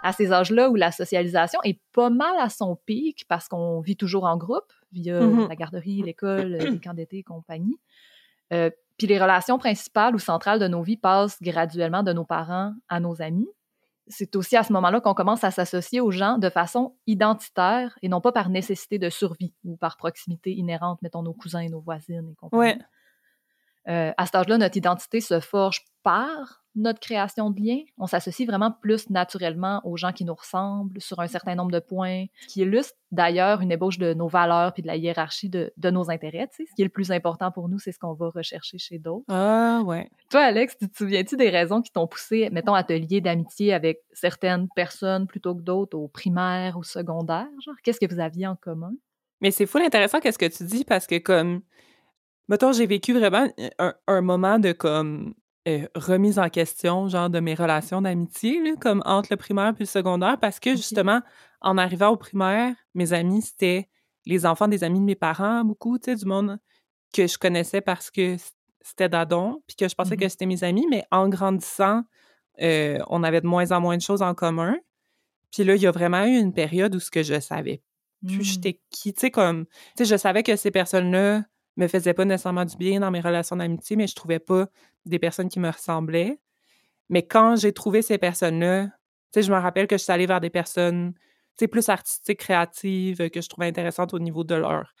À 0.04 0.12
ces 0.12 0.32
âges-là 0.32 0.70
où 0.70 0.76
la 0.76 0.92
socialisation 0.92 1.58
est 1.64 1.80
pas 1.92 2.08
mal 2.10 2.36
à 2.38 2.48
son 2.48 2.76
pic 2.76 3.26
parce 3.28 3.48
qu'on 3.48 3.80
vit 3.80 3.96
toujours 3.96 4.24
en 4.24 4.36
groupe 4.36 4.72
via 4.92 5.20
Mhm. 5.20 5.48
la 5.48 5.56
garderie, 5.56 6.02
l'école, 6.02 6.52
les 6.52 6.78
camps 6.78 6.94
d'été 6.94 7.18
et 7.18 7.22
compagnie. 7.24 7.76
Euh, 8.52 8.70
puis 8.96 9.06
les 9.06 9.18
relations 9.18 9.58
principales 9.58 10.14
ou 10.14 10.18
centrales 10.18 10.58
de 10.58 10.66
nos 10.66 10.82
vies 10.82 10.96
passent 10.96 11.40
graduellement 11.40 12.02
de 12.02 12.12
nos 12.12 12.24
parents 12.24 12.72
à 12.88 13.00
nos 13.00 13.22
amis. 13.22 13.48
C'est 14.08 14.34
aussi 14.36 14.56
à 14.56 14.62
ce 14.62 14.72
moment-là 14.72 15.00
qu'on 15.00 15.14
commence 15.14 15.44
à 15.44 15.50
s'associer 15.50 16.00
aux 16.00 16.10
gens 16.10 16.38
de 16.38 16.48
façon 16.48 16.96
identitaire 17.06 17.96
et 18.02 18.08
non 18.08 18.20
pas 18.20 18.32
par 18.32 18.48
nécessité 18.48 18.98
de 18.98 19.10
survie 19.10 19.54
ou 19.64 19.76
par 19.76 19.96
proximité 19.96 20.52
inhérente, 20.52 21.00
mettons 21.02 21.22
nos 21.22 21.34
cousins 21.34 21.60
et 21.60 21.68
nos 21.68 21.80
voisines 21.80 22.28
et 22.30 22.34
compagnie. 22.34 22.62
Ouais. 22.62 22.78
Euh, 23.88 24.12
à 24.16 24.26
cet 24.26 24.34
âge-là, 24.34 24.58
notre 24.58 24.76
identité 24.76 25.20
se 25.20 25.40
forge 25.40 25.84
par 26.02 26.62
notre 26.78 27.00
création 27.00 27.50
de 27.50 27.60
liens. 27.60 27.82
On 27.98 28.06
s'associe 28.06 28.48
vraiment 28.48 28.70
plus 28.70 29.10
naturellement 29.10 29.80
aux 29.84 29.96
gens 29.96 30.12
qui 30.12 30.24
nous 30.24 30.34
ressemblent 30.34 31.00
sur 31.00 31.20
un 31.20 31.26
certain 31.26 31.54
nombre 31.54 31.72
de 31.72 31.80
points, 31.80 32.26
qui 32.48 32.60
illustre 32.60 32.94
d'ailleurs 33.10 33.60
une 33.60 33.72
ébauche 33.72 33.98
de 33.98 34.14
nos 34.14 34.28
valeurs 34.28 34.72
puis 34.72 34.82
de 34.82 34.86
la 34.86 34.96
hiérarchie 34.96 35.48
de, 35.48 35.72
de 35.76 35.90
nos 35.90 36.10
intérêts. 36.10 36.48
Ce 36.52 36.74
qui 36.74 36.82
est 36.82 36.84
le 36.84 36.90
plus 36.90 37.10
important 37.10 37.50
pour 37.50 37.68
nous, 37.68 37.78
c'est 37.78 37.92
ce 37.92 37.98
qu'on 37.98 38.14
va 38.14 38.30
rechercher 38.30 38.78
chez 38.78 38.98
d'autres. 38.98 39.24
Ah 39.28 39.82
ouais. 39.84 40.10
Toi, 40.30 40.42
Alex, 40.42 40.76
tu 40.78 40.88
te 40.88 40.96
souviens-tu 40.96 41.36
des 41.36 41.50
raisons 41.50 41.82
qui 41.82 41.90
t'ont 41.90 42.06
poussé, 42.06 42.48
mettons, 42.50 42.74
à 42.74 42.84
te 42.84 42.92
lier 42.92 43.20
d'amitié 43.20 43.74
avec 43.74 44.00
certaines 44.12 44.68
personnes 44.74 45.26
plutôt 45.26 45.54
que 45.54 45.62
d'autres 45.62 45.96
au 45.98 46.08
primaire 46.08 46.76
ou 46.76 46.82
secondaire? 46.82 47.48
Genre, 47.64 47.74
qu'est-ce 47.82 48.00
que 48.00 48.12
vous 48.12 48.20
aviez 48.20 48.46
en 48.46 48.56
commun? 48.56 48.92
Mais 49.40 49.50
c'est 49.50 49.66
fou 49.66 49.78
intéressant 49.78 50.20
qu'est-ce 50.20 50.38
que 50.38 50.46
tu 50.46 50.64
dis 50.64 50.84
parce 50.84 51.06
que 51.06 51.18
comme 51.18 51.60
mettons 52.48 52.72
j'ai 52.72 52.86
vécu 52.86 53.12
vraiment 53.12 53.46
un, 53.78 53.94
un 54.06 54.20
moment 54.20 54.58
de 54.58 54.72
comme 54.72 55.34
euh, 55.68 55.86
remise 55.94 56.38
en 56.38 56.48
question 56.48 57.08
genre 57.08 57.30
de 57.30 57.40
mes 57.40 57.54
relations 57.54 58.02
d'amitié 58.02 58.74
comme 58.80 59.02
entre 59.04 59.28
le 59.30 59.36
primaire 59.36 59.72
puis 59.74 59.84
le 59.84 59.88
secondaire 59.88 60.38
parce 60.40 60.58
que 60.58 60.70
justement 60.70 61.20
en 61.60 61.78
arrivant 61.78 62.08
au 62.08 62.16
primaire 62.16 62.74
mes 62.94 63.12
amis 63.12 63.42
c'était 63.42 63.88
les 64.26 64.46
enfants 64.46 64.68
des 64.68 64.82
amis 64.82 65.00
de 65.00 65.04
mes 65.04 65.14
parents 65.14 65.64
beaucoup 65.64 65.98
tu 65.98 66.06
sais 66.10 66.16
du 66.16 66.24
monde 66.24 66.58
que 67.12 67.26
je 67.26 67.38
connaissais 67.38 67.80
parce 67.80 68.10
que 68.10 68.36
c'était 68.80 69.08
d'adon 69.08 69.62
puis 69.66 69.76
que 69.76 69.88
je 69.88 69.94
pensais 69.94 70.16
que 70.16 70.28
c'était 70.28 70.46
mes 70.46 70.64
amis 70.64 70.86
mais 70.90 71.04
en 71.10 71.28
grandissant 71.28 72.02
euh, 72.60 72.98
on 73.08 73.22
avait 73.22 73.40
de 73.40 73.46
moins 73.46 73.70
en 73.70 73.80
moins 73.80 73.96
de 73.96 74.02
choses 74.02 74.22
en 74.22 74.34
commun. 74.34 74.76
Puis 75.52 75.62
là 75.64 75.76
il 75.76 75.82
y 75.82 75.86
a 75.86 75.92
vraiment 75.92 76.24
eu 76.24 76.38
une 76.38 76.52
période 76.52 76.94
où 76.94 77.00
ce 77.00 77.10
que 77.10 77.22
je 77.22 77.38
savais 77.40 77.82
puis 78.26 78.38
Hmm. 78.38 78.42
j'étais 78.42 78.80
qui, 78.90 79.12
tu 79.12 79.20
sais, 79.20 79.30
comme, 79.30 79.66
tu 79.66 79.72
sais, 79.98 80.04
je 80.04 80.16
savais 80.16 80.42
que 80.42 80.56
ces 80.56 80.70
personnes-là 80.70 81.44
me 81.78 81.88
faisaient 81.88 82.14
pas 82.14 82.24
nécessairement 82.24 82.64
du 82.64 82.76
bien 82.76 83.00
dans 83.00 83.10
mes 83.10 83.20
relations 83.20 83.56
d'amitié, 83.56 83.96
mais 83.96 84.06
je 84.06 84.14
trouvais 84.14 84.38
pas 84.38 84.66
des 85.06 85.18
personnes 85.18 85.48
qui 85.48 85.60
me 85.60 85.70
ressemblaient. 85.70 86.40
Mais 87.08 87.22
quand 87.26 87.56
j'ai 87.56 87.72
trouvé 87.72 88.02
ces 88.02 88.18
personnes-là, 88.18 88.86
tu 88.86 88.92
sais, 89.34 89.42
je 89.42 89.52
me 89.52 89.58
rappelle 89.58 89.86
que 89.86 89.96
je 89.96 90.02
suis 90.02 90.12
allée 90.12 90.26
vers 90.26 90.40
des 90.40 90.50
personnes, 90.50 91.14
tu 91.14 91.20
sais, 91.60 91.68
plus 91.68 91.88
artistiques, 91.88 92.38
créatives, 92.38 93.30
que 93.30 93.40
je 93.40 93.48
trouvais 93.48 93.66
intéressantes 93.66 94.12
au 94.14 94.18
niveau 94.18 94.44
de 94.44 94.54
leur 94.54 94.94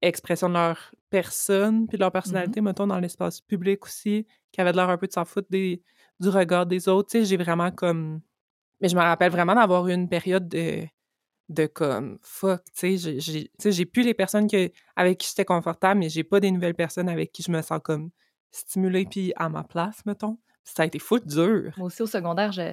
expression 0.00 0.48
de 0.48 0.54
leur 0.54 0.92
personne, 1.10 1.86
puis 1.86 1.96
de 1.96 2.02
leur 2.02 2.10
personnalité, 2.10 2.60
mettons, 2.60 2.86
dans 2.86 2.98
l'espace 2.98 3.40
public 3.40 3.84
aussi, 3.84 4.26
qui 4.50 4.60
avaient 4.60 4.72
de 4.72 4.76
l'air 4.76 4.88
un 4.88 4.98
peu 4.98 5.06
de 5.06 5.12
s'en 5.12 5.24
foutre 5.24 5.48
des, 5.50 5.82
du 6.18 6.28
regard 6.28 6.66
des 6.66 6.88
autres. 6.88 7.10
Tu 7.10 7.20
sais, 7.20 7.24
j'ai 7.24 7.36
vraiment 7.36 7.70
comme... 7.70 8.20
Mais 8.80 8.88
je 8.88 8.96
me 8.96 9.00
rappelle 9.00 9.30
vraiment 9.30 9.54
d'avoir 9.54 9.86
eu 9.86 9.92
une 9.92 10.08
période 10.08 10.48
de 10.48 10.84
de 11.52 11.66
comme 11.66 12.18
fuck, 12.22 12.62
tu 12.78 12.96
sais, 12.98 13.50
j'ai- 13.70 13.86
plus 13.86 14.02
les 14.02 14.14
personnes 14.14 14.48
que, 14.48 14.70
avec 14.96 15.18
qui 15.18 15.28
j'étais 15.28 15.44
confortable, 15.44 16.00
mais 16.00 16.08
j'ai 16.08 16.24
pas 16.24 16.40
des 16.40 16.50
nouvelles 16.50 16.74
personnes 16.74 17.08
avec 17.08 17.32
qui 17.32 17.42
je 17.42 17.50
me 17.50 17.62
sens 17.62 17.80
comme 17.82 18.10
stimulée 18.50 19.06
puis 19.10 19.32
à 19.36 19.48
ma 19.48 19.62
place, 19.64 20.04
mettons. 20.06 20.38
Ça 20.64 20.82
a 20.84 20.86
été 20.86 20.98
fou 20.98 21.18
dur. 21.18 21.72
Moi 21.76 21.86
aussi, 21.86 22.02
au 22.02 22.06
secondaire, 22.06 22.52
je, 22.52 22.72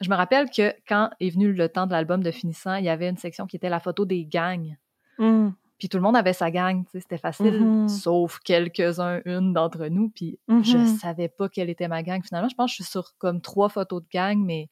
je 0.00 0.10
me 0.10 0.14
rappelle 0.14 0.50
que 0.50 0.74
quand 0.86 1.10
est 1.20 1.30
venu 1.30 1.52
le 1.52 1.68
temps 1.68 1.86
de 1.86 1.92
l'album 1.92 2.22
de 2.22 2.30
finissant, 2.30 2.74
il 2.74 2.84
y 2.84 2.88
avait 2.88 3.08
une 3.08 3.16
section 3.16 3.46
qui 3.46 3.56
était 3.56 3.68
la 3.70 3.80
photo 3.80 4.04
des 4.04 4.24
gangs. 4.24 4.76
Mm. 5.18 5.50
Puis 5.78 5.88
tout 5.88 5.96
le 5.96 6.02
monde 6.02 6.16
avait 6.16 6.32
sa 6.32 6.50
gang, 6.50 6.84
tu 6.84 6.90
sais, 6.90 7.00
c'était 7.00 7.18
facile, 7.18 7.60
Mhm. 7.64 7.88
sauf 7.88 8.40
quelques-uns, 8.40 9.20
une 9.24 9.52
d'entre 9.52 9.86
nous. 9.86 10.08
Puis 10.10 10.38
Mhm. 10.48 10.64
je 10.64 10.84
savais 11.00 11.28
pas 11.28 11.48
quelle 11.48 11.70
était 11.70 11.86
ma 11.86 12.02
gang. 12.02 12.20
Finalement, 12.24 12.48
je 12.48 12.56
pense 12.56 12.72
que 12.72 12.78
je 12.78 12.82
suis 12.82 12.90
sur 12.90 13.14
comme 13.18 13.40
trois 13.40 13.68
photos 13.68 14.02
de 14.02 14.08
gang, 14.12 14.44
mais 14.44 14.68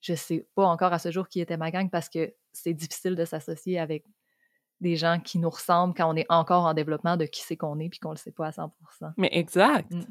je 0.00 0.14
sais 0.14 0.46
pas 0.54 0.64
encore 0.66 0.92
à 0.92 1.00
ce 1.00 1.10
jour 1.10 1.28
qui 1.28 1.40
était 1.40 1.56
ma 1.56 1.72
gang 1.72 1.90
parce 1.90 2.08
que 2.08 2.32
c'est 2.62 2.74
difficile 2.74 3.14
de 3.14 3.24
s'associer 3.24 3.78
avec 3.78 4.04
des 4.80 4.96
gens 4.96 5.18
qui 5.20 5.38
nous 5.38 5.48
ressemblent 5.48 5.94
quand 5.94 6.10
on 6.12 6.16
est 6.16 6.26
encore 6.28 6.66
en 6.66 6.74
développement 6.74 7.16
de 7.16 7.24
qui 7.24 7.42
c'est 7.42 7.56
qu'on 7.56 7.78
est 7.78 7.88
puis 7.88 7.98
qu'on 7.98 8.10
le 8.10 8.16
sait 8.16 8.30
pas 8.30 8.48
à 8.48 8.52
100 8.52 8.70
Mais 9.16 9.30
exact. 9.32 9.90
Mm. 9.90 10.04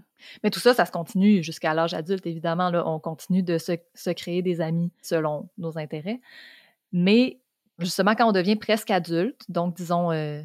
Mais 0.43 0.50
tout 0.50 0.60
ça, 0.60 0.74
ça 0.74 0.86
se 0.86 0.91
continue 0.91 1.43
jusqu'à 1.43 1.74
l'âge 1.74 1.93
adulte, 1.93 2.26
évidemment. 2.26 2.72
Là, 2.72 2.88
on 2.88 3.00
continue 3.00 3.43
de 3.43 3.58
se, 3.60 3.74
se, 3.93 4.10
créer 4.10 4.41
des 4.41 4.62
amis 4.62 4.91
selon 5.04 5.50
nos 5.60 5.78
intérêts. 5.78 6.20
Mais 6.91 7.39
justement, 7.78 8.16
quand 8.16 8.28
on 8.28 8.32
devient 8.32 8.56
presque 8.56 8.89
adulte, 8.89 9.43
donc 9.50 9.76
disons 9.76 10.12
euh, 10.12 10.41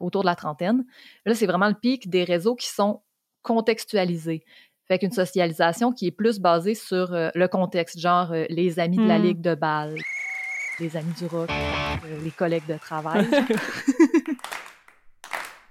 autour 0.00 0.22
de 0.22 0.26
la 0.26 0.36
trentaine, 0.36 0.84
là, 1.24 1.34
c'est 1.34 1.46
vraiment 1.46 1.68
le 1.68 1.74
pic 1.74 2.10
des 2.10 2.24
réseaux 2.24 2.56
qui 2.56 2.68
sont 2.68 3.00
contextualisés. 3.42 4.44
Fait 4.86 4.98
qu'une 4.98 5.12
socialisation 5.12 5.92
qui 5.92 6.08
est 6.08 6.10
plus 6.10 6.38
basée 6.38 6.74
sur 6.74 7.14
euh, 7.14 7.30
le 7.34 7.48
contexte, 7.48 7.98
genre 7.98 8.32
euh, 8.32 8.44
les 8.50 8.78
amis 8.78 8.98
de 8.98 9.06
la 9.06 9.18
mm. 9.18 9.22
ligue 9.22 9.40
de 9.40 9.54
balle, 9.54 9.96
les 10.80 10.96
amis 10.96 11.12
du 11.12 11.26
rock, 11.26 11.50
euh, 11.50 12.20
les 12.22 12.30
collègues 12.30 12.66
de 12.66 12.78
travail. 12.78 13.26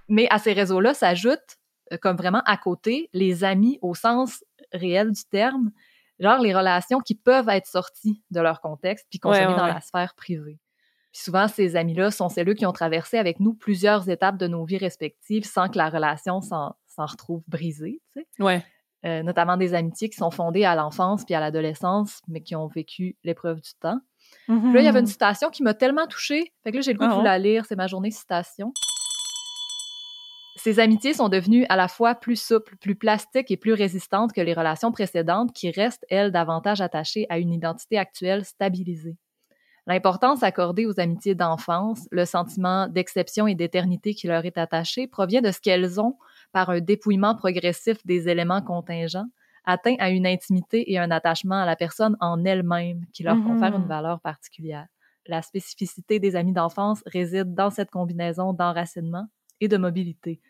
Mais 0.09 0.27
à 0.29 0.37
ces 0.37 0.53
réseaux-là 0.53 0.93
s'ajoutent, 0.93 1.57
euh, 1.91 1.97
comme 1.97 2.15
vraiment 2.15 2.41
à 2.45 2.57
côté, 2.57 3.09
les 3.13 3.43
amis 3.43 3.79
au 3.81 3.95
sens 3.95 4.43
réel 4.71 5.11
du 5.11 5.23
terme, 5.25 5.71
genre 6.19 6.39
les 6.39 6.53
relations 6.53 6.99
qui 6.99 7.15
peuvent 7.15 7.49
être 7.49 7.67
sorties 7.67 8.21
de 8.31 8.39
leur 8.39 8.61
contexte 8.61 9.07
puis 9.09 9.19
consommées 9.19 9.55
dans 9.55 9.67
la 9.67 9.81
sphère 9.81 10.13
privée. 10.15 10.59
Puis 11.11 11.21
souvent, 11.21 11.47
ces 11.47 11.75
amis-là 11.75 12.09
sont 12.09 12.29
celles 12.29 12.55
qui 12.55 12.65
ont 12.65 12.71
traversé 12.71 13.17
avec 13.17 13.39
nous 13.39 13.53
plusieurs 13.53 14.09
étapes 14.09 14.37
de 14.37 14.47
nos 14.47 14.65
vies 14.65 14.79
respectives 14.79 15.45
sans 15.45 15.69
que 15.69 15.77
la 15.77 15.89
relation 15.89 16.41
s'en 16.41 16.75
retrouve 16.97 17.43
brisée, 17.47 18.01
tu 18.13 18.21
sais. 18.21 18.43
Ouais. 18.43 18.65
Euh, 19.05 19.21
notamment 19.21 19.57
des 19.57 19.73
amitiés 19.73 20.09
qui 20.09 20.15
sont 20.15 20.31
fondées 20.31 20.63
à 20.63 20.75
l'enfance 20.75 21.25
puis 21.25 21.35
à 21.35 21.41
l'adolescence, 21.41 22.21
mais 22.29 22.41
qui 22.41 22.55
ont 22.55 22.67
vécu 22.67 23.17
l'épreuve 23.25 23.59
du 23.59 23.71
temps. 23.81 23.99
Là, 24.47 24.79
il 24.79 24.83
y 24.83 24.87
avait 24.87 24.99
une 24.99 25.05
mm-hmm. 25.05 25.09
citation 25.09 25.49
qui 25.49 25.63
m'a 25.63 25.73
tellement 25.73 26.07
touchée. 26.07 26.53
Fait 26.63 26.71
que 26.71 26.77
là, 26.77 26.81
j'ai 26.81 26.93
le 26.93 26.99
goût 26.99 27.05
de 27.05 27.11
ah 27.11 27.15
vous 27.15 27.23
la 27.23 27.39
lire. 27.39 27.65
C'est 27.65 27.75
ma 27.75 27.87
journée 27.87 28.11
citation. 28.11 28.73
Ces 30.55 30.79
amitiés 30.79 31.13
sont 31.13 31.29
devenues 31.29 31.65
à 31.67 31.75
la 31.75 31.87
fois 31.87 32.15
plus 32.15 32.41
souples, 32.41 32.77
plus 32.77 32.95
plastiques 32.95 33.51
et 33.51 33.57
plus 33.57 33.73
résistantes 33.73 34.31
que 34.33 34.41
les 34.41 34.53
relations 34.53 34.91
précédentes 34.91 35.51
qui 35.51 35.71
restent, 35.71 36.05
elles, 36.09 36.31
davantage 36.31 36.79
attachées 36.79 37.25
à 37.29 37.39
une 37.39 37.51
identité 37.51 37.97
actuelle 37.97 38.45
stabilisée. 38.45 39.17
L'importance 39.87 40.43
accordée 40.43 40.85
aux 40.85 40.99
amitiés 40.99 41.35
d'enfance, 41.35 42.07
le 42.11 42.23
sentiment 42.23 42.87
d'exception 42.87 43.47
et 43.47 43.55
d'éternité 43.55 44.13
qui 44.13 44.27
leur 44.27 44.45
est 44.45 44.57
attaché, 44.57 45.07
provient 45.07 45.41
de 45.41 45.51
ce 45.51 45.59
qu'elles 45.59 45.99
ont 45.99 46.17
par 46.53 46.69
un 46.69 46.79
dépouillement 46.79 47.35
progressif 47.35 47.97
des 48.05 48.29
éléments 48.29 48.61
contingents, 48.61 49.27
atteint 49.65 49.95
à 49.99 50.09
une 50.09 50.27
intimité 50.27 50.91
et 50.91 50.99
un 50.99 51.11
attachement 51.11 51.61
à 51.61 51.65
la 51.65 51.75
personne 51.75 52.17
en 52.19 52.43
elle-même 52.45 53.05
qui 53.13 53.23
leur 53.23 53.41
confère 53.43 53.75
une 53.75 53.83
mm-hmm. 53.83 53.87
valeur 53.87 54.21
particulière. 54.21 54.87
La 55.27 55.41
spécificité 55.41 56.19
des 56.19 56.35
amis 56.35 56.53
d'enfance 56.53 57.01
réside 57.05 57.53
dans 57.53 57.69
cette 57.69 57.89
combinaison 57.89 58.53
d'enracinement 58.53 59.27
et 59.61 59.67
de 59.67 59.77
mobilité. 59.77 60.41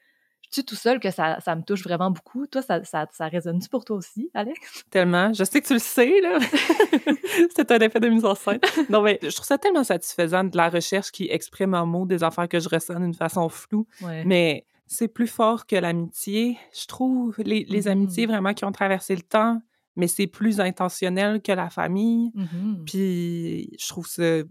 Je 0.50 0.58
suis 0.58 0.66
tout 0.66 0.76
seul 0.76 1.00
que 1.00 1.10
ça, 1.10 1.40
ça, 1.40 1.56
me 1.56 1.64
touche 1.64 1.84
vraiment 1.84 2.12
beaucoup. 2.12 2.46
Toi, 2.46 2.62
ça, 2.62 2.84
ça, 2.84 3.08
ça 3.12 3.28
résonne-tu 3.28 3.70
pour 3.70 3.86
toi 3.86 3.96
aussi, 3.96 4.30
Alex? 4.36 4.84
Tellement. 4.92 5.34
Je 5.34 5.44
sais 5.44 5.62
que 5.62 5.68
tu 5.68 5.74
le 5.74 5.80
sais, 5.80 6.22
là. 6.22 6.38
C'est 7.56 7.72
un 7.72 7.80
effet 7.80 8.00
de 8.00 8.08
mise 8.08 8.26
en 8.26 8.36
scène. 8.36 8.60
Non, 8.90 9.02
mais 9.02 9.18
je 9.24 9.30
trouve 9.30 9.48
ça 9.48 9.58
tellement 9.58 9.84
satisfaisant 9.84 10.44
de 10.44 10.56
la 10.56 10.70
recherche 10.70 11.12
qui 11.12 11.28
exprime 11.30 11.74
en 11.74 11.88
mots 11.88 12.06
des 12.06 12.24
affaires 12.24 12.48
que 12.48 12.60
je 12.60 12.70
ressens 12.70 13.00
d'une 13.00 13.16
façon 13.16 13.50
floue. 13.50 13.88
Mais 14.26 14.66
c'est 14.86 15.08
plus 15.08 15.28
fort 15.28 15.66
que 15.66 15.76
l'amitié. 15.76 16.58
Je 16.80 16.86
trouve 16.88 17.36
les, 17.40 17.66
les 17.66 17.88
amitiés 17.88 18.26
mm-hmm. 18.26 18.30
vraiment 18.30 18.54
qui 18.54 18.66
ont 18.66 18.72
traversé 18.72 19.16
le 19.16 19.22
temps, 19.22 19.62
mais 19.96 20.08
c'est 20.08 20.28
plus 20.28 20.60
intentionnel 20.60 21.42
que 21.42 21.52
la 21.52 21.70
famille. 21.70 22.32
Mm-hmm. 22.36 22.84
Puis 22.86 23.76
je 23.80 23.88
trouve 23.88 24.08
ça. 24.08 24.44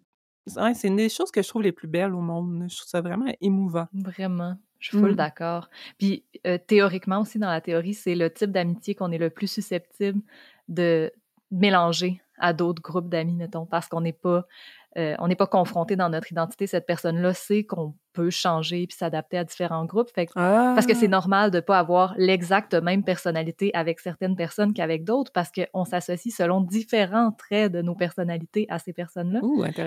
c'est 0.46 0.88
une 0.88 0.96
des 0.96 1.08
choses 1.08 1.30
que 1.30 1.42
je 1.42 1.48
trouve 1.48 1.62
les 1.62 1.72
plus 1.72 1.88
belles 1.88 2.14
au 2.14 2.20
monde. 2.20 2.66
Je 2.68 2.76
trouve 2.76 2.88
ça 2.88 3.00
vraiment 3.00 3.32
émouvant. 3.40 3.86
Vraiment. 3.92 4.56
Je 4.78 4.88
suis 4.88 4.98
full 4.98 5.12
mm. 5.12 5.16
d'accord. 5.16 5.68
Puis 5.98 6.24
euh, 6.46 6.58
théoriquement 6.58 7.20
aussi, 7.20 7.38
dans 7.38 7.50
la 7.50 7.60
théorie, 7.60 7.94
c'est 7.94 8.16
le 8.16 8.30
type 8.30 8.50
d'amitié 8.50 8.94
qu'on 8.94 9.12
est 9.12 9.18
le 9.18 9.30
plus 9.30 9.46
susceptible 9.46 10.20
de 10.68 11.12
mélanger 11.52 12.20
à 12.38 12.52
d'autres 12.52 12.82
groupes 12.82 13.08
d'amis, 13.08 13.36
mettons, 13.36 13.66
parce 13.66 13.86
qu'on 13.88 14.00
n'est 14.00 14.12
pas 14.12 14.46
euh, 14.98 15.14
on 15.18 15.28
n'est 15.28 15.36
pas 15.36 15.46
confronté 15.46 15.96
dans 15.96 16.10
notre 16.10 16.30
identité. 16.30 16.66
Cette 16.66 16.86
personne-là 16.86 17.32
sait 17.32 17.64
qu'on 17.64 17.94
peut 18.12 18.28
changer 18.28 18.86
puis 18.86 18.96
s'adapter 18.96 19.38
à 19.38 19.44
différents 19.44 19.86
groupes. 19.86 20.10
Parce 20.14 20.86
que 20.86 20.94
c'est 20.94 21.06
ah! 21.06 21.08
normal 21.08 21.50
de 21.50 21.56
ne 21.56 21.60
pas 21.62 21.78
avoir 21.78 22.14
l'exacte 22.18 22.74
même 22.74 23.02
personnalité 23.02 23.70
avec 23.72 24.00
certaines 24.00 24.36
personnes 24.36 24.74
qu'avec 24.74 25.04
d'autres 25.04 25.32
parce 25.32 25.50
qu'on 25.50 25.84
s'associe 25.84 26.34
selon 26.34 26.60
différents 26.60 27.32
traits 27.32 27.72
de 27.72 27.80
nos 27.80 27.94
personnalités 27.94 28.66
à 28.68 28.78
ces 28.78 28.92
personnes-là. 28.92 29.40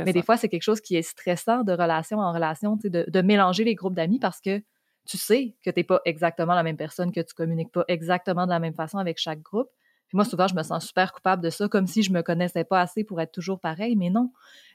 Mais 0.06 0.14
des 0.14 0.24
fois, 0.24 0.38
c'est 0.38 0.50
quelque 0.50 0.64
chose 0.64 0.82
qui 0.82 0.96
est 0.96 1.04
stressant 1.04 1.64
de 1.64 1.72
relation 1.72 2.20
en 2.20 2.34
relation, 2.34 2.78
de, 2.84 3.06
de 3.08 3.22
mélanger 3.22 3.64
les 3.64 3.76
groupes 3.76 3.96
d'amis 3.96 4.20
parce 4.20 4.42
que 4.42 4.62
tu 5.06 5.18
sais 5.18 5.56
que 5.64 5.70
tu 5.70 5.80
n'es 5.80 5.84
pas 5.84 6.02
exactement 6.06 6.56
la 6.56 6.64
même 6.64 6.78
personne, 6.78 7.12
que 7.12 7.22
tu 7.22 7.36
communiques 7.36 7.72
pas 7.72 7.86
exactement 7.88 8.46
de 8.46 8.52
la 8.52 8.60
même 8.60 8.74
façon 8.74 8.98
avec 8.98 9.20
chaque 9.20 9.42
groupe. 9.42 9.70
Puis 10.08 10.16
moi, 10.16 10.26
souvent, 10.26 10.48
je 10.48 10.56
me 10.56 10.64
sens 10.64 10.86
super 10.86 11.14
coupable 11.14 11.44
de 11.44 11.50
ça, 11.50 11.68
comme 11.68 11.88
si 11.88 12.04
je 12.04 12.12
me 12.12 12.22
connaissais 12.22 12.64
pas 12.64 12.82
assez 12.82 13.04
pour 13.04 13.20
être 13.22 13.32
toujours 13.32 13.60
pareil, 13.60 13.96
mais 13.96 14.10
non. 14.10 14.32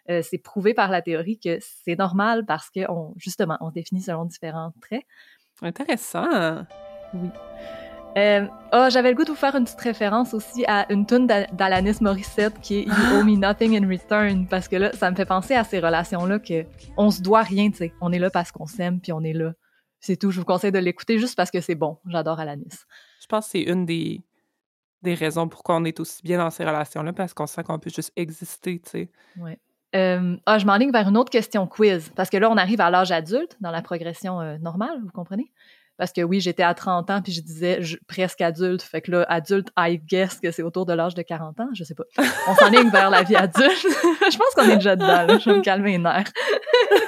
Euh, 0.09 0.23
c'est 0.23 0.39
prouvé 0.39 0.75
par 0.75 0.91
la 0.91 1.03
théorie 1.03 1.39
que 1.39 1.59
c'est 1.61 1.97
normal 1.97 2.45
parce 2.47 2.71
que, 2.71 2.91
on, 2.91 3.15
justement, 3.17 3.57
on 3.61 3.71
définit 3.71 4.03
selon 4.03 4.25
différents 4.25 4.73
traits. 4.81 5.05
Intéressant. 5.63 6.65
Oui. 7.15 7.31
Euh, 8.17 8.47
oh, 8.73 8.89
j'avais 8.91 9.11
le 9.11 9.17
goût 9.17 9.23
de 9.23 9.31
vous 9.31 9.37
faire 9.37 9.55
une 9.55 9.65
petite 9.65 9.81
référence 9.81 10.35
aussi 10.35 10.65
à 10.67 10.93
une 10.93 11.07
tune 11.07 11.29
d'Alanis 11.29 11.99
Morissette 12.01 12.61
qui 12.61 12.79
est 12.79 12.83
You 12.83 12.93
Owe 13.15 13.25
Me 13.25 13.37
Nothing 13.37 13.77
in 13.77 13.89
Return 13.89 14.49
parce 14.49 14.67
que 14.67 14.77
là, 14.77 14.93
ça 14.93 15.11
me 15.11 15.17
fait 15.17 15.27
penser 15.27 15.55
à 15.55 15.63
ces 15.63 15.79
relations-là 15.79 16.41
que 16.41 16.65
on 16.97 17.11
se 17.13 17.23
doit 17.23 17.43
rien, 17.43 17.71
tu 17.71 17.77
sais. 17.77 17.93
On 18.01 18.11
est 18.11 18.19
là 18.19 18.31
parce 18.31 18.51
qu'on 18.51 18.67
s'aime 18.67 19.01
puis 19.01 19.13
on 19.13 19.23
est 19.23 19.33
là. 19.33 19.53
C'est 20.01 20.17
tout. 20.17 20.33
Je 20.33 20.41
vous 20.41 20.47
conseille 20.47 20.73
de 20.73 20.79
l'écouter 20.79 21.19
juste 21.19 21.37
parce 21.37 21.53
que 21.53 21.61
c'est 21.61 21.77
bon. 21.77 21.99
J'adore 22.07 22.41
Alanis. 22.41 22.85
Je 23.21 23.27
pense 23.27 23.45
que 23.45 23.51
c'est 23.53 23.63
une 23.63 23.87
des 23.87 24.25
des 25.03 25.15
raisons 25.15 25.49
pourquoi 25.49 25.77
on 25.77 25.85
est 25.85 25.99
aussi 26.01 26.23
bien 26.23 26.39
dans 26.39 26.51
ces 26.51 26.65
relations-là, 26.65 27.13
parce 27.13 27.35
qu'on 27.35 27.47
sent 27.47 27.63
qu'on 27.63 27.79
peut 27.79 27.91
juste 27.91 28.13
exister, 28.17 28.81
tu 28.81 28.91
sais. 28.91 29.11
Oui. 29.39 29.53
Euh, 29.97 30.37
ah, 30.47 30.59
je 30.59 30.67
m'enligne 30.67 30.93
vers 30.93 31.09
une 31.09 31.17
autre 31.17 31.31
question 31.31 31.67
quiz, 31.67 32.13
parce 32.15 32.31
que 32.31 32.37
là, 32.37 32.51
on 32.51 32.57
arrive 32.57 32.81
à 32.81 32.91
l'âge 32.91 33.11
adulte, 33.11 33.57
dans 33.61 33.71
la 33.71 33.83
progression 33.83 34.41
euh, 34.41 34.59
normale, 34.59 35.01
vous 35.03 35.11
comprenez? 35.11 35.51
Parce 35.97 36.13
que 36.13 36.23
oui, 36.23 36.41
j'étais 36.41 36.63
à 36.63 36.73
30 36.73 37.11
ans, 37.11 37.21
puis 37.21 37.31
je 37.31 37.43
disais 37.43 37.81
presque 38.09 38.41
adulte. 38.41 38.81
Fait 38.81 39.03
que 39.03 39.11
là, 39.11 39.27
adulte, 39.29 39.69
I 39.77 39.99
guess 39.99 40.41
que 40.41 40.51
c'est 40.51 40.63
autour 40.63 40.87
de 40.87 40.95
l'âge 40.95 41.15
de 41.15 41.21
40 41.21 41.61
ans, 41.61 41.69
je 41.75 41.85
sais 41.85 41.95
pas. 41.95 42.05
On 42.49 42.55
s'enligne 42.55 42.89
vers 42.93 43.11
la 43.11 43.23
vie 43.23 43.37
adulte. 43.37 43.69
je 43.83 44.39
pense 44.39 44.55
qu'on 44.55 44.71
est 44.71 44.77
déjà 44.77 44.97
dedans, 44.97 45.27
là. 45.27 45.39
Je 45.39 45.51
vais 45.51 45.57
me 45.59 45.63
calmer 45.63 45.93
les 45.93 45.99
nerfs. 45.99 46.33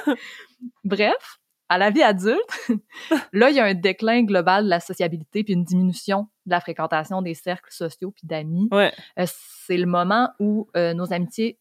Bref, 0.83 1.39
à 1.69 1.77
la 1.77 1.89
vie 1.89 2.03
adulte, 2.03 2.69
là, 3.33 3.49
il 3.49 3.55
y 3.55 3.59
a 3.59 3.65
un 3.65 3.73
déclin 3.73 4.23
global 4.23 4.65
de 4.65 4.69
la 4.69 4.79
sociabilité 4.79 5.43
puis 5.43 5.53
une 5.53 5.63
diminution 5.63 6.27
de 6.45 6.51
la 6.51 6.59
fréquentation 6.59 7.21
des 7.21 7.33
cercles 7.33 7.71
sociaux 7.71 8.11
puis 8.11 8.27
d'amis. 8.27 8.69
Euh, 8.71 9.25
c'est 9.65 9.77
le 9.77 9.85
moment 9.85 10.29
où 10.39 10.67
euh, 10.75 10.93
nos 10.93 11.13
amitiés 11.13 11.59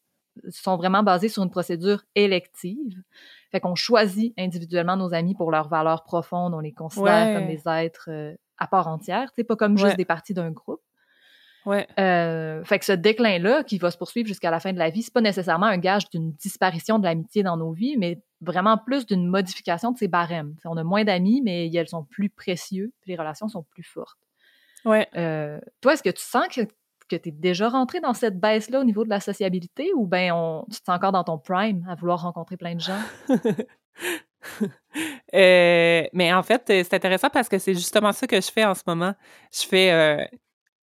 sont 0.48 0.76
vraiment 0.76 1.03
basées 1.03 1.28
sur 1.28 1.42
une 1.42 1.50
procédure 1.50 2.03
élective. 2.14 3.03
Fait 3.50 3.61
qu'on 3.61 3.74
choisit 3.74 4.34
individuellement 4.38 4.96
nos 4.96 5.12
amis 5.14 5.34
pour 5.34 5.50
leurs 5.50 5.68
valeurs 5.68 6.05
profondes, 6.05 6.55
on 6.55 6.61
les 6.61 6.72
considère 6.72 7.38
comme 7.38 7.48
des 7.48 7.62
êtres 7.66 8.09
euh, 8.09 8.34
à 8.59 8.66
part 8.66 8.88
entière, 8.88 9.30
c'est 9.34 9.44
pas 9.44 9.57
comme 9.57 9.76
juste 9.76 9.96
des 9.96 10.05
parties 10.05 10.34
d'un 10.34 10.50
groupe. 10.50 10.82
Ouais. 11.64 11.86
Euh, 11.98 12.64
fait 12.64 12.78
que 12.78 12.84
ce 12.84 12.92
déclin-là, 12.92 13.62
qui 13.62 13.78
va 13.78 13.90
se 13.90 13.96
poursuivre 13.96 14.26
jusqu'à 14.26 14.50
la 14.50 14.60
fin 14.60 14.72
de 14.72 14.78
la 14.78 14.90
vie, 14.90 15.02
c'est 15.02 15.12
pas 15.12 15.20
nécessairement 15.20 15.66
un 15.66 15.78
gage 15.78 16.08
d'une 16.10 16.32
disparition 16.32 16.98
de 16.98 17.04
l'amitié 17.04 17.42
dans 17.42 17.56
nos 17.56 17.72
vies, 17.72 17.96
mais 17.96 18.20
vraiment 18.40 18.76
plus 18.76 19.06
d'une 19.06 19.26
modification 19.26 19.92
de 19.92 19.98
ces 19.98 20.08
barèmes. 20.08 20.54
on 20.64 20.76
a 20.76 20.84
moins 20.84 21.04
d'amis, 21.04 21.40
mais 21.42 21.72
elles 21.72 21.88
sont 21.88 22.04
plus 22.04 22.28
précieux, 22.28 22.92
puis 23.00 23.12
les 23.12 23.16
relations 23.16 23.48
sont 23.48 23.62
plus 23.62 23.84
fortes. 23.84 24.18
Ouais. 24.84 25.08
Euh, 25.16 25.60
toi, 25.80 25.94
est-ce 25.94 26.02
que 26.02 26.10
tu 26.10 26.22
sens 26.22 26.48
que, 26.48 26.62
que 27.08 27.16
tu 27.16 27.28
es 27.28 27.32
déjà 27.32 27.68
rentré 27.68 28.00
dans 28.00 28.14
cette 28.14 28.40
baisse-là 28.40 28.80
au 28.80 28.84
niveau 28.84 29.04
de 29.04 29.10
la 29.10 29.20
sociabilité 29.20 29.92
ou 29.94 30.06
bien 30.06 30.34
on, 30.34 30.64
tu 30.64 30.80
te 30.80 30.84
sens 30.84 30.96
encore 30.96 31.12
dans 31.12 31.24
ton 31.24 31.38
prime 31.38 31.86
à 31.88 31.94
vouloir 31.94 32.22
rencontrer 32.22 32.56
plein 32.56 32.74
de 32.74 32.80
gens? 32.80 33.00
Euh, 35.34 36.04
mais 36.12 36.34
en 36.34 36.42
fait, 36.42 36.64
c'est 36.66 36.92
intéressant 36.94 37.30
parce 37.30 37.48
que 37.48 37.58
c'est 37.58 37.74
justement 37.74 38.12
ça 38.12 38.26
que 38.26 38.38
je 38.40 38.50
fais 38.50 38.64
en 38.64 38.74
ce 38.74 38.82
moment. 38.86 39.14
Je 39.50 39.66
fais 39.66 40.28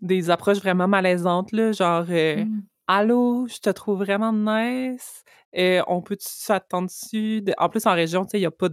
des 0.02 0.30
approches 0.30 0.60
vraiment 0.60 0.88
malaisantes, 0.88 1.52
là, 1.52 1.72
genre 1.72 2.06
euh, 2.10 2.46
mmh. 2.46 2.64
Allô, 2.88 3.48
je 3.48 3.60
te 3.60 3.70
trouve 3.70 4.00
vraiment 4.00 4.34
nice. 4.34 5.24
et 5.54 5.80
on 5.88 6.02
peut 6.02 6.18
s'attendre 6.20 6.88
dessus. 6.88 7.44
En 7.60 7.70
plus, 7.70 7.86
en 7.86 7.94
région, 7.94 8.26
tu 8.26 8.32
sais, 8.32 8.38
il 8.38 8.42
n'y 8.42 8.48
a 8.48 8.52
pas 8.52 8.70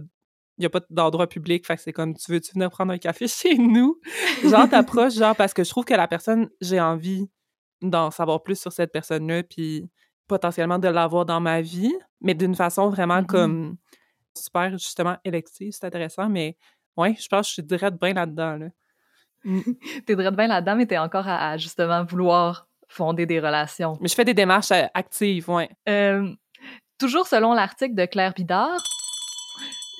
il 0.57 0.65
a 0.65 0.69
pas 0.69 0.81
d'endroit 0.89 1.27
public, 1.27 1.65
fait 1.65 1.75
que 1.75 1.81
c'est 1.83 1.93
comme 1.93 2.15
tu 2.15 2.31
veux 2.31 2.41
tu 2.41 2.53
venir 2.53 2.69
prendre 2.69 2.91
un 2.91 2.97
café 2.97 3.27
chez 3.27 3.55
nous? 3.57 3.99
Genre 4.43 4.69
t'approches 4.69 5.13
genre 5.13 5.35
parce 5.35 5.53
que 5.53 5.63
je 5.63 5.69
trouve 5.69 5.85
que 5.85 5.93
la 5.93 6.07
personne 6.07 6.49
j'ai 6.61 6.79
envie 6.79 7.29
d'en 7.81 8.09
savoir 8.11 8.41
plus 8.41 8.59
sur 8.59 8.71
cette 8.71 8.91
personne-là 8.91 9.43
puis 9.43 9.87
potentiellement 10.27 10.79
de 10.79 10.87
l'avoir 10.87 11.25
dans 11.25 11.39
ma 11.39 11.61
vie, 11.61 11.93
mais 12.21 12.33
d'une 12.33 12.55
façon 12.55 12.89
vraiment 12.89 13.21
mmh 13.21 13.27
comme 13.27 13.77
super 14.35 14.71
justement 14.71 15.17
élective, 15.23 15.73
c'est 15.73 15.85
intéressant 15.85 16.29
mais 16.29 16.57
ouais, 16.95 17.15
je 17.19 17.27
pense 17.27 17.45
que 17.45 17.49
je 17.49 17.53
suis 17.53 17.63
direct 17.63 17.99
bien 18.01 18.13
là-dedans 18.13 18.55
là. 18.57 18.67
T'es 20.05 20.15
de 20.15 20.29
bien 20.29 20.47
là-dedans, 20.47 20.75
mais 20.75 20.85
t'es 20.85 20.97
encore 20.97 21.27
à, 21.27 21.57
justement 21.57 22.03
vouloir 22.03 22.67
fonder 22.87 23.25
des 23.25 23.39
relations. 23.39 23.97
Mais 24.01 24.07
je 24.07 24.15
fais 24.15 24.25
des 24.25 24.33
démarches 24.33 24.71
euh, 24.71 24.85
actives, 24.93 25.49
ouais. 25.49 25.69
Euh, 25.89 26.29
toujours 26.99 27.27
selon 27.27 27.53
l'article 27.53 27.95
de 27.95 28.05
Claire 28.05 28.33
Bidard, 28.33 28.81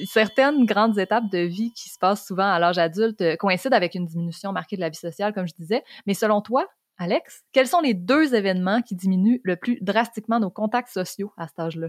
certaines 0.06 0.66
grandes 0.66 0.98
étapes 1.00 1.30
de 1.32 1.40
vie 1.40 1.72
qui 1.74 1.90
se 1.90 1.98
passent 1.98 2.26
souvent 2.26 2.50
à 2.50 2.60
l'âge 2.60 2.78
adulte 2.78 3.22
euh, 3.22 3.36
coïncident 3.36 3.76
avec 3.76 3.96
une 3.96 4.06
diminution 4.06 4.52
marquée 4.52 4.76
de 4.76 4.82
la 4.82 4.90
vie 4.90 4.98
sociale, 4.98 5.34
comme 5.34 5.48
je 5.48 5.54
disais. 5.54 5.84
Mais 6.06 6.14
selon 6.14 6.42
toi, 6.42 6.68
Alex, 6.98 7.44
quels 7.52 7.68
sont 7.68 7.82
les 7.82 7.94
deux 7.94 8.34
événements 8.36 8.82
qui 8.82 8.96
diminuent 8.96 9.40
le 9.44 9.56
plus 9.56 9.78
drastiquement 9.82 10.40
nos 10.40 10.50
contacts 10.50 10.90
sociaux 10.90 11.32
à 11.38 11.48
cet 11.48 11.60
âge-là? 11.60 11.88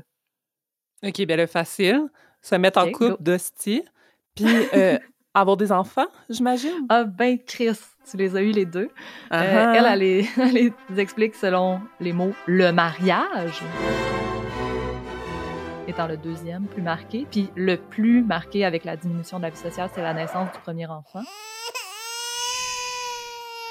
OK, 1.02 1.22
bien 1.22 1.36
le 1.36 1.46
facile, 1.46 2.08
se 2.42 2.54
mettre 2.56 2.78
en 2.78 2.90
couple 2.90 3.16
d'hostie, 3.20 3.84
puis 4.34 4.46
euh, 4.74 4.98
avoir 5.40 5.56
des 5.56 5.72
enfants, 5.72 6.06
j'imagine? 6.28 6.86
Ah 6.88 7.04
ben 7.04 7.38
Chris, 7.38 7.78
tu 8.10 8.16
les 8.16 8.36
as 8.36 8.42
eu 8.42 8.50
les 8.50 8.64
deux. 8.64 8.90
Euh, 9.32 9.72
elle, 9.74 9.86
elle 9.86 9.98
les, 9.98 10.28
elle 10.36 10.52
les 10.52 10.72
explique 11.00 11.34
selon 11.34 11.80
les 12.00 12.12
mots 12.12 12.32
le 12.46 12.70
mariage 12.72 13.62
étant 15.88 16.06
le 16.06 16.18
deuxième 16.18 16.66
plus 16.66 16.82
marqué. 16.82 17.26
Puis 17.30 17.50
le 17.56 17.76
plus 17.76 18.22
marqué 18.22 18.64
avec 18.64 18.84
la 18.84 18.96
diminution 18.96 19.38
de 19.38 19.44
la 19.44 19.50
vie 19.50 19.56
sociale, 19.56 19.88
c'est 19.94 20.02
la 20.02 20.12
naissance 20.12 20.52
du 20.52 20.58
premier 20.58 20.86
enfant. 20.86 21.22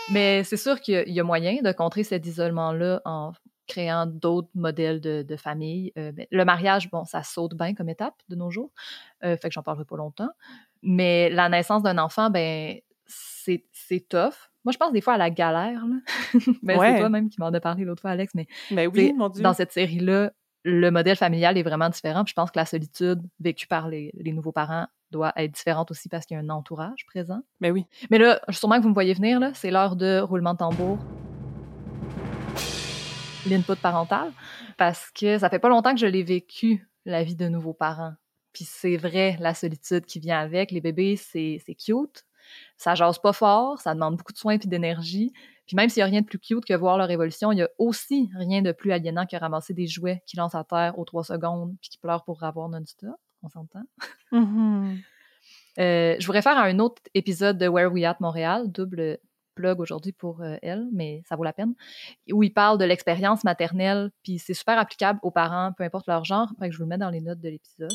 Mais 0.09 0.43
c'est 0.43 0.57
sûr 0.57 0.80
qu'il 0.80 1.09
y, 1.09 1.20
a 1.20 1.24
moyen 1.24 1.61
de 1.61 1.72
contrer 1.72 2.03
cet 2.03 2.26
isolement-là 2.26 3.01
en 3.05 3.34
créant 3.68 4.05
d'autres 4.05 4.49
modèles 4.55 5.01
de, 5.01 5.36
famille. 5.36 5.91
Euh, 5.97 6.13
le 6.32 6.45
mariage, 6.45 6.89
bon, 6.89 7.03
ça 7.03 7.22
saute 7.24 7.53
bien 7.53 7.76
comme 7.76 7.89
étape 7.89 8.15
de 8.30 8.36
nos 8.36 8.49
jours, 8.49 8.72
euh, 9.26 9.36
fait 9.36 9.49
que 9.49 9.53
j'en 9.53 9.63
parlerai 9.63 9.84
pas 9.84 9.97
longtemps. 9.97 10.30
Mais 10.82 11.30
la 11.30 11.49
naissance 11.49 11.84
d'un 11.84 11.97
enfant, 11.97 12.30
ben, 12.30 12.80
c'est 13.05 14.09
tough. 14.09 14.49
Moi, 14.65 14.73
je 14.73 14.78
pense 14.78 14.91
des 14.91 15.01
fois 15.01 15.13
à 15.13 15.17
la 15.17 15.30
galère. 15.30 15.84
Ben, 16.61 16.78
C'est 16.80 16.99
toi-même 16.99 17.30
qui 17.30 17.39
m'en 17.39 17.47
as 17.47 17.59
parlé 17.59 17.86
l'autre 17.86 18.01
fois, 18.01 18.11
Alex. 18.11 18.34
Mais 18.36 18.47
ben 18.69 18.89
oui, 18.93 19.13
mon 19.13 19.30
Dieu. 19.30 19.41
dans 19.41 19.53
cette 19.53 19.71
série-là, 19.71 20.32
le 20.63 20.91
modèle 20.91 21.15
familial 21.15 21.57
est 21.57 21.63
vraiment 21.63 21.89
différent. 21.89 22.25
je 22.28 22.34
pense 22.34 22.51
que 22.51 22.59
la 22.59 22.65
solitude 22.65 23.21
vécue 23.39 23.67
par 23.67 23.88
les, 23.88 24.11
nouveaux 24.25 24.51
parents 24.51 24.88
doit 25.11 25.32
être 25.38 25.53
différente 25.53 25.89
aussi 25.91 26.09
parce 26.09 26.25
qu'il 26.25 26.36
y 26.36 26.39
a 26.39 26.43
un 26.43 26.49
entourage 26.49 27.05
présent. 27.05 27.41
Mais 27.61 27.69
ben 27.69 27.75
oui. 27.75 27.86
Mais 28.11 28.17
là, 28.17 28.41
sûrement 28.49 28.75
que 28.75 28.82
vous 28.82 28.89
me 28.89 28.93
voyez 28.93 29.13
venir, 29.13 29.39
là, 29.39 29.51
c'est 29.53 29.71
l'heure 29.71 29.95
de 29.95 30.19
roulement 30.19 30.51
de 30.53 30.57
tambour. 30.57 30.99
L'input 33.49 33.78
parental. 33.82 34.34
Parce 34.75 35.09
que 35.11 35.38
ça 35.38 35.49
fait 35.49 35.59
pas 35.59 35.69
longtemps 35.69 35.93
que 35.93 36.01
je 36.01 36.07
l'ai 36.07 36.23
vécu, 36.23 36.86
la 37.05 37.23
vie 37.23 37.38
de 37.38 37.47
nouveaux 37.47 37.73
parents. 37.73 38.15
Puis 38.57 38.65
c'est 38.65 38.97
vrai, 38.97 39.37
la 39.39 39.53
solitude 39.53 40.07
qui 40.07 40.19
vient 40.19 40.39
avec. 40.39 40.71
Les 40.71 40.81
bébés, 40.81 41.15
c'est 41.15 41.61
cute. 41.75 42.25
Ça 42.75 42.95
jase 42.95 43.19
pas 43.19 43.33
fort, 43.33 43.79
ça 43.79 43.93
demande 43.93 44.15
beaucoup 44.17 44.33
de 44.33 44.37
soins 44.39 44.55
et 44.55 44.57
d'énergie. 44.57 45.31
Puis 45.67 45.75
même 45.75 45.89
s'il 45.89 45.99
n'y 45.99 46.05
a 46.05 46.07
rien 46.07 46.21
de 46.21 46.25
plus 46.25 46.39
cute 46.39 46.65
que 46.65 46.73
voir 46.73 46.97
leur 46.97 47.11
évolution, 47.11 47.51
il 47.51 47.59
y 47.59 47.61
a 47.61 47.69
aussi 47.77 48.31
rien 48.35 48.63
de 48.63 48.71
plus 48.71 48.91
aliénant 48.91 49.27
que 49.27 49.35
ramasser 49.35 49.75
des 49.75 49.85
jouets 49.85 50.23
qui 50.25 50.37
lancent 50.37 50.55
à 50.55 50.63
terre 50.63 50.97
aux 50.97 51.05
trois 51.05 51.23
secondes 51.23 51.75
puis 51.79 51.91
qui 51.91 51.99
pleurent 51.99 52.23
pour 52.23 52.41
avoir 52.43 52.67
non-stop. 52.67 53.11
On 53.43 53.49
s'entend? 53.49 53.83
Mm-hmm. 54.31 54.97
Euh, 55.79 56.15
je 56.19 56.25
voudrais 56.25 56.41
faire 56.41 56.57
un 56.57 56.79
autre 56.79 57.03
épisode 57.13 57.59
de 57.59 57.67
Where 57.67 57.91
We 57.91 58.03
At 58.03 58.17
Montréal, 58.19 58.71
double 58.71 59.19
plug 59.53 59.79
aujourd'hui 59.79 60.11
pour 60.11 60.41
euh, 60.41 60.55
elle, 60.63 60.87
mais 60.91 61.21
ça 61.29 61.35
vaut 61.35 61.43
la 61.43 61.53
peine, 61.53 61.75
où 62.33 62.41
il 62.41 62.51
parle 62.51 62.79
de 62.79 62.83
l'expérience 62.83 63.43
maternelle, 63.43 64.09
puis 64.23 64.39
c'est 64.39 64.55
super 64.55 64.79
applicable 64.79 65.19
aux 65.21 65.29
parents, 65.29 65.73
peu 65.77 65.83
importe 65.83 66.07
leur 66.07 66.25
genre. 66.25 66.49
Après 66.53 66.69
que 66.69 66.73
je 66.73 66.79
vous 66.79 66.85
le 66.85 66.89
mets 66.89 66.97
dans 66.97 67.11
les 67.11 67.21
notes 67.21 67.39
de 67.39 67.49
l'épisode. 67.49 67.93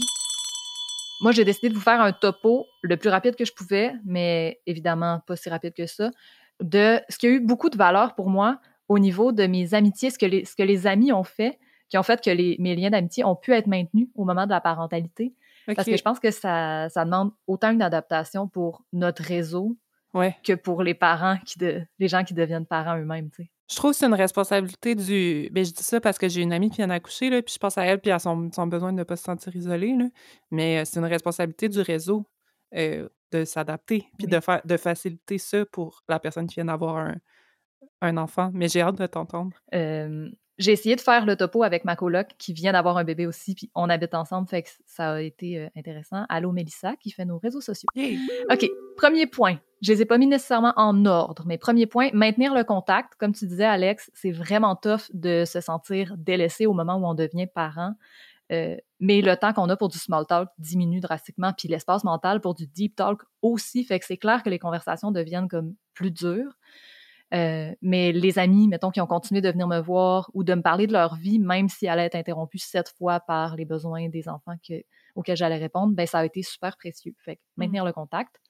Moi, 1.22 1.30
j'ai 1.30 1.44
décidé 1.44 1.68
de 1.68 1.74
vous 1.74 1.80
faire 1.80 2.00
un 2.00 2.12
topo 2.12 2.66
le 2.82 2.96
plus 2.96 3.08
rapide 3.08 3.36
que 3.36 3.44
je 3.44 3.52
pouvais, 3.52 3.94
mais 4.04 4.60
évidemment 4.66 5.20
pas 5.26 5.36
si 5.36 5.48
rapide 5.48 5.72
que 5.72 5.86
ça, 5.86 6.10
de 6.60 7.00
ce 7.08 7.16
qui 7.16 7.26
a 7.28 7.30
eu 7.30 7.40
beaucoup 7.40 7.70
de 7.70 7.76
valeur 7.76 8.14
pour 8.14 8.28
moi 8.28 8.58
au 8.88 8.98
niveau 8.98 9.30
de 9.32 9.46
mes 9.46 9.72
amitiés, 9.74 10.10
ce 10.10 10.18
que 10.18 10.26
les, 10.26 10.44
ce 10.44 10.56
que 10.56 10.64
les 10.64 10.86
amis 10.86 11.12
ont 11.12 11.22
fait, 11.22 11.58
qui 11.88 11.96
ont 11.96 12.02
fait 12.02 12.22
que 12.22 12.30
les, 12.30 12.56
mes 12.58 12.74
liens 12.74 12.90
d'amitié 12.90 13.24
ont 13.24 13.36
pu 13.36 13.52
être 13.52 13.68
maintenus 13.68 14.08
au 14.16 14.24
moment 14.24 14.46
de 14.46 14.50
la 14.50 14.60
parentalité. 14.60 15.32
Parce 15.66 15.86
que 15.86 15.96
je 15.96 16.02
pense 16.02 16.18
que 16.18 16.32
ça, 16.32 16.88
ça 16.88 17.04
demande 17.04 17.30
autant 17.46 17.70
une 17.70 17.82
adaptation 17.82 18.48
pour 18.48 18.82
notre 18.92 19.22
réseau 19.22 19.76
que 20.42 20.54
pour 20.54 20.82
les 20.82 20.94
parents, 20.94 21.38
qui 21.46 21.58
de, 21.58 21.82
les 21.98 22.08
gens 22.08 22.24
qui 22.24 22.34
deviennent 22.34 22.66
parents 22.66 22.98
eux-mêmes. 22.98 23.30
Je 23.70 23.76
trouve 23.76 23.92
que 23.92 23.96
c'est 23.96 24.06
une 24.06 24.14
responsabilité 24.14 24.94
du. 24.94 25.48
Ben, 25.52 25.64
je 25.64 25.72
dis 25.72 25.82
ça 25.82 26.00
parce 26.00 26.18
que 26.18 26.28
j'ai 26.28 26.42
une 26.42 26.52
amie 26.52 26.70
qui 26.70 26.76
vient 26.76 26.88
d'accoucher, 26.88 27.30
là, 27.30 27.42
puis 27.42 27.54
je 27.54 27.58
pense 27.58 27.78
à 27.78 27.84
elle, 27.84 28.00
puis 28.00 28.10
à 28.10 28.18
son, 28.18 28.50
son 28.52 28.66
besoin 28.66 28.92
de 28.92 28.98
ne 28.98 29.04
pas 29.04 29.16
se 29.16 29.24
sentir 29.24 29.54
isolée. 29.56 29.94
Là. 29.96 30.06
Mais 30.50 30.80
euh, 30.80 30.84
c'est 30.84 30.98
une 30.98 31.06
responsabilité 31.06 31.68
du 31.68 31.80
réseau. 31.80 32.26
Euh, 32.74 33.08
de 33.32 33.44
s'adapter, 33.44 34.06
puis 34.18 34.26
de, 34.26 34.38
de 34.66 34.76
faciliter 34.76 35.38
ça 35.38 35.64
pour 35.64 36.02
la 36.08 36.20
personne 36.20 36.46
qui 36.46 36.56
vient 36.56 36.66
d'avoir 36.66 36.98
un, 36.98 37.16
un, 38.02 38.16
enfant. 38.18 38.50
Mais 38.52 38.68
j'ai 38.68 38.82
hâte 38.82 38.98
de 38.98 39.06
t'entendre. 39.06 39.56
J'ai 40.58 40.72
essayé 40.72 40.96
de 40.96 41.00
faire 41.00 41.26
le 41.26 41.36
topo 41.36 41.62
avec 41.62 41.84
ma 41.84 41.96
coloc 41.96 42.28
qui 42.38 42.52
vient 42.52 42.72
d'avoir 42.72 42.96
un 42.96 43.04
bébé 43.04 43.26
aussi, 43.26 43.54
puis 43.54 43.70
on 43.74 43.88
habite 43.88 44.14
ensemble, 44.14 44.48
fait 44.48 44.62
que 44.62 44.68
ça 44.86 45.12
a 45.12 45.20
été 45.20 45.58
euh, 45.58 45.68
intéressant. 45.76 46.24
Allô 46.28 46.52
Mélissa, 46.52 46.94
qui 46.96 47.10
fait 47.10 47.24
nos 47.24 47.38
réseaux 47.38 47.60
sociaux. 47.60 47.88
OK, 48.50 48.66
premier 48.96 49.26
point. 49.26 49.58
Je 49.80 49.92
les 49.92 50.02
ai 50.02 50.04
pas 50.04 50.18
mis 50.18 50.26
nécessairement 50.26 50.74
en 50.76 51.06
ordre, 51.06 51.44
mais 51.46 51.58
premier 51.58 51.86
point, 51.86 52.10
maintenir 52.12 52.54
le 52.54 52.64
contact. 52.64 53.14
Comme 53.18 53.32
tu 53.32 53.46
disais, 53.46 53.64
Alex, 53.64 54.10
c'est 54.14 54.30
vraiment 54.30 54.76
tough 54.76 55.10
de 55.12 55.44
se 55.44 55.60
sentir 55.60 56.14
délaissé 56.18 56.66
au 56.66 56.72
moment 56.72 56.96
où 56.96 57.06
on 57.06 57.14
devient 57.14 57.46
parent. 57.52 57.94
Euh, 58.52 58.76
mais 59.00 59.22
le 59.22 59.36
temps 59.36 59.52
qu'on 59.52 59.68
a 59.70 59.76
pour 59.76 59.88
du 59.88 59.98
small 59.98 60.26
talk 60.26 60.48
diminue 60.58 61.00
drastiquement, 61.00 61.52
puis 61.56 61.68
l'espace 61.68 62.04
mental 62.04 62.40
pour 62.40 62.54
du 62.54 62.66
deep 62.66 62.94
talk 62.94 63.22
aussi. 63.40 63.84
Fait 63.84 63.98
que 63.98 64.04
c'est 64.04 64.18
clair 64.18 64.42
que 64.42 64.50
les 64.50 64.58
conversations 64.58 65.10
deviennent 65.10 65.48
comme 65.48 65.74
plus 65.94 66.10
dures. 66.10 66.58
Euh, 67.32 67.74
mais 67.80 68.12
les 68.12 68.38
amis, 68.38 68.68
mettons, 68.68 68.90
qui 68.90 69.00
ont 69.00 69.06
continué 69.06 69.40
de 69.40 69.50
venir 69.50 69.66
me 69.66 69.80
voir 69.80 70.30
ou 70.34 70.44
de 70.44 70.54
me 70.54 70.60
parler 70.60 70.86
de 70.86 70.92
leur 70.92 71.16
vie, 71.16 71.38
même 71.38 71.68
si 71.68 71.86
elle 71.86 71.92
allait 71.92 72.06
être 72.06 72.14
interrompue 72.14 72.58
sept 72.58 72.90
fois 72.90 73.20
par 73.20 73.56
les 73.56 73.64
besoins 73.64 74.08
des 74.08 74.28
enfants 74.28 74.54
auxquels 75.14 75.36
j'allais 75.36 75.58
répondre, 75.58 75.94
ben 75.94 76.06
ça 76.06 76.18
a 76.18 76.24
été 76.24 76.42
super 76.42 76.76
précieux. 76.76 77.14
Fait 77.24 77.36
que 77.36 77.40
maintenir 77.56 77.84
le 77.84 77.92
contact. 77.92 78.40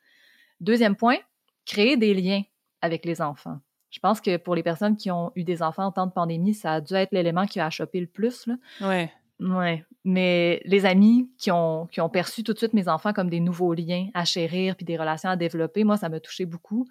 Deuxième 0.60 0.96
point, 0.96 1.16
créer 1.64 1.96
des 1.96 2.14
liens 2.14 2.42
avec 2.80 3.04
les 3.04 3.22
enfants. 3.22 3.58
Je 3.90 4.00
pense 4.00 4.20
que 4.20 4.36
pour 4.38 4.54
les 4.54 4.62
personnes 4.62 4.96
qui 4.96 5.10
ont 5.10 5.32
eu 5.36 5.44
des 5.44 5.62
enfants 5.62 5.84
en 5.84 5.92
temps 5.92 6.06
de 6.06 6.12
pandémie, 6.12 6.54
ça 6.54 6.74
a 6.74 6.80
dû 6.80 6.94
être 6.94 7.12
l'élément 7.12 7.46
qui 7.46 7.60
a 7.60 7.68
chopé 7.68 8.00
le 8.00 8.06
plus. 8.06 8.46
Là. 8.46 8.54
Ouais. 8.80 9.12
Ouais, 9.42 9.84
mais 10.04 10.62
les 10.64 10.86
amis 10.86 11.28
qui 11.36 11.50
ont, 11.50 11.88
qui 11.88 12.00
ont 12.00 12.08
perçu 12.08 12.44
tout 12.44 12.52
de 12.52 12.58
suite 12.58 12.74
mes 12.74 12.86
enfants 12.86 13.12
comme 13.12 13.28
des 13.28 13.40
nouveaux 13.40 13.74
liens 13.74 14.08
à 14.14 14.24
chérir 14.24 14.76
puis 14.76 14.84
des 14.84 14.96
relations 14.96 15.30
à 15.30 15.36
développer, 15.36 15.82
moi, 15.82 15.96
ça 15.96 16.08
m'a 16.08 16.20
touché 16.20 16.46
beaucoup. 16.46 16.86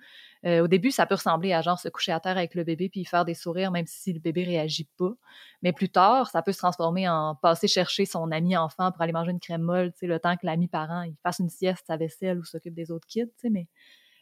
Euh, 0.45 0.62
au 0.62 0.68
début, 0.68 0.91
ça 0.91 1.06
peut 1.06 1.16
ressembler 1.16 1.54
à 1.54 1.62
genre 1.62 1.80
se 1.80 1.88
coucher 1.88 2.12
à 2.12 2.20
terre 2.20 2.38
avec 2.38 2.54
le 2.56 2.66
bébé 2.66 2.89
puis 2.89 3.06
faire 3.06 3.24
des 3.24 3.36
sourires 3.36 3.72
même 3.72 3.86
si 3.88 4.12
le 4.12 4.20
bébé 4.20 4.43
réagit 4.43 4.89
pas. 4.97 5.14
Mais 5.62 5.72
plus 5.72 5.89
tard, 5.89 6.30
ça 6.30 6.41
peut 6.41 6.52
se 6.52 6.58
transformer 6.58 7.08
en 7.08 7.36
passer 7.36 7.70
chercher 7.70 8.06
son 8.06 8.32
ami 8.32 8.58
enfant 8.58 8.91
pour 8.91 9.02
aller 9.02 9.14
manger 9.14 9.32
une 9.32 9.39
crème 9.39 9.62
molle, 9.62 9.93
le 10.02 10.20
temps 10.20 10.36
que 10.36 10.45
l'ami 10.45 10.68
parent 10.68 11.04
il 11.04 11.16
fasse 11.24 11.39
une 11.39 11.49
sieste 11.49 11.86
sa 11.88 11.95
vaisselle 11.95 12.38
ou 12.38 12.43
s'occupe 12.43 12.74
des 12.74 12.91
autres 12.91 13.08
kids, 13.08 13.32
mais 13.49 13.68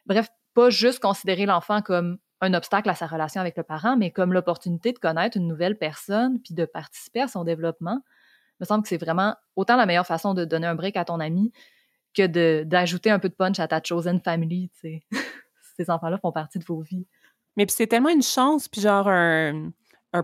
bref, 0.06 0.28
pas 0.54 0.70
juste 0.70 1.00
considérer 1.00 1.48
l'enfant 1.48 1.82
comme 1.82 2.20
un 2.42 2.54
obstacle 2.54 2.90
à 2.90 2.96
sa 2.96 3.08
relation 3.08 3.42
avec 3.42 3.58
le 3.58 3.64
parent, 3.64 3.98
mais 3.98 4.12
comme 4.12 4.34
l'opportunité 4.34 4.92
de 4.92 5.00
connaître 5.00 5.38
une 5.38 5.48
nouvelle 5.48 5.78
personne 5.78 6.40
puis 6.42 6.54
de 6.54 6.66
participer 6.66 7.22
à 7.22 7.28
son 7.28 7.44
développement 7.44 8.02
me 8.60 8.66
semble 8.66 8.84
que 8.84 8.90
c'est 8.90 8.98
vraiment 8.98 9.36
autant 9.56 9.76
la 9.76 9.86
meilleure 9.86 10.08
façon 10.08 10.34
de 10.34 10.46
donner 10.46 10.68
un 10.68 10.76
break 10.76 10.98
à 10.98 11.06
ton 11.06 11.20
ami 11.20 11.52
que 12.16 12.64
d'ajouter 12.64 13.12
un 13.12 13.20
peu 13.20 13.30
de 13.30 13.34
punch 13.34 13.60
à 13.60 13.68
ta 13.68 13.82
chosen 13.84 14.20
family. 14.20 14.72
Ces 15.78 15.90
enfants-là 15.90 16.18
font 16.18 16.32
partie 16.32 16.60
de 16.60 16.66
vos 16.66 16.82
vies. 16.82 17.08
Mais 17.56 17.66
puis 17.66 17.76
c'est 17.78 17.88
tellement 17.88 18.10
une 18.10 18.24
chance, 18.24 18.68
puis 18.68 18.82
genre 18.82 19.08
un, 19.08 19.72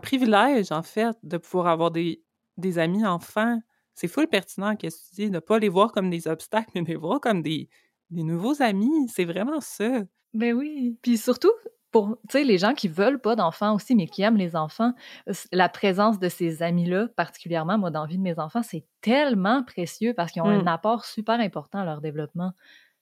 privilège, 0.01 0.71
en 0.71 0.83
fait, 0.83 1.15
de 1.23 1.37
pouvoir 1.37 1.67
avoir 1.67 1.91
des, 1.91 2.23
des 2.57 2.79
amis 2.79 3.05
enfants. 3.05 3.59
C'est 3.93 4.07
full 4.07 4.27
pertinent, 4.27 4.75
qu'est-ce 4.75 4.97
que 4.97 5.09
tu 5.09 5.15
dis, 5.15 5.27
de 5.27 5.35
ne 5.35 5.39
pas 5.39 5.59
les 5.59 5.69
voir 5.69 5.91
comme 5.91 6.09
des 6.09 6.27
obstacles, 6.27 6.71
mais 6.75 6.81
de 6.81 6.87
les 6.87 6.95
voir 6.95 7.21
comme 7.21 7.41
des, 7.41 7.69
des 8.09 8.23
nouveaux 8.23 8.61
amis. 8.61 9.07
C'est 9.09 9.25
vraiment 9.25 9.61
ça. 9.61 10.03
Ben 10.33 10.53
oui. 10.53 10.97
Puis 11.01 11.17
surtout, 11.17 11.51
pour 11.95 12.17
les 12.33 12.57
gens 12.57 12.73
qui 12.73 12.89
veulent 12.89 13.21
pas 13.21 13.37
d'enfants 13.37 13.73
aussi, 13.73 13.95
mais 13.95 14.05
qui 14.05 14.21
aiment 14.21 14.35
les 14.35 14.57
enfants, 14.57 14.91
la 15.53 15.69
présence 15.69 16.19
de 16.19 16.27
ces 16.27 16.61
amis-là, 16.61 17.07
particulièrement 17.15 17.77
moi 17.77 17.89
dans 17.89 18.01
la 18.01 18.07
vie 18.07 18.17
de 18.17 18.21
mes 18.21 18.37
enfants, 18.37 18.63
c'est 18.63 18.83
tellement 18.99 19.63
précieux 19.63 20.13
parce 20.13 20.33
qu'ils 20.33 20.41
ont 20.41 20.49
un 20.49 20.63
mmh. 20.63 20.67
apport 20.67 21.05
super 21.05 21.39
important 21.39 21.79
à 21.79 21.85
leur 21.85 22.01
développement. 22.01 22.51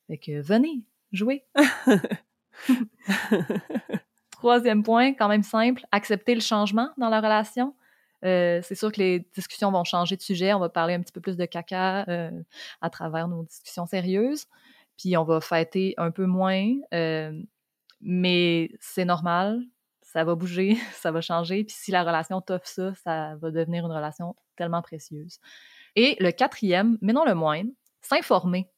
Fait 0.05 0.19
que 0.19 0.39
venez, 0.39 0.83
jouez. 1.11 1.43
Troisième 4.31 4.83
point, 4.83 5.15
quand 5.15 5.27
même 5.27 5.41
simple, 5.41 5.83
accepter 5.91 6.35
le 6.35 6.41
changement 6.41 6.91
dans 6.99 7.09
la 7.09 7.19
relation. 7.19 7.73
Euh, 8.23 8.59
c'est 8.61 8.75
sûr 8.75 8.91
que 8.91 8.99
les 8.99 9.27
discussions 9.33 9.71
vont 9.71 9.85
changer 9.85 10.17
de 10.17 10.21
sujet. 10.21 10.53
On 10.53 10.59
va 10.59 10.69
parler 10.69 10.93
un 10.93 11.01
petit 11.01 11.13
peu 11.13 11.19
plus 11.19 11.35
de 11.35 11.45
caca 11.45 12.05
euh, 12.09 12.29
à 12.79 12.91
travers 12.91 13.27
nos 13.27 13.41
discussions 13.41 13.87
sérieuses. 13.87 14.45
Puis 14.99 15.17
on 15.17 15.23
va 15.23 15.41
fêter 15.41 15.95
un 15.97 16.11
peu 16.11 16.27
moins. 16.27 16.75
Euh, 16.93 17.41
mais 18.03 18.71
c'est 18.79 19.05
normal, 19.05 19.61
ça 20.01 20.23
va 20.23 20.35
bouger, 20.35 20.75
ça 20.93 21.11
va 21.11 21.21
changer. 21.21 21.63
Puis 21.63 21.75
si 21.77 21.91
la 21.91 22.03
relation 22.03 22.41
t'offre 22.41 22.67
ça, 22.67 22.93
ça 23.03 23.35
va 23.35 23.51
devenir 23.51 23.85
une 23.85 23.91
relation 23.91 24.35
tellement 24.55 24.81
précieuse. 24.81 25.39
Et 25.95 26.15
le 26.19 26.31
quatrième, 26.31 26.97
mais 27.01 27.13
non 27.13 27.25
le 27.25 27.33
moindre, 27.35 27.69
s'informer. 28.01 28.69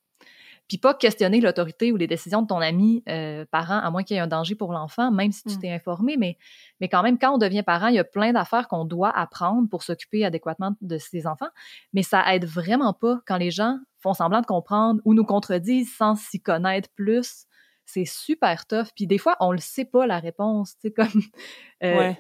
puis 0.67 0.78
pas 0.80 0.93
questionner 0.95 1.41
l'autorité 1.41 1.91
ou 1.91 1.95
les 1.97 2.07
décisions 2.07 2.41
de 2.41 2.47
ton 2.47 2.59
ami 2.59 3.03
euh, 3.07 3.45
parent, 3.51 3.78
à 3.80 3.91
moins 3.91 4.03
qu'il 4.03 4.15
y 4.15 4.17
ait 4.17 4.21
un 4.23 4.28
danger 4.28 4.55
pour 4.55 4.73
l'enfant, 4.73 5.11
même 5.11 5.32
si 5.32 5.43
tu 5.43 5.55
Mm. 5.55 5.59
t'es 5.59 5.71
informé. 5.71 6.17
Mais, 6.17 6.38
mais 6.80 6.89
quand 6.89 7.03
même, 7.03 7.19
quand 7.19 7.34
on 7.36 7.38
devient 7.38 7.61
parent, 7.63 7.88
il 7.88 7.95
y 7.95 7.99
a 7.99 8.03
plein 8.03 8.34
d'affaires 8.34 8.67
qu'on 8.67 8.84
doit 8.86 9.11
apprendre 9.11 9.69
pour 9.69 9.84
s'occuper 9.84 10.26
adéquatement 10.26 10.76
de 10.82 10.97
ses 10.97 11.28
enfants. 11.28 11.49
Mais 11.93 12.01
ça 12.03 12.34
aide 12.34 12.45
vraiment 12.45 12.93
pas 12.93 13.19
quand 13.28 13.38
les 13.38 13.51
gens 13.51 13.78
font 13.99 14.13
semblant 14.13 14.41
de 14.41 14.45
comprendre 14.47 15.01
ou 15.05 15.13
nous 15.13 15.26
contredisent 15.26 15.93
sans 15.95 16.15
s'y 16.15 16.41
connaître 16.41 16.89
plus. 16.95 17.45
C'est 17.86 18.05
super 18.05 18.65
tough. 18.65 18.88
Puis 18.95 19.07
des 19.07 19.17
fois, 19.17 19.36
on 19.39 19.51
le 19.51 19.59
sait 19.59 19.86
pas 19.86 20.05
la 20.07 20.19
réponse. 20.19 20.75
Tu 20.79 20.88
sais, 20.88 20.91
comme 20.93 21.07
euh, 21.83 21.97
Ouais. 21.97 22.19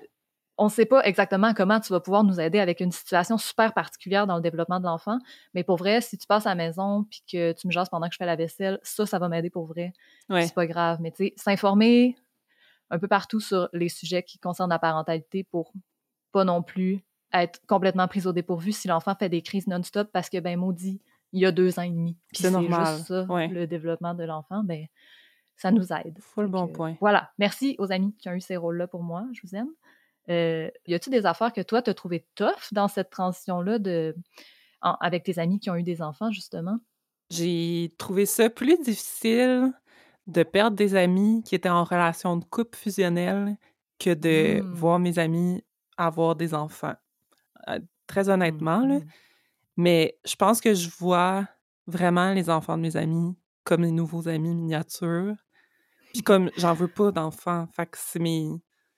on 0.57 0.69
sait 0.69 0.85
pas 0.85 1.03
exactement 1.03 1.53
comment 1.53 1.79
tu 1.79 1.91
vas 1.91 1.99
pouvoir 1.99 2.23
nous 2.23 2.39
aider 2.39 2.59
avec 2.59 2.79
une 2.79 2.91
situation 2.91 3.37
super 3.37 3.73
particulière 3.73 4.27
dans 4.27 4.35
le 4.35 4.41
développement 4.41 4.79
de 4.79 4.85
l'enfant. 4.85 5.17
Mais 5.53 5.63
pour 5.63 5.75
vrai, 5.77 6.01
si 6.01 6.17
tu 6.17 6.27
passes 6.27 6.45
à 6.45 6.49
la 6.49 6.55
maison 6.55 7.03
puis 7.09 7.21
que 7.29 7.51
tu 7.53 7.67
me 7.67 7.71
jases 7.71 7.89
pendant 7.89 8.07
que 8.07 8.13
je 8.13 8.17
fais 8.17 8.25
la 8.25 8.35
vaisselle, 8.35 8.79
ça, 8.83 9.05
ça 9.05 9.19
va 9.19 9.27
m'aider 9.27 9.49
pour 9.49 9.65
vrai. 9.65 9.91
Ouais. 10.29 10.45
C'est 10.45 10.53
pas 10.55 10.67
grave. 10.67 10.99
Mais 11.01 11.11
tu 11.11 11.25
sais, 11.25 11.33
s'informer 11.35 12.15
un 12.91 12.99
peu 12.99 13.07
partout 13.07 13.39
sur 13.39 13.67
les 13.73 13.89
sujets 13.89 14.21
qui 14.23 14.37
concernent 14.37 14.69
la 14.69 14.77
parentalité 14.79 15.43
pour 15.43 15.73
pas 16.31 16.43
non 16.43 16.61
plus 16.61 17.03
être 17.33 17.59
complètement 17.67 18.07
prise 18.07 18.27
au 18.27 18.31
dépourvu 18.33 18.71
si 18.71 18.87
l'enfant 18.87 19.15
fait 19.15 19.27
des 19.29 19.41
crises 19.41 19.67
non-stop 19.67 20.09
parce 20.13 20.29
que, 20.29 20.37
ben, 20.39 20.57
maudit, 20.59 21.01
il 21.33 21.41
y 21.41 21.45
a 21.45 21.51
deux 21.51 21.79
ans 21.79 21.81
et 21.81 21.89
demi. 21.89 22.15
Puis 22.31 22.43
C'est 22.43 22.51
normal. 22.51 22.95
juste 22.95 23.07
ça, 23.07 23.23
Ouais. 23.23 23.47
le 23.47 23.67
développement 23.67 24.13
de 24.13 24.23
l'enfant, 24.23 24.61
ben, 24.63 24.85
ça 25.55 25.71
nous 25.71 25.91
aide. 25.93 26.17
Full 26.19 26.47
bon 26.47 26.67
point. 26.67 26.95
Voilà. 27.01 27.31
Merci 27.37 27.75
aux 27.79 27.91
amis 27.91 28.13
qui 28.17 28.29
ont 28.29 28.33
eu 28.33 28.41
ces 28.41 28.57
rôles-là 28.57 28.87
pour 28.87 29.03
moi. 29.03 29.25
Je 29.33 29.41
vous 29.43 29.55
aime. 29.55 29.69
Euh, 30.29 30.69
y 30.87 30.93
a-tu 30.95 31.09
des 31.09 31.25
affaires 31.25 31.53
que 31.53 31.61
toi, 31.61 31.81
t'as 31.81 31.93
trouvé 31.93 32.25
tough 32.35 32.71
dans 32.71 32.87
cette 32.87 33.09
transition-là 33.09 33.79
de... 33.79 34.15
en- 34.81 34.95
avec 34.99 35.23
tes 35.23 35.39
amis 35.39 35.59
qui 35.59 35.69
ont 35.69 35.75
eu 35.75 35.83
des 35.83 36.01
enfants, 36.01 36.31
justement? 36.31 36.77
J'ai 37.29 37.93
trouvé 37.97 38.25
ça 38.25 38.49
plus 38.49 38.77
difficile 38.79 39.71
de 40.27 40.43
perdre 40.43 40.75
des 40.75 40.95
amis 40.95 41.43
qui 41.43 41.55
étaient 41.55 41.69
en 41.69 41.83
relation 41.83 42.37
de 42.37 42.43
couple 42.45 42.77
fusionnelle 42.77 43.55
que 43.99 44.13
de 44.13 44.61
Mm. 44.61 44.73
voir 44.73 44.99
mes 44.99 45.19
amis 45.19 45.63
avoir 45.97 46.35
des 46.35 46.53
enfants. 46.53 46.95
Euh, 47.69 47.79
très 48.07 48.27
honnêtement, 48.29 48.85
là. 48.85 48.95
Mhm. 48.95 49.05
Mais 49.77 50.17
je 50.25 50.35
pense 50.35 50.59
que 50.61 50.73
je 50.73 50.89
vois 50.89 51.47
vraiment 51.87 52.33
les 52.33 52.49
enfants 52.49 52.77
de 52.77 52.81
mes 52.81 52.95
amis 52.97 53.35
comme 53.63 53.83
les 53.83 53.91
nouveaux 53.91 54.27
amis 54.27 54.53
miniatures. 54.53 55.35
Puis 56.15 56.23
comme 56.23 56.49
j'en 56.55 56.73
veux 56.73 56.87
pas 56.87 57.11
d'enfants, 57.11 57.67
fait 57.75 57.87
que 57.87 57.97
c'est 57.99 58.19
mes... 58.19 58.47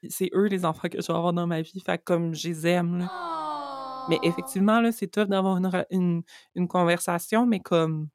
C'est 0.07 0.29
eux 0.35 0.45
les 0.45 0.65
enfants 0.65 0.87
que 0.87 1.01
je 1.01 1.07
vais 1.07 1.17
avoir 1.17 1.33
dans 1.33 1.47
ma 1.47 1.63
vie, 1.63 1.79
fait 1.83 1.97
que 1.97 2.03
comme 2.03 2.35
je 2.35 2.47
les 2.47 2.67
aime, 2.67 2.99
là. 2.99 4.05
Mais 4.07 4.19
effectivement, 4.21 4.79
là, 4.81 4.91
c'est 4.91 5.07
tough 5.07 5.25
d'avoir 5.25 5.57
une, 5.89 6.21
une, 6.53 6.67
conversation, 6.67 7.47
mais 7.47 7.59
comme 7.59 8.07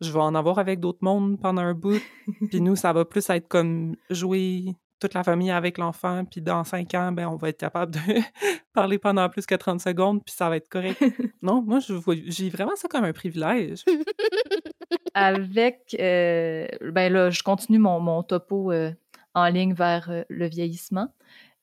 je 0.00 0.12
vais 0.12 0.20
en 0.20 0.36
avoir 0.36 0.60
avec 0.60 0.78
d'autres 0.78 1.00
mondes 1.02 1.40
pendant 1.40 1.62
un 1.62 1.74
bout. 1.74 2.00
puis 2.48 2.60
nous, 2.60 2.76
ça 2.76 2.92
va 2.92 3.04
plus 3.04 3.28
être 3.30 3.48
comme 3.48 3.96
jouer 4.10 4.76
toute 5.00 5.14
la 5.14 5.24
famille 5.24 5.50
avec 5.50 5.76
l'enfant, 5.76 6.24
puis 6.24 6.40
dans 6.40 6.62
cinq 6.62 6.94
ans, 6.94 7.10
ben, 7.10 7.26
on 7.26 7.36
va 7.36 7.48
être 7.48 7.58
capable 7.58 7.94
de 7.94 7.98
parler 8.72 8.98
pendant 8.98 9.28
plus 9.28 9.44
que 9.44 9.56
30 9.56 9.80
secondes, 9.80 10.24
puis 10.24 10.36
ça 10.36 10.48
va 10.48 10.56
être 10.56 10.68
correct. 10.68 11.02
non, 11.42 11.62
moi, 11.62 11.80
je 11.80 11.94
j'ai 12.26 12.48
vraiment 12.48 12.76
ça 12.76 12.86
comme 12.86 13.04
un 13.04 13.12
privilège. 13.12 13.84
Avec, 15.18 15.96
euh, 15.98 16.66
ben 16.80 17.12
là, 17.12 17.30
je 17.30 17.42
continue 17.42 17.78
mon, 17.78 18.00
mon 18.00 18.22
topo 18.22 18.72
euh, 18.72 18.92
en 19.34 19.46
ligne 19.46 19.74
vers 19.74 20.10
euh, 20.10 20.22
le 20.28 20.46
vieillissement. 20.46 21.08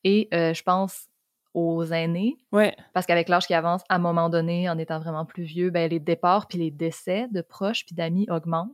Et 0.04 0.28
je 0.32 0.62
pense 0.62 1.08
aux 1.52 1.82
aînés, 1.84 2.36
Ouais, 2.52 2.76
parce 2.92 3.06
qu'avec 3.06 3.28
l'âge 3.28 3.48
qui 3.48 3.54
avance, 3.54 3.82
à 3.88 3.96
un 3.96 3.98
moment 3.98 4.28
donné, 4.28 4.68
en 4.68 4.78
étant 4.78 5.00
vraiment 5.00 5.24
plus 5.24 5.42
vieux, 5.42 5.70
ben, 5.70 5.90
les 5.90 5.98
départs 5.98 6.46
puis 6.46 6.58
les 6.58 6.70
décès 6.70 7.26
de 7.32 7.40
proches 7.40 7.84
puis 7.84 7.96
d'amis 7.96 8.28
augmentent. 8.30 8.70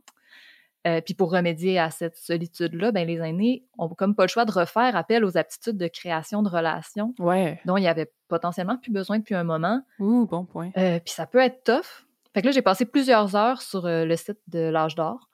Puis 0.83 1.15
pour 1.15 1.31
remédier 1.31 1.79
à 1.79 1.89
cette 1.89 2.17
solitude-là, 2.17 2.91
ben, 2.91 3.07
les 3.07 3.17
aînés 3.17 3.65
ont 3.79 3.89
comme 3.89 4.13
pas 4.13 4.25
le 4.25 4.27
choix 4.27 4.45
de 4.45 4.51
refaire 4.51 4.95
appel 4.95 5.25
aux 5.25 5.35
aptitudes 5.35 5.77
de 5.77 5.87
création 5.87 6.43
de 6.43 6.49
relations 6.49 7.15
ouais. 7.17 7.59
dont 7.65 7.77
il 7.77 7.83
y 7.83 7.87
avait 7.87 8.11
potentiellement 8.27 8.77
plus 8.77 8.91
besoin 8.91 9.17
depuis 9.17 9.33
un 9.33 9.45
moment. 9.45 9.81
Ouh, 9.97 10.27
bon 10.27 10.45
point. 10.45 10.69
Puis 10.69 11.15
ça 11.15 11.25
peut 11.25 11.39
être 11.39 11.63
tough. 11.63 12.05
Fait 12.33 12.41
que 12.41 12.47
là, 12.47 12.51
j'ai 12.51 12.61
passé 12.61 12.85
plusieurs 12.85 13.35
heures 13.35 13.61
sur 13.61 13.85
euh, 13.85 14.05
le 14.05 14.15
site 14.15 14.39
de 14.47 14.59
l'âge 14.59 14.95
d'or 14.95 15.29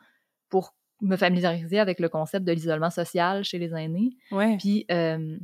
pour 0.49 0.75
me 1.01 1.15
familiariser 1.15 1.79
avec 1.79 1.99
le 1.99 2.09
concept 2.09 2.45
de 2.45 2.51
l'isolement 2.51 2.89
social 2.89 3.43
chez 3.43 3.57
les 3.57 3.73
aînés. 3.73 4.11
Ouais. 4.31 4.57
Puis 4.57 4.85
euh, 4.91 5.37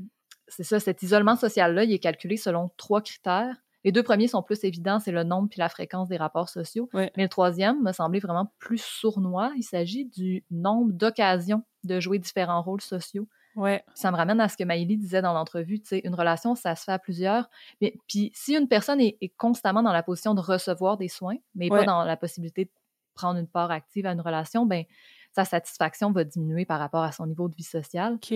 c'est 0.48 0.64
ça, 0.64 0.80
cet 0.80 1.02
isolement 1.02 1.36
social-là, 1.36 1.86
il 1.86 1.94
est 1.94 2.00
calculé 2.00 2.38
selon 2.38 2.72
trois 2.78 3.02
critères. 3.02 3.56
Les 3.86 3.92
deux 3.92 4.04
premiers 4.04 4.28
sont 4.28 4.42
plus 4.42 4.64
évidents, 4.64 5.00
c'est 5.00 5.12
le 5.12 5.24
nombre 5.24 5.48
puis 5.48 5.60
la 5.60 5.70
fréquence 5.70 6.10
des 6.10 6.18
rapports 6.18 6.50
sociaux. 6.50 6.90
Ouais. 6.94 7.12
Mais 7.16 7.24
le 7.24 7.30
troisième 7.30 7.82
me 7.84 7.92
semblait 7.92 8.20
vraiment 8.20 8.52
plus 8.60 8.82
sournois. 8.84 9.54
Il 9.56 9.64
s'agit 9.64 10.06
du 10.06 10.44
nombre 10.50 10.92
d'occasions 10.92 11.64
de 11.84 12.00
jouer 12.00 12.18
différents 12.18 12.64
rôles 12.64 12.82
sociaux. 12.82 13.28
Ouais. 13.56 13.84
Ça 13.94 14.12
me 14.12 14.18
ramène 14.18 14.40
à 14.42 14.50
ce 14.50 14.58
que 14.58 14.64
Maïli 14.64 14.98
disait 14.98 15.22
dans 15.22 15.34
l'entrevue, 15.34 15.80
tu 15.80 15.88
sais, 15.88 16.02
une 16.04 16.14
relation, 16.14 16.56
ça 16.56 16.76
se 16.76 16.84
fait 16.84 16.92
à 16.92 17.00
plusieurs. 17.00 17.50
Mais 17.82 17.96
puis 18.08 18.32
si 18.34 18.54
une 18.56 18.68
personne 18.68 19.00
est, 19.00 19.18
est 19.22 19.34
constamment 19.38 19.82
dans 19.82 19.94
la 19.94 20.04
position 20.04 20.34
de 20.34 20.42
recevoir 20.42 20.98
des 20.98 21.08
soins, 21.08 21.38
mais 21.56 21.70
pas 21.70 21.86
dans 21.86 22.04
la 22.04 22.18
possibilité 22.18 22.66
de 22.66 22.72
prendre 23.14 23.40
une 23.40 23.48
part 23.48 23.72
active 23.72 24.06
à 24.06 24.12
une 24.12 24.22
relation, 24.22 24.66
ben 24.66 24.84
sa 25.32 25.46
satisfaction 25.46 26.12
va 26.12 26.24
diminuer 26.24 26.66
par 26.66 26.80
rapport 26.80 27.04
à 27.04 27.12
son 27.12 27.28
niveau 27.28 27.48
de 27.48 27.56
vie 27.56 27.64
sociale. 27.64 28.16
OK. 28.16 28.30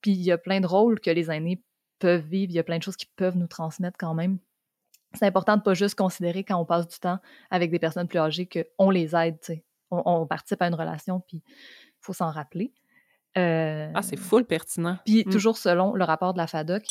Puis 0.00 0.12
il 0.12 0.22
y 0.22 0.32
a 0.32 0.38
plein 0.38 0.60
de 0.60 0.66
rôles 0.66 1.00
que 1.00 1.10
les 1.10 1.30
aînés 1.30 1.62
peuvent 2.00 2.26
vivre, 2.26 2.50
il 2.50 2.56
y 2.56 2.58
a 2.58 2.64
plein 2.64 2.78
de 2.78 2.82
choses 2.82 2.96
qui 2.96 3.06
peuvent 3.16 3.36
nous 3.36 3.46
transmettre 3.46 3.96
quand 3.98 4.14
même. 4.14 4.38
C'est 5.14 5.26
important 5.26 5.56
de 5.56 5.62
pas 5.62 5.74
juste 5.74 5.94
considérer 5.94 6.42
quand 6.42 6.56
on 6.56 6.64
passe 6.64 6.88
du 6.88 6.98
temps 6.98 7.20
avec 7.50 7.70
des 7.70 7.78
personnes 7.78 8.08
plus 8.08 8.18
âgées 8.18 8.48
qu'on 8.48 8.90
les 8.90 9.14
aide, 9.14 9.38
tu 9.40 9.46
sais. 9.46 9.64
On, 9.90 10.02
on 10.04 10.26
participe 10.26 10.60
à 10.60 10.66
une 10.66 10.74
relation, 10.74 11.20
puis 11.20 11.42
il 11.46 12.00
faut 12.00 12.12
s'en 12.12 12.30
rappeler. 12.30 12.72
Euh, 13.36 13.90
Ah, 13.94 14.02
c'est 14.02 14.16
full 14.16 14.44
pertinent. 14.44 14.98
puis 15.04 15.24
Mm. 15.26 15.30
toujours 15.32 15.56
selon 15.56 15.94
le 15.94 16.04
rapport 16.04 16.32
de 16.34 16.38
la 16.38 16.46
FADOC, 16.46 16.82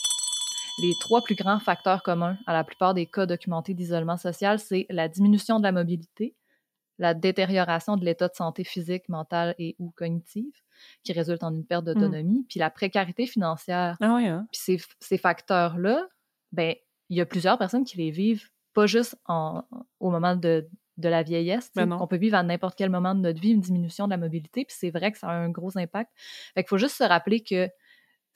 les 0.82 0.92
trois 1.02 1.22
plus 1.22 1.36
grands 1.36 1.60
facteurs 1.60 2.04
communs 2.04 2.38
à 2.48 2.54
la 2.54 2.64
plupart 2.64 2.94
des 2.94 3.06
cas 3.06 3.26
documentés 3.26 3.74
d'isolement 3.74 4.18
social, 4.18 4.60
c'est 4.60 4.86
la 4.90 5.08
diminution 5.08 5.60
de 5.60 5.64
la 5.64 5.72
mobilité, 5.72 6.36
la 7.00 7.14
détérioration 7.14 7.96
de 7.98 8.06
l'état 8.06 8.28
de 8.28 8.34
santé 8.36 8.64
physique, 8.64 9.08
mentale 9.10 9.56
et 9.60 9.76
ou 9.80 9.92
cognitive, 9.92 10.54
qui 11.04 11.14
résulte 11.14 11.44
en 11.44 11.54
une 11.54 11.66
perte 11.66 11.86
d'autonomie, 11.86 12.46
puis 12.50 12.60
la 12.60 12.70
précarité 12.70 13.26
financière. 13.26 13.98
Ah 14.02 14.16
ouais, 14.16 14.28
hein? 14.28 14.48
Puis 14.52 14.62
ces, 14.64 14.82
ces 15.00 15.18
facteurs-là, 15.18 16.08
ben 16.52 16.76
il 17.10 17.18
y 17.18 17.22
a 17.22 17.26
plusieurs 17.26 17.58
personnes 17.58 17.84
qui 17.84 17.98
les 17.98 18.12
vivent 18.12 18.50
pas 18.74 18.88
juste 18.88 19.16
en, 19.26 19.64
au 20.00 20.10
moment 20.10 20.36
de, 20.36 20.68
de 20.98 21.10
la 21.10 21.24
vieillesse, 21.24 21.72
Ben 21.76 21.90
qu'on 21.90 22.08
peut 22.08 22.18
vivre 22.18 22.38
à 22.38 22.44
n'importe 22.44 22.76
quel 22.78 22.90
moment 22.90 23.16
de 23.16 23.20
notre 23.22 23.42
vie 23.42 23.52
une 23.52 23.62
diminution 23.62 24.06
de 24.06 24.12
la 24.12 24.18
mobilité, 24.18 24.64
puis 24.66 24.76
c'est 24.78 24.92
vrai 24.92 25.12
que 25.12 25.18
ça 25.18 25.28
a 25.28 25.34
un 25.34 25.50
gros 25.50 25.78
impact. 25.78 26.12
Fait 26.54 26.64
qu'il 26.64 26.70
faut 26.70 26.78
juste 26.78 26.98
se 26.98 27.04
rappeler 27.04 27.40
que 27.42 27.70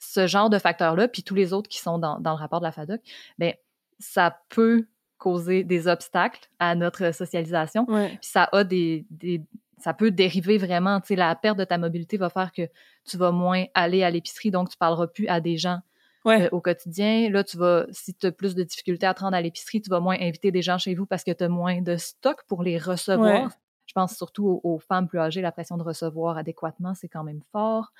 ce 0.00 0.26
genre 0.26 0.50
de 0.50 0.58
facteurs-là, 0.58 1.08
puis 1.08 1.22
tous 1.22 1.34
les 1.34 1.52
autres 1.52 1.68
qui 1.68 1.78
sont 1.78 1.98
dans, 1.98 2.18
dans 2.20 2.32
le 2.32 2.38
rapport 2.38 2.60
de 2.60 2.64
la 2.64 2.72
FADOC, 2.72 3.00
ben 3.38 3.54
ça 3.98 4.40
peut 4.48 4.86
causer 5.18 5.64
des 5.64 5.88
obstacles 5.88 6.48
à 6.58 6.74
notre 6.74 7.12
socialisation, 7.12 7.84
Ouais. 7.88 8.08
puis 8.08 8.18
ça 8.22 8.48
a 8.52 8.64
des, 8.64 9.06
des 9.10 9.42
ça 9.80 9.94
peut 9.94 10.10
dériver 10.10 10.58
vraiment, 10.58 11.00
tu 11.00 11.08
sais, 11.08 11.16
la 11.16 11.32
perte 11.36 11.56
de 11.56 11.62
ta 11.64 11.78
mobilité 11.78 12.16
va 12.16 12.30
faire 12.30 12.50
que 12.52 12.62
tu 13.04 13.16
vas 13.16 13.30
moins 13.30 13.64
aller 13.74 14.02
à 14.02 14.10
l'épicerie, 14.10 14.50
donc 14.50 14.70
tu 14.70 14.76
parleras 14.76 15.06
plus 15.06 15.28
à 15.28 15.40
des 15.40 15.56
gens 15.56 15.78
Ouais. 16.24 16.44
euh, 16.44 16.48
au 16.52 16.60
quotidien. 16.60 17.30
Là, 17.30 17.44
tu 17.44 17.56
vas, 17.56 17.86
si 17.90 18.14
tu 18.14 18.26
as 18.26 18.32
plus 18.32 18.54
de 18.54 18.62
difficultés 18.62 19.06
à 19.06 19.14
te 19.14 19.20
rendre 19.20 19.36
à 19.36 19.40
l'épicerie, 19.40 19.80
tu 19.80 19.90
vas 19.90 20.00
moins 20.00 20.16
inviter 20.20 20.50
des 20.50 20.62
gens 20.62 20.78
chez 20.78 20.94
vous 20.94 21.06
parce 21.06 21.24
que 21.24 21.30
tu 21.30 21.44
as 21.44 21.48
moins 21.48 21.80
de 21.80 21.96
stock 21.96 22.42
pour 22.48 22.62
les 22.62 22.78
recevoir. 22.78 23.44
Ouais. 23.44 23.48
Je 23.86 23.92
pense 23.94 24.16
surtout 24.16 24.46
aux, 24.46 24.60
aux 24.64 24.78
femmes 24.78 25.08
plus 25.08 25.18
âgées, 25.18 25.40
la 25.40 25.52
pression 25.52 25.76
de 25.76 25.82
recevoir 25.82 26.36
adéquatement, 26.36 26.94
c'est 26.94 27.08
quand 27.08 27.24
même 27.24 27.40
fort. 27.52 27.92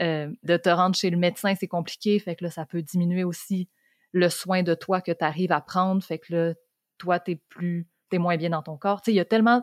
Euh, 0.00 0.30
de 0.44 0.56
te 0.56 0.70
rendre 0.70 0.96
chez 0.96 1.10
le 1.10 1.18
médecin, 1.18 1.54
c'est 1.58 1.68
compliqué, 1.68 2.18
fait 2.18 2.34
que 2.34 2.44
là, 2.44 2.50
ça 2.50 2.64
peut 2.64 2.80
diminuer 2.80 3.22
aussi 3.22 3.68
le 4.12 4.30
soin 4.30 4.62
de 4.62 4.74
toi 4.74 5.00
que 5.02 5.12
tu 5.12 5.24
arrives 5.24 5.52
à 5.52 5.60
prendre, 5.60 6.02
fait 6.02 6.18
que 6.18 6.34
là, 6.34 6.54
toi, 6.96 7.20
t'es 7.20 7.36
plus, 7.48 7.86
t'es 8.08 8.18
moins 8.18 8.36
bien 8.36 8.50
dans 8.50 8.62
ton 8.62 8.76
corps. 8.76 9.02
Tu 9.02 9.06
sais, 9.06 9.12
il 9.12 9.16
y 9.16 9.20
a 9.20 9.26
tellement 9.26 9.62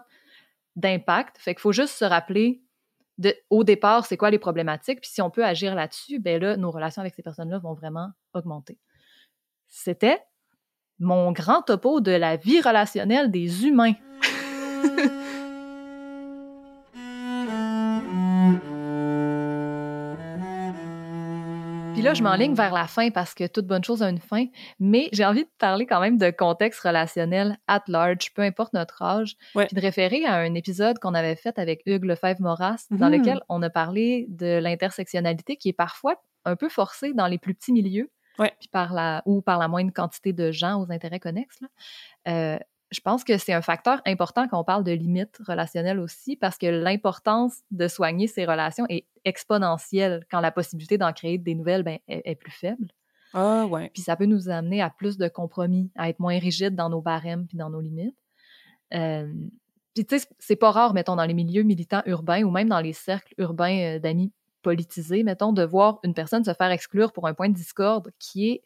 d'impact, 0.75 1.37
fait 1.39 1.55
qu'il 1.55 1.61
faut 1.61 1.71
juste 1.71 1.93
se 1.95 2.05
rappeler 2.05 2.61
au 3.49 3.63
départ, 3.63 4.05
c'est 4.05 4.17
quoi 4.17 4.29
les 4.29 4.39
problématiques, 4.39 5.01
puis 5.01 5.09
si 5.09 5.21
on 5.21 5.29
peut 5.29 5.45
agir 5.45 5.75
là-dessus, 5.75 6.19
ben 6.19 6.41
là, 6.41 6.57
nos 6.57 6.71
relations 6.71 7.01
avec 7.01 7.15
ces 7.15 7.23
personnes-là 7.23 7.59
vont 7.59 7.73
vraiment 7.73 8.09
augmenter. 8.33 8.77
C'était 9.67 10.19
mon 10.99 11.31
grand 11.31 11.61
topo 11.61 12.01
de 12.01 12.11
la 12.11 12.37
vie 12.37 12.61
relationnelle 12.61 13.31
des 13.31 13.65
humains. 13.65 13.93
Puis 21.97 22.03
là, 22.05 22.13
je 22.13 22.21
m'enligne 22.21 22.53
vers 22.53 22.73
la 22.75 22.85
fin 22.85 23.09
parce 23.09 23.33
que 23.33 23.47
toute 23.47 23.65
bonne 23.65 23.83
chose 23.83 24.03
a 24.03 24.09
une 24.09 24.19
fin, 24.19 24.45
mais 24.79 25.09
j'ai 25.13 25.25
envie 25.25 25.45
de 25.45 25.49
parler 25.57 25.87
quand 25.87 25.99
même 25.99 26.19
de 26.19 26.29
contexte 26.29 26.81
relationnel 26.81 27.57
at 27.67 27.81
large, 27.87 28.31
peu 28.35 28.43
importe 28.43 28.73
notre 28.73 29.01
âge, 29.01 29.35
Ouais. 29.55 29.65
puis 29.65 29.75
de 29.75 29.81
référer 29.81 30.23
à 30.23 30.35
un 30.35 30.53
épisode 30.53 30.99
qu'on 30.99 31.15
avait 31.15 31.35
fait 31.35 31.57
avec 31.57 31.81
Hugues 31.87 32.05
Lefebvre-Moras, 32.05 32.85
dans 32.91 33.09
Mhm. 33.09 33.19
lequel 33.19 33.41
on 33.49 33.63
a 33.63 33.71
parlé 33.71 34.27
de 34.29 34.59
l'intersectionnalité 34.59 35.55
qui 35.55 35.69
est 35.69 35.73
parfois 35.73 36.21
un 36.45 36.55
peu 36.55 36.69
forcée 36.69 37.13
dans 37.13 37.25
les 37.25 37.39
plus 37.39 37.55
petits 37.55 37.71
milieux, 37.73 38.11
Ouais. 38.37 38.53
puis 38.59 38.69
par 38.69 38.93
la, 38.93 39.23
ou 39.25 39.41
par 39.41 39.57
la 39.57 39.67
moindre 39.67 39.91
quantité 39.91 40.33
de 40.33 40.51
gens 40.51 40.79
aux 40.79 40.91
intérêts 40.91 41.19
connexes. 41.19 41.59
là. 41.61 41.67
Euh, 42.27 42.59
je 42.91 43.01
pense 43.01 43.23
que 43.23 43.37
c'est 43.37 43.53
un 43.53 43.61
facteur 43.61 44.01
important 44.05 44.47
quand 44.47 44.59
on 44.59 44.63
parle 44.63 44.83
de 44.83 44.91
limites 44.91 45.39
relationnelles 45.45 45.99
aussi, 45.99 46.35
parce 46.35 46.57
que 46.57 46.67
l'importance 46.67 47.61
de 47.71 47.87
soigner 47.87 48.27
ces 48.27 48.45
relations 48.45 48.85
est 48.89 49.05
exponentielle 49.25 50.25
quand 50.31 50.39
la 50.39 50.51
possibilité 50.51 50.97
d'en 50.97 51.11
créer 51.11 51.37
des 51.37 51.55
nouvelles 51.55 51.83
ben, 51.83 51.99
est, 52.07 52.35
plus 52.35 52.51
faible. 52.51 52.87
Ah 53.33 53.65
ouais. 53.65 53.89
Puis 53.93 54.03
ça 54.03 54.15
peut 54.15 54.25
nous 54.25 54.49
amener 54.49 54.81
à 54.81 54.89
plus 54.89 55.17
de 55.17 55.27
compromis, 55.27 55.91
à 55.95 56.09
être 56.09 56.19
moins 56.19 56.39
rigide 56.39 56.75
dans 56.75 56.89
nos 56.89 57.01
barèmes 57.01 57.45
puis 57.45 57.57
dans 57.57 57.69
nos 57.69 57.81
limites. 57.81 58.15
Euh, 58.93 59.33
puis 59.93 60.05
tu 60.05 60.17
sais, 60.17 60.27
c'est 60.39 60.55
pas 60.55 60.71
rare, 60.71 60.93
mettons, 60.93 61.15
dans 61.17 61.25
les 61.25 61.33
milieux 61.33 61.63
militants 61.63 62.03
urbains 62.05 62.43
ou 62.43 62.51
même 62.51 62.69
dans 62.69 62.79
les 62.79 62.93
cercles 62.93 63.33
urbains 63.37 63.95
euh, 63.95 63.99
d'amis 63.99 64.31
politisés, 64.61 65.23
mettons, 65.23 65.53
de 65.53 65.63
voir 65.63 65.99
une 66.03 66.13
personne 66.13 66.43
se 66.43 66.53
faire 66.53 66.71
exclure 66.71 67.11
pour 67.11 67.27
un 67.27 67.33
point 67.33 67.49
de 67.49 67.53
discorde 67.53 68.11
qui 68.19 68.49
est 68.49 68.63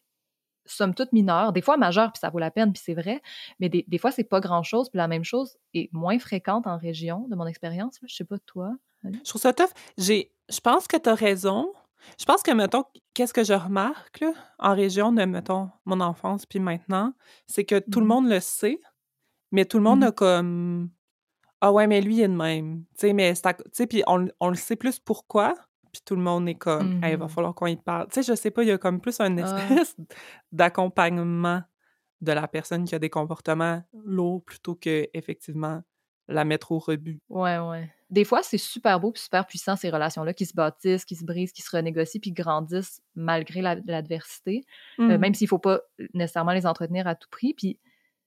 somme 0.66 0.94
toute 0.94 1.12
mineur, 1.14 1.54
des 1.54 1.62
fois 1.62 1.78
majeur, 1.78 2.12
puis 2.12 2.20
ça 2.20 2.30
vaut 2.30 2.40
la 2.40 2.52
peine, 2.52 2.74
puis 2.74 2.82
c'est 2.84 2.94
vrai, 2.94 3.22
mais 3.60 3.70
des, 3.70 3.86
des 3.88 3.98
fois, 3.98 4.12
c'est 4.12 4.24
pas 4.24 4.40
grand-chose, 4.40 4.90
puis 4.90 4.98
la 4.98 5.08
même 5.08 5.24
chose 5.24 5.58
est 5.74 5.92
moins 5.94 6.20
fréquente 6.20 6.68
en 6.68 6.78
région, 6.78 7.28
de 7.30 7.36
mon 7.36 7.46
expérience. 7.46 8.00
Je 8.06 8.16
sais 8.16 8.24
pas, 8.24 8.38
toi. 8.40 8.74
Je 9.04 9.30
trouve 9.30 9.42
ça 9.42 9.54
tough. 9.54 9.72
J'ai, 9.98 10.32
je 10.50 10.60
pense 10.60 10.88
que 10.88 10.98
tu 10.98 11.10
as 11.10 11.16
raison. 11.16 11.72
Je 12.20 12.26
pense 12.26 12.44
que, 12.44 12.52
mettons, 12.52 12.84
qu'est-ce 13.14 13.34
que 13.34 13.44
je 13.44 13.54
remarque 13.54 14.20
là, 14.22 14.32
en 14.60 14.76
région 14.76 15.12
de, 15.12 15.24
mettons, 15.24 15.70
mon 15.86 16.02
enfance, 16.02 16.46
puis 16.46 16.60
maintenant, 16.60 17.14
c'est 17.48 17.64
que 17.64 17.80
tout 17.80 18.00
le 18.00 18.06
mmh 18.06 18.10
monde 18.10 18.30
le 18.30 18.40
sait, 18.40 18.80
mais 19.52 19.66
tout 19.66 19.78
le 19.78 19.84
monde 19.84 20.04
a 20.04 20.12
comme. 20.12 20.90
Ah 21.62 21.72
ouais, 21.72 21.86
mais 21.86 22.02
lui, 22.02 22.16
il 22.18 22.22
est 22.22 22.28
de 22.28 22.34
même. 22.34 22.86
Tu 22.98 23.08
sais, 23.08 23.14
mais 23.14 23.34
c'est. 23.36 23.88
puis 23.88 24.04
on, 24.08 24.28
on 24.40 24.50
le 24.50 24.56
sait 24.56 24.76
plus 24.76 25.00
pourquoi, 25.00 25.54
puis 25.92 26.02
tout 26.06 26.16
le 26.16 26.22
monde 26.22 26.48
est 26.48 26.56
comme, 26.56 27.02
il 27.04 27.18
va 27.18 27.26
mmh 27.26 27.30
falloir 27.30 27.54
qu'on 27.54 27.68
y 27.68 27.76
parle. 27.76 28.08
Tu 28.08 28.16
sais, 28.16 28.32
je 28.32 28.36
sais 28.36 28.52
pas, 28.52 28.64
il 28.64 28.70
y 28.70 28.72
a 28.72 28.78
comme 28.78 29.02
plus 29.02 29.20
un 29.20 29.38
ah. 29.38 29.60
espèce 29.60 29.96
d'accompagnement 30.52 31.62
de 32.22 32.32
la 32.32 32.48
personne 32.48 32.86
qui 32.86 32.96
a 32.96 33.00
des 33.00 33.10
comportements 33.10 33.84
lourds 34.06 34.44
plutôt 34.44 34.76
que 34.76 35.08
effectivement 35.14 35.82
la 36.28 36.46
mettre 36.46 36.72
au 36.72 36.80
rebut. 36.80 37.20
Ouais, 37.30 37.58
ouais. 37.58 37.92
Des 38.10 38.26
fois, 38.26 38.44
c'est 38.44 38.58
super 38.58 39.00
beau 39.00 39.12
puis 39.12 39.22
super 39.22 39.46
puissant, 39.46 39.76
ces 39.76 39.90
relations-là, 39.90 40.34
qui 40.34 40.46
se 40.46 40.54
bâtissent, 40.54 41.06
qui 41.06 41.16
se 41.16 41.26
brisent, 41.26 41.52
qui 41.52 41.62
se 41.62 41.76
renégocient 41.76 42.20
puis 42.22 42.32
grandissent 42.32 43.02
malgré 43.16 43.62
l'adversité, 43.62 44.64
euh, 45.00 45.04
mmh. 45.04 45.18
même 45.18 45.34
s'il 45.34 45.48
faut 45.48 45.60
pas 45.60 45.82
nécessairement 46.14 46.52
les 46.52 46.66
entretenir 46.66 47.08
à 47.08 47.16
tout 47.16 47.30
prix. 47.30 47.54
Puis 47.54 47.80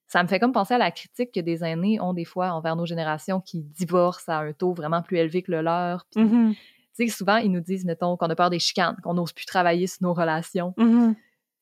ça 0.06 0.22
me 0.22 0.28
fait 0.28 0.38
comme 0.38 0.52
penser 0.52 0.74
à 0.74 0.78
la 0.78 0.90
critique 0.90 1.32
que 1.32 1.40
des 1.40 1.64
aînés 1.64 2.00
ont 2.00 2.14
des 2.14 2.24
fois 2.24 2.52
envers 2.52 2.76
nos 2.76 2.86
générations 2.86 3.40
qui 3.40 3.62
divorcent 3.62 4.28
à 4.28 4.38
un 4.38 4.52
taux 4.52 4.72
vraiment 4.72 5.02
plus 5.02 5.18
élevé 5.18 5.42
que 5.42 5.52
le 5.52 5.60
leur. 5.60 6.06
Puis 6.10 6.56
tu 6.96 7.06
sais, 7.06 7.08
souvent, 7.08 7.36
ils 7.36 7.50
nous 7.50 7.60
disent, 7.60 7.84
mettons, 7.84 8.16
qu'on 8.16 8.30
a 8.30 8.36
peur 8.36 8.50
des 8.50 8.58
chicanes, 8.58 8.96
qu'on 9.02 9.14
n'ose 9.14 9.32
plus 9.32 9.46
travailler 9.46 9.86
sur 9.86 10.02
nos 10.02 10.14
relations. 10.14 10.74
Mm-hmm. 10.78 11.14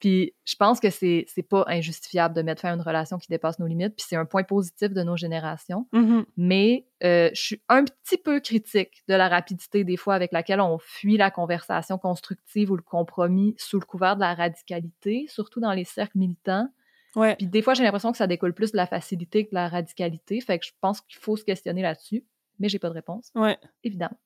Puis 0.03 0.35
je 0.45 0.57
pense 0.57 0.80
que 0.80 0.91
c'est, 0.91 1.26
c'est 1.28 1.45
pas 1.45 1.64
injustifiable 1.68 2.35
de 2.35 2.43
mettre 2.43 2.62
fin 2.62 2.72
à 2.72 2.74
une 2.74 2.80
relation 2.80 3.18
qui 3.18 3.28
dépasse 3.28 3.61
nos 3.61 3.68
limites, 3.68 3.95
puis 3.95 4.05
c'est 4.09 4.16
un 4.16 4.24
point 4.24 4.43
positif 4.43 4.89
de 4.89 5.03
nos 5.05 5.16
générations. 5.16 5.87
Mm-hmm. 5.93 6.24
Mais 6.37 6.87
euh, 7.05 7.30
je 7.33 7.41
suis 7.41 7.62
un 7.68 7.85
petit 7.85 8.18
peu 8.18 8.41
critique 8.41 9.05
de 9.07 9.14
la 9.14 9.28
rapidité 9.28 9.85
des 9.85 9.97
fois 9.97 10.14
avec 10.14 10.33
laquelle 10.33 10.61
on 10.61 10.78
fuit 10.80 11.16
la 11.16 11.30
conversation 11.30 11.99
constructive 11.99 12.72
ou 12.72 12.76
le 12.76 12.83
compromis 12.83 13.55
sous 13.59 13.78
le 13.78 13.87
couvert 13.87 14.16
de 14.16 14.22
la 14.22 14.35
radicalité, 14.35 15.26
surtout 15.28 15.61
dans 15.61 15.72
les 15.72 15.85
cercles 15.85 16.18
militants. 16.18 16.68
Ouais. 17.14 17.37
Puis 17.37 17.47
des 17.47 17.62
fois, 17.62 17.74
j'ai 17.74 17.85
l'impression 17.85 18.11
que 18.11 18.18
ça 18.18 18.26
découle 18.26 18.55
plus 18.55 18.72
de 18.72 18.76
la 18.76 18.89
facilité 18.89 19.45
que 19.45 19.51
de 19.51 19.55
la 19.55 19.68
radicalité. 19.68 20.41
Fait 20.41 20.59
que 20.59 20.66
je 20.66 20.72
pense 20.80 21.01
qu'il 21.03 21.20
faut 21.20 21.37
se 21.37 21.45
questionner 21.45 21.83
là-dessus, 21.83 22.24
mais 22.62 22.68
j'ai 22.68 22.78
pas 22.78 22.88
de 22.88 22.94
réponse. 22.94 23.30
Ouais. 23.34 23.58
Évidemment. 23.82 24.16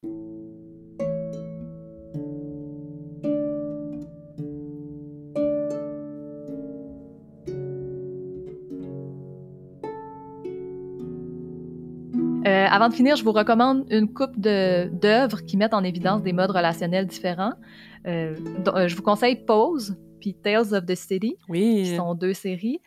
Euh, 12.46 12.66
avant 12.70 12.88
de 12.88 12.94
finir, 12.94 13.16
je 13.16 13.24
vous 13.24 13.32
recommande 13.32 13.86
une 13.90 14.12
coupe 14.12 14.38
d'œuvres 14.38 15.40
qui 15.44 15.56
mettent 15.56 15.74
en 15.74 15.82
évidence 15.82 16.22
des 16.22 16.32
modes 16.32 16.50
relationnels 16.50 17.06
différents. 17.06 17.54
Euh, 18.06 18.36
euh, 18.68 18.86
je 18.86 18.94
vous 18.94 19.02
conseille 19.02 19.34
Pose 19.34 19.96
puis 20.26 20.34
Tales 20.34 20.74
of 20.74 20.84
the 20.84 20.96
City, 20.96 21.36
oui. 21.48 21.84
qui 21.84 21.94
sont 21.94 22.16
deux 22.16 22.34
séries, 22.34 22.80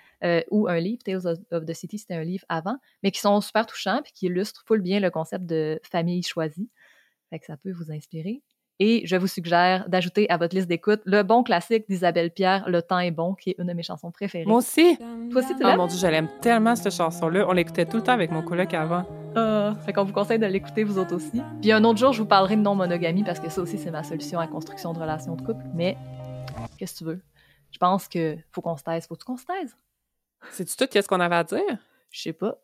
ou 0.51 0.67
un 0.67 0.77
livre, 0.77 1.01
Tales 1.05 1.25
of, 1.25 1.65
the 1.65 1.73
City, 1.73 1.97
c'était 1.97 2.15
un 2.15 2.23
livre 2.23 2.43
avant, 2.49 2.75
mais 3.01 3.11
qui 3.11 3.21
sont 3.21 3.39
super 3.39 3.65
touchants 3.65 4.01
puis 4.03 4.11
qui 4.13 4.25
illustrent 4.25 4.61
full 4.67 4.81
bien 4.81 4.99
le 4.99 5.09
concept 5.09 5.45
de 5.45 5.79
famille 5.83 6.21
choisie. 6.21 6.69
Fait 7.29 7.39
que 7.39 7.45
ça 7.45 7.55
peut 7.55 7.71
vous 7.71 7.93
inspirer. 7.93 8.41
Et 8.81 9.03
je 9.05 9.15
vous 9.15 9.27
suggère 9.27 9.87
d'ajouter 9.87 10.29
à 10.29 10.35
votre 10.35 10.53
liste 10.53 10.67
d'écoute 10.67 10.99
le 11.05 11.23
bon 11.23 11.43
classique 11.43 11.85
d'Isabelle 11.87 12.29
Pierre, 12.29 12.67
Le 12.67 12.81
temps 12.81 12.99
est 12.99 13.11
bon, 13.11 13.35
qui 13.35 13.51
est 13.51 13.55
une 13.57 13.67
de 13.67 13.73
mes 13.73 13.83
chansons 13.83 14.11
préférées. 14.11 14.43
Moi 14.45 14.57
aussi. 14.57 14.97
Toi 15.31 15.41
aussi, 15.41 15.55
tu 15.55 15.61
oh 15.61 15.67
l'aimes? 15.67 15.75
Oh 15.75 15.77
mon 15.77 15.87
Dieu, 15.87 15.97
je 15.97 16.07
l'aime 16.07 16.27
tellement, 16.41 16.75
cette 16.75 16.93
chanson-là. 16.93 17.45
On 17.47 17.53
l'écoutait 17.53 17.85
tout 17.85 17.97
le 17.97 18.03
temps 18.03 18.11
avec 18.11 18.31
mon 18.31 18.41
coloc 18.41 18.73
avant. 18.73 19.05
Euh, 19.37 19.73
fait 19.85 19.93
qu'on 19.93 20.03
vous 20.03 20.11
conseille 20.11 20.39
de 20.39 20.45
l'écouter, 20.45 20.83
vous 20.83 20.97
autres 20.97 21.15
aussi. 21.15 21.41
Puis 21.61 21.71
un 21.71 21.85
autre 21.85 21.99
jour, 21.99 22.11
je 22.11 22.21
vous 22.21 22.27
parlerai 22.27 22.57
de 22.57 22.61
non-monogamie 22.61 23.23
parce 23.23 23.39
que 23.39 23.49
ça 23.49 23.61
aussi, 23.61 23.77
c'est 23.77 23.91
ma 23.91 24.03
solution 24.03 24.39
à 24.39 24.43
la 24.43 24.51
construction 24.51 24.91
de 24.91 24.99
relations 24.99 25.35
de 25.35 25.41
couple. 25.41 25.63
Mais, 25.73 25.95
qu'est-ce 26.77 26.93
que 26.93 26.97
tu 26.99 27.03
veux? 27.05 27.21
Je 27.71 27.77
pense 27.77 28.07
que 28.07 28.37
faut 28.51 28.61
qu'on 28.61 28.77
se 28.77 28.83
taise. 28.83 29.07
Faut-tu 29.07 29.25
qu'on 29.25 29.37
se 29.37 29.45
taise? 29.45 29.75
C'est-tu 30.51 30.75
tout 30.75 30.87
qu'est-ce 30.87 31.07
qu'on 31.07 31.19
avait 31.19 31.35
à 31.35 31.43
dire? 31.43 31.77
Je 32.09 32.21
sais 32.21 32.33
pas. 32.33 32.57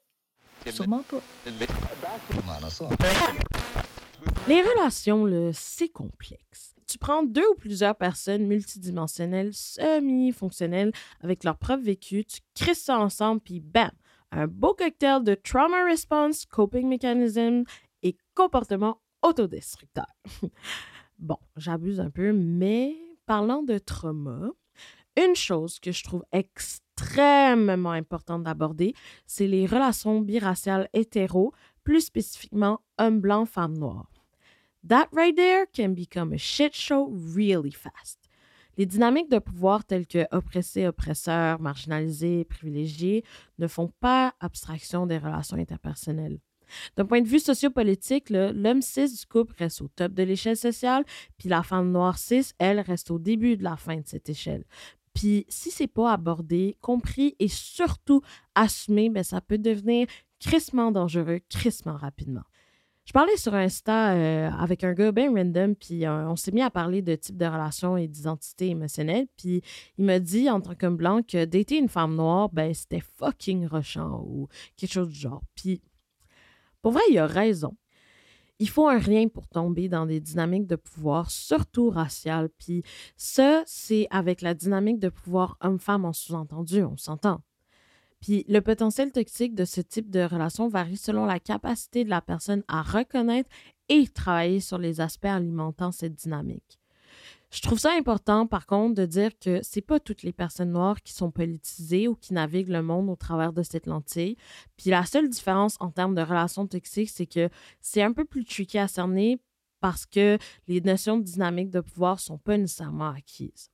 Sûrement 0.71 1.03
pas. 1.03 1.19
Les 4.47 4.61
relations, 4.61 5.51
c'est 5.53 5.89
complexe. 5.89 6.75
Tu 6.87 6.97
prends 6.97 7.23
deux 7.23 7.47
ou 7.51 7.55
plusieurs 7.55 7.95
personnes 7.95 8.45
multidimensionnelles, 8.45 9.53
semi-fonctionnelles, 9.53 10.91
avec 11.21 11.43
leur 11.43 11.57
propre 11.57 11.83
vécu, 11.83 12.25
tu 12.25 12.39
crées 12.53 12.75
ça 12.75 12.97
ensemble, 12.99 13.41
puis 13.41 13.59
bam! 13.59 13.91
Un 14.31 14.47
beau 14.47 14.73
cocktail 14.73 15.23
de 15.23 15.35
trauma 15.35 15.85
response, 15.85 16.45
coping 16.45 16.87
mechanism 16.87 17.63
et 18.03 18.17
comportement 18.35 19.01
autodestructeur. 19.21 20.07
bon, 21.19 21.37
j'abuse 21.57 21.99
un 21.99 22.09
peu, 22.09 22.33
mais 22.33 22.95
parlant 23.25 23.63
de 23.63 23.77
trauma, 23.77 24.49
une 25.17 25.35
chose 25.35 25.79
que 25.79 25.91
je 25.91 26.03
trouve 26.03 26.23
extrêmement 26.31 27.91
importante 27.91 28.43
d'aborder, 28.43 28.93
c'est 29.25 29.47
les 29.47 29.65
relations 29.65 30.21
biraciales 30.21 30.89
hétéro, 30.93 31.53
plus 31.83 32.01
spécifiquement 32.01 32.81
homme 32.97 33.19
blanc, 33.19 33.45
femme 33.45 33.77
noire. 33.77 34.11
That 34.87 35.07
right 35.13 35.35
there 35.35 35.65
can 35.75 35.89
become 35.89 36.33
a 36.33 36.37
shit 36.37 36.75
show 36.75 37.11
really 37.35 37.71
fast. 37.71 38.19
Les 38.77 38.85
dynamiques 38.85 39.31
de 39.31 39.39
pouvoir 39.39 39.85
telles 39.85 40.05
que 40.05 40.25
oppressé, 40.31 40.85
oppresseur, 40.85 41.61
marginalisé, 41.61 42.43
privilégié 42.43 43.23
ne 43.57 43.67
font 43.67 43.91
pas 43.99 44.33
abstraction 44.41 45.07
des 45.07 45.17
relations 45.17 45.57
interpersonnelles. 45.57 46.39
D'un 46.95 47.05
point 47.05 47.21
de 47.21 47.27
vue 47.27 47.39
sociopolitique, 47.39 48.29
l'homme 48.29 48.81
cis 48.81 49.07
du 49.07 49.25
couple 49.27 49.53
reste 49.57 49.81
au 49.81 49.87
top 49.87 50.13
de 50.13 50.23
l'échelle 50.23 50.57
sociale, 50.57 51.05
puis 51.37 51.47
la 51.47 51.63
femme 51.63 51.91
noire 51.91 52.17
cis, 52.17 52.51
elle, 52.57 52.79
reste 52.79 53.11
au 53.11 53.19
début 53.19 53.55
de 53.55 53.63
la 53.63 53.77
fin 53.77 53.97
de 53.97 54.05
cette 54.05 54.29
échelle. 54.29 54.65
Puis 55.15 55.45
si 55.47 55.71
c'est 55.71 55.87
pas 55.87 56.11
abordé, 56.11 56.77
compris 56.81 57.35
et 57.39 57.47
surtout 57.47 58.21
assumé, 58.53 59.09
ben, 59.09 59.23
ça 59.23 59.41
peut 59.41 59.57
devenir 59.57 60.07
crissement 60.39 60.91
dangereux, 60.91 61.39
crissement 61.49 61.95
rapidement. 61.95 62.43
Je 63.05 63.13
parlais 63.13 63.37
sur 63.37 63.53
Insta 63.53 64.13
euh, 64.13 64.49
avec 64.49 64.83
un 64.83 64.93
gars 64.93 65.11
bien 65.11 65.31
random, 65.31 65.75
puis 65.75 66.05
euh, 66.05 66.27
on 66.27 66.35
s'est 66.35 66.51
mis 66.51 66.63
à 66.63 66.71
parler 66.71 67.01
de 67.01 67.15
type 67.15 67.37
de 67.37 67.45
relation 67.45 67.97
et 67.97 68.07
d'identité 68.07 68.69
émotionnelle. 68.69 69.27
Puis 69.37 69.61
il 69.97 70.05
m'a 70.05 70.19
dit, 70.19 70.49
en 70.49 70.59
tant 70.59 70.75
que 70.75 70.87
blanc, 70.87 71.21
que 71.21 71.45
dater 71.45 71.77
une 71.77 71.87
femme 71.87 72.15
noire, 72.15 72.49
ben 72.49 72.73
c'était 72.73 73.01
fucking 73.01 73.67
rushant 73.67 74.23
ou 74.27 74.47
quelque 74.75 74.91
chose 74.91 75.09
du 75.09 75.19
genre. 75.19 75.43
Puis 75.55 75.81
pour 76.81 76.91
vrai, 76.91 77.03
il 77.09 77.17
a 77.19 77.27
raison. 77.27 77.77
Il 78.59 78.69
faut 78.69 78.87
un 78.87 78.97
rien 78.97 79.27
pour 79.27 79.47
tomber 79.47 79.89
dans 79.89 80.05
des 80.05 80.21
dynamiques 80.21 80.67
de 80.67 80.77
pouvoir, 80.77 81.29
surtout 81.29 81.89
raciales. 81.89 82.49
Puis 82.57 82.83
ça, 83.17 83.63
c'est 83.65 84.07
avec 84.11 84.41
la 84.41 84.53
dynamique 84.53 84.99
de 84.99 85.09
pouvoir 85.09 85.57
homme-femme 85.61 86.05
en 86.05 86.13
sous-entendu, 86.13 86.83
on 86.83 86.97
s'entend. 86.97 87.41
Puis 88.21 88.45
le 88.47 88.61
potentiel 88.61 89.11
toxique 89.11 89.55
de 89.55 89.65
ce 89.65 89.81
type 89.81 90.09
de 90.09 90.21
relation 90.21 90.67
varie 90.67 90.97
selon 90.97 91.25
la 91.25 91.39
capacité 91.39 92.03
de 92.03 92.09
la 92.09 92.21
personne 92.21 92.63
à 92.67 92.81
reconnaître 92.81 93.49
et 93.89 94.07
travailler 94.07 94.61
sur 94.61 94.77
les 94.77 95.01
aspects 95.01 95.25
alimentant 95.25 95.91
cette 95.91 96.15
dynamique. 96.15 96.79
Je 97.55 97.61
trouve 97.61 97.79
ça 97.79 97.93
important, 97.93 98.47
par 98.47 98.65
contre, 98.65 98.95
de 98.95 99.05
dire 99.05 99.31
que 99.39 99.61
c'est 99.63 99.79
pas 99.79 100.01
toutes 100.01 100.23
les 100.23 100.33
personnes 100.33 100.73
noires 100.73 101.01
qui 101.01 101.13
sont 101.13 101.31
politisées 101.31 102.09
ou 102.09 102.15
qui 102.15 102.33
naviguent 102.33 102.67
le 102.67 102.81
monde 102.81 103.09
au 103.09 103.15
travers 103.15 103.53
de 103.53 103.63
cette 103.63 103.87
lentille. 103.87 104.35
Puis 104.75 104.89
la 104.89 105.05
seule 105.05 105.29
différence 105.29 105.77
en 105.79 105.89
termes 105.89 106.15
de 106.15 106.21
relations 106.21 106.67
toxiques, 106.67 107.11
c'est 107.11 107.25
que 107.25 107.47
c'est 107.79 108.01
un 108.01 108.11
peu 108.11 108.25
plus 108.25 108.43
tricky 108.43 108.77
à 108.77 108.89
cerner 108.89 109.39
parce 109.79 110.05
que 110.05 110.37
les 110.67 110.81
notions 110.81 111.17
de 111.17 111.23
dynamique 111.23 111.69
de 111.69 111.79
pouvoir 111.79 112.19
sont 112.19 112.37
pas 112.37 112.57
nécessairement 112.57 113.11
acquises. 113.11 113.69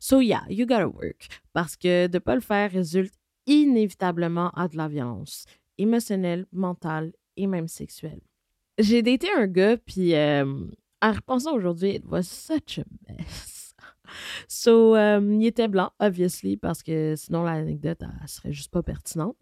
So 0.00 0.22
yeah, 0.22 0.44
you 0.48 0.64
gotta 0.64 0.88
work. 0.88 1.28
Parce 1.52 1.76
que 1.76 2.06
de 2.06 2.18
pas 2.18 2.34
le 2.34 2.40
faire 2.40 2.72
résulte 2.72 3.12
inévitablement 3.46 4.52
à 4.52 4.68
de 4.68 4.78
la 4.78 4.88
violence 4.88 5.44
émotionnelle, 5.76 6.46
mentale 6.50 7.12
et 7.36 7.46
même 7.46 7.68
sexuelle. 7.68 8.22
J'ai 8.78 9.02
daté 9.02 9.28
un 9.36 9.46
gars, 9.48 9.76
puis 9.76 10.14
euh, 10.14 10.66
en 11.02 11.12
repensant 11.12 11.54
aujourd'hui, 11.54 11.96
it 11.96 12.04
was 12.06 12.22
such 12.22 12.78
a 12.78 12.84
mess. 13.08 13.58
So, 14.46 14.94
euh, 14.94 15.20
il 15.22 15.46
était 15.46 15.68
blanc, 15.68 15.90
obviously, 15.98 16.58
parce 16.58 16.82
que 16.82 17.14
sinon 17.16 17.44
l'anecdote, 17.44 18.02
elle 18.02 18.28
serait 18.28 18.52
juste 18.52 18.70
pas 18.70 18.82
pertinente. 18.82 19.38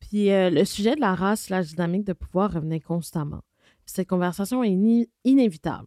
Puis 0.00 0.30
euh, 0.30 0.50
le 0.50 0.66
sujet 0.66 0.96
de 0.96 1.00
la 1.00 1.14
race, 1.14 1.48
la 1.48 1.62
dynamique 1.62 2.04
de 2.04 2.12
pouvoir 2.12 2.52
revenait 2.52 2.80
constamment. 2.80 3.40
Cette 3.86 4.08
conversation 4.08 4.62
est 4.62 5.08
inévitable. 5.24 5.86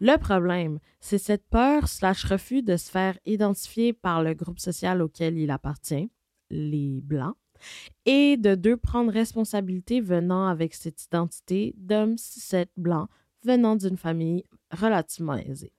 Le 0.00 0.16
problème, 0.16 0.78
c'est 1.00 1.18
cette 1.18 1.46
peur 1.48 1.88
slash 1.88 2.24
refus 2.24 2.62
de 2.62 2.76
se 2.76 2.90
faire 2.90 3.18
identifier 3.26 3.92
par 3.92 4.22
le 4.22 4.34
groupe 4.34 4.58
social 4.58 5.02
auquel 5.02 5.36
il 5.36 5.50
appartient, 5.50 6.10
les 6.50 7.00
Blancs, 7.02 7.36
et 8.06 8.36
de 8.36 8.54
deux 8.54 8.76
prendre 8.76 9.12
responsabilité 9.12 10.00
venant 10.00 10.46
avec 10.46 10.74
cette 10.74 11.04
identité 11.04 11.74
d'homme 11.76 12.16
cis 12.18 12.66
blanc 12.76 13.08
venant 13.44 13.76
d'une 13.76 13.96
famille 13.96 14.44
relativement 14.70 15.36
aisée. 15.36 15.72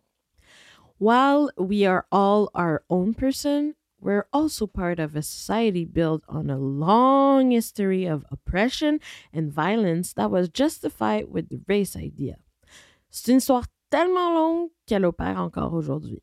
While 0.99 1.51
we 1.57 1.85
are 1.85 2.05
all 2.11 2.49
our 2.53 2.83
own 2.89 3.13
person, 3.13 3.73
we're 3.99 4.25
also 4.31 4.67
part 4.67 4.99
of 4.99 5.15
a 5.15 5.21
society 5.21 5.85
built 5.85 6.23
on 6.27 6.49
a 6.49 6.57
long 6.57 7.51
history 7.51 8.05
of 8.05 8.25
oppression 8.31 8.99
and 9.33 9.51
violence 9.51 10.13
that 10.13 10.29
was 10.29 10.49
justified 10.49 11.25
with 11.29 11.49
the 11.49 11.61
race 11.67 11.95
idea. 11.95 12.37
C'est 13.09 13.31
une 13.31 13.37
histoire 13.37 13.65
tellement 13.89 14.33
longue 14.33 14.69
qu'elle 14.85 15.05
opère 15.05 15.39
encore 15.39 15.73
aujourd'hui. 15.73 16.21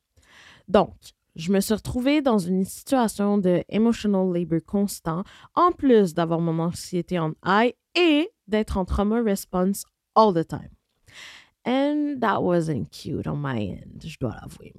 Donc, 0.68 0.94
je 1.36 1.52
me 1.52 1.60
suis 1.60 1.74
retrouvée 1.74 2.22
dans 2.22 2.38
une 2.38 2.64
situation 2.64 3.38
de 3.38 3.64
emotional 3.68 4.32
labor 4.32 4.60
constant, 4.66 5.24
en 5.54 5.72
plus 5.72 6.14
d'avoir 6.14 6.40
mon 6.40 6.58
anxiété 6.58 7.18
en 7.18 7.32
high 7.44 7.74
et 7.94 8.30
d'être 8.48 8.76
en 8.76 8.84
trauma 8.84 9.22
response 9.22 9.84
all 10.14 10.34
the 10.34 10.46
time. 10.46 10.70
And 11.70 12.18
that 12.20 12.42
wasn't 12.42 12.90
cute 12.90 13.28
on 13.28 13.36
my 13.36 13.70
end, 13.70 14.00
je 14.04 14.18
dois 14.18 14.34
l'avouer. 14.40 14.74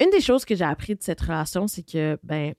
Une 0.00 0.10
des 0.10 0.20
choses 0.20 0.44
que 0.44 0.54
j'ai 0.54 0.64
appris 0.64 0.94
de 0.94 1.02
cette 1.02 1.20
relation, 1.20 1.66
c'est 1.66 1.82
que, 1.82 2.16
ben, 2.22 2.54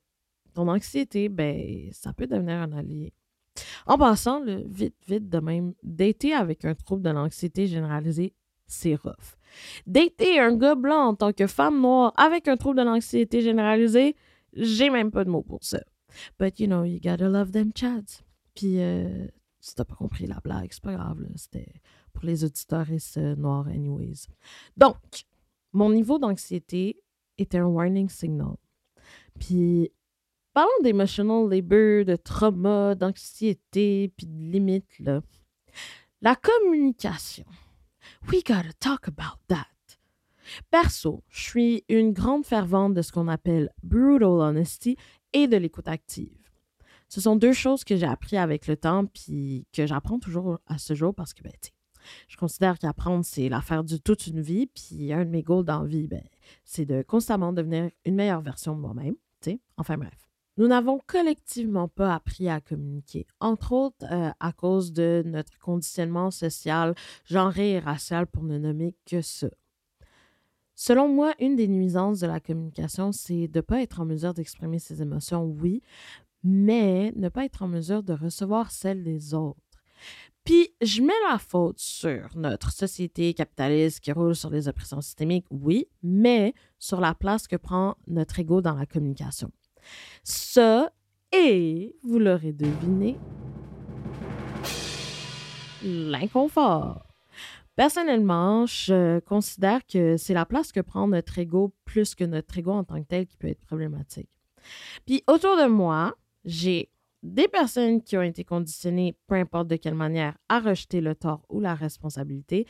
ton 0.54 0.68
anxiété, 0.68 1.30
ben, 1.30 1.90
ça 1.94 2.12
peut 2.12 2.28
devenir 2.28 2.56
un 2.56 2.74
allié. 2.74 3.14
En 3.86 3.98
passant, 3.98 4.42
le 4.42 4.64
vite, 4.68 4.96
vite 5.08 5.30
de 5.30 5.40
même, 5.40 5.74
dater 5.82 6.34
avec 6.34 6.66
un 6.66 6.76
trouble 6.76 7.04
de 7.04 7.10
l'anxiété 7.10 7.68
généralisée, 7.68 8.34
c'est 8.68 8.96
rough. 8.96 9.38
Dater 9.88 10.40
un 10.40 10.58
gars 10.58 10.76
blanc 10.76 11.08
en 11.08 11.16
tant 11.16 11.32
que 11.32 11.48
femme 11.48 11.80
noire 11.80 12.12
avec 12.18 12.50
un 12.50 12.58
trouble 12.58 12.80
de 12.80 12.84
l'anxiété 12.84 13.40
généralisée, 13.40 14.18
j'ai 14.52 14.90
même 14.90 15.12
pas 15.12 15.24
de 15.24 15.30
mots 15.30 15.44
pour 15.44 15.64
ça. 15.64 15.80
But 16.38 16.60
you 16.60 16.68
know, 16.68 16.84
you 16.84 17.00
gotta 17.02 17.30
love 17.30 17.52
them 17.52 17.72
chads. 17.74 18.24
Puis, 18.56 18.82
euh, 18.82 19.28
si 19.62 19.74
t'as 19.74 19.86
pas 19.86 19.96
compris 19.96 20.28
la 20.28 20.40
blague, 20.44 20.70
c'est 20.72 20.84
pas 20.84 20.96
grave, 20.96 21.26
c'était 21.36 21.72
pour 22.16 22.26
les 22.26 22.44
auditeurs 22.44 22.88
euh, 23.18 23.36
noirs, 23.36 23.68
anyways. 23.68 24.28
Donc, 24.78 24.98
mon 25.74 25.92
niveau 25.92 26.18
d'anxiété 26.18 27.02
était 27.38 27.58
un 27.58 27.68
warning 27.68 28.10
signal. 28.10 28.56
Puis, 29.40 29.92
parlons 30.54 30.82
d'emotional 30.84 31.50
labor, 31.50 32.06
de 32.06 32.16
trauma, 32.16 32.96
d'anxiété, 32.96 34.12
puis 34.16 34.26
de 34.26 34.52
limites, 34.52 35.00
là. 35.00 35.22
La 36.22 36.36
communication. 36.36 37.46
We 38.32 38.42
gotta 38.44 38.74
talk 38.80 39.08
about 39.08 39.40
that. 39.48 39.68
Perso, 40.72 41.24
je 41.30 41.42
suis 41.42 41.84
une 41.90 42.14
grande 42.14 42.46
fervente 42.46 42.94
de 42.94 43.02
ce 43.02 43.12
qu'on 43.12 43.28
appelle 43.28 43.70
brutal 43.84 44.40
honesty 44.40 44.96
et 45.34 45.48
de 45.48 45.58
l'écoute 45.58 45.88
active. 45.88 46.46
Ce 47.10 47.22
sont 47.22 47.36
deux 47.36 47.54
choses 47.54 47.84
que 47.84 47.96
j'ai 47.96 48.06
appris 48.06 48.38
avec 48.38 48.68
le 48.68 48.78
temps 48.78 49.06
puis 49.06 49.66
que 49.74 49.86
j'apprends 49.86 50.20
toujours 50.20 50.60
à 50.66 50.78
ce 50.78 50.94
jour 50.94 51.14
parce 51.14 51.34
que, 51.34 51.44
ben, 51.44 51.52
je 52.28 52.38
considère 52.38 52.80
qu'apprendre, 52.80 53.26
c'est 53.26 53.50
l'affaire 53.50 53.84
de 53.84 53.98
toute 53.98 54.28
une 54.28 54.42
vie. 54.42 54.68
Puis 54.68 55.14
un 55.14 55.26
de 55.26 55.30
mes 55.30 55.44
goals 55.44 55.66
dans 55.66 55.84
ben, 55.84 56.24
c'est 56.64 56.86
de 56.86 57.02
constamment 57.02 57.54
devenir 57.54 57.90
une 58.06 58.16
meilleure 58.16 58.42
version 58.42 58.76
de 58.76 58.82
moi-même. 58.82 59.16
Enfin 59.78 59.98
bref. 59.98 60.26
Nous 60.58 60.68
n'avons 60.68 61.02
collectivement 61.06 61.90
pas 61.90 62.16
appris 62.16 62.48
à 62.48 62.62
communiquer, 62.62 63.28
entre 63.42 63.74
autres 63.74 64.06
euh, 64.10 64.32
à 64.40 64.54
cause 64.54 64.94
de 64.94 65.22
notre 65.26 65.60
conditionnement 65.60 66.32
social, 66.32 66.96
genré 67.26 67.72
et 67.72 67.80
racial, 67.80 68.26
pour 68.26 68.44
ne 68.44 68.58
nommer 68.58 68.96
que 69.06 69.22
ça. 69.22 69.50
Selon 70.74 71.10
moi, 71.10 71.34
une 71.40 71.58
des 71.58 71.68
nuisances 71.68 72.22
de 72.22 72.28
la 72.28 72.40
communication, 72.40 73.12
c'est 73.12 73.50
de 73.50 73.60
ne 73.60 73.62
pas 73.62 73.82
être 73.82 74.00
en 74.00 74.06
mesure 74.06 74.34
d'exprimer 74.34 74.80
ses 74.80 75.02
émotions, 75.02 75.44
oui, 75.44 75.82
mais 76.44 77.12
ne 77.18 77.28
pas 77.28 77.44
être 77.44 77.64
en 77.64 77.68
mesure 77.68 78.04
de 78.04 78.14
recevoir 78.14 78.72
celles 78.72 79.04
des 79.04 79.34
autres. 79.34 79.60
Puis, 80.46 80.70
je 80.80 81.02
mets 81.02 81.14
la 81.28 81.40
faute 81.40 81.80
sur 81.80 82.30
notre 82.36 82.72
société 82.72 83.34
capitaliste 83.34 84.00
qui 84.00 84.12
roule 84.12 84.36
sur 84.36 84.52
les 84.52 84.68
oppressions 84.68 85.02
systémiques, 85.02 85.48
oui, 85.50 85.88
mais 86.04 86.54
sur 86.78 87.02
la 87.02 87.16
place 87.16 87.48
que 87.48 87.56
prend 87.56 87.98
notre 88.06 88.40
ego 88.40 88.62
dans 88.62 88.76
la 88.76 88.86
communication. 88.86 89.52
Ça, 90.24 90.94
et, 91.32 91.96
vous 92.04 92.20
l'aurez 92.20 92.54
deviné, 92.54 93.18
l'inconfort. 95.84 97.08
Personnellement, 97.76 98.68
je 98.68 99.20
considère 99.22 99.86
que 99.86 100.16
c'est 100.16 100.36
la 100.36 100.46
place 100.46 100.72
que 100.72 100.80
prend 100.80 101.08
notre 101.08 101.40
ego 101.40 101.74
plus 101.86 102.14
que 102.14 102.24
notre 102.24 102.56
ego 102.58 102.72
en 102.72 102.84
tant 102.84 103.02
que 103.02 103.08
tel 103.08 103.26
qui 103.26 103.36
peut 103.36 103.48
être 103.48 103.66
problématique. 103.66 104.30
Puis 105.08 105.24
autour 105.28 105.58
de 105.58 105.66
moi, 105.68 106.16
j'ai 106.46 106.92
des 107.26 107.48
personnes 107.48 108.02
qui 108.02 108.18
ont 108.18 108.22
été 108.22 108.44
conditionnées, 108.44 109.18
peu 109.28 109.36
importe 109.36 109.68
de 109.68 109.76
quelle 109.76 109.96
manière, 109.96 110.38
à 110.50 110.60
rejeter 110.60 111.02
le 111.02 111.16
tort 111.16 111.44
ou 111.50 111.60
la 111.60 111.74
responsabilité, 111.74 112.68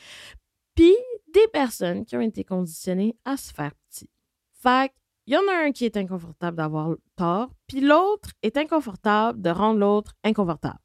puis 0.75 0.95
des 1.33 1.47
personnes 1.51 2.05
qui 2.05 2.15
ont 2.15 2.21
été 2.21 2.43
conditionnées 2.43 3.17
à 3.25 3.37
se 3.37 3.53
faire 3.53 3.73
petit. 3.89 4.09
Fait 4.53 4.91
il 5.27 5.33
y 5.33 5.37
en 5.37 5.47
a 5.51 5.65
un 5.65 5.71
qui 5.71 5.85
est 5.85 5.97
inconfortable 5.97 6.57
d'avoir 6.57 6.95
tort, 7.15 7.49
puis 7.67 7.81
l'autre 7.81 8.29
est 8.43 8.57
inconfortable 8.57 9.41
de 9.41 9.49
rendre 9.49 9.79
l'autre 9.79 10.13
inconfortable. 10.23 10.79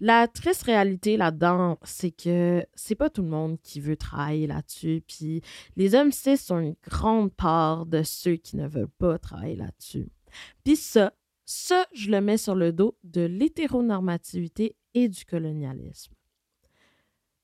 La 0.00 0.26
triste 0.28 0.62
réalité 0.62 1.16
là-dedans, 1.16 1.78
c'est 1.84 2.10
que 2.10 2.66
c'est 2.74 2.94
pas 2.94 3.10
tout 3.10 3.22
le 3.22 3.28
monde 3.28 3.60
qui 3.60 3.80
veut 3.80 3.96
travailler 3.96 4.46
là-dessus, 4.46 5.04
puis 5.06 5.42
les 5.76 5.94
hommes 5.94 6.10
cis 6.10 6.38
sont 6.38 6.58
une 6.58 6.76
grande 6.82 7.32
part 7.34 7.84
de 7.86 8.02
ceux 8.02 8.36
qui 8.36 8.56
ne 8.56 8.66
veulent 8.66 8.88
pas 8.88 9.18
travailler 9.18 9.56
là-dessus. 9.56 10.08
Puis 10.64 10.76
ça, 10.76 11.12
ça, 11.44 11.86
je 11.92 12.10
le 12.10 12.20
mets 12.20 12.38
sur 12.38 12.54
le 12.54 12.72
dos 12.72 12.96
de 13.04 13.22
l'hétéronormativité 13.22 14.76
et 14.94 15.08
du 15.08 15.24
colonialisme. 15.24 16.14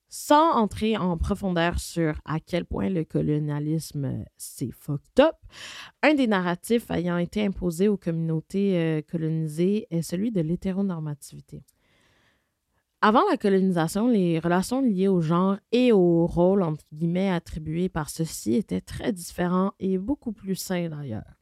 Sans 0.09 0.53
entrer 0.55 0.97
en 0.97 1.17
profondeur 1.17 1.79
sur 1.79 2.21
à 2.25 2.41
quel 2.41 2.65
point 2.65 2.89
le 2.89 3.05
colonialisme 3.05 4.25
s'est 4.37 4.73
fucked 4.73 5.21
up, 5.21 5.37
un 6.03 6.15
des 6.15 6.27
narratifs 6.27 6.91
ayant 6.91 7.17
été 7.19 7.45
imposé 7.45 7.87
aux 7.87 7.97
communautés 7.97 8.77
euh, 8.77 9.03
colonisées 9.03 9.87
est 9.91 10.03
celui 10.03 10.33
de 10.33 10.41
l'hétéronormativité. 10.41 11.63
Avant 13.03 13.23
la 13.31 13.37
colonisation, 13.37 14.09
les 14.09 14.41
relations 14.41 14.83
liées 14.83 15.09
au 15.09 15.21
genre 15.21 15.59
et 15.71 15.93
au 15.93 16.27
rôle 16.27 16.63
entre 16.63 16.85
guillemets 16.93 17.31
attribués 17.31 17.89
par 17.89 18.11
ceux-ci 18.11 18.55
étaient 18.55 18.81
très 18.81 19.13
différents 19.13 19.73
et 19.79 19.97
beaucoup 19.97 20.33
plus 20.33 20.57
sains 20.57 20.89
d'ailleurs. 20.89 21.39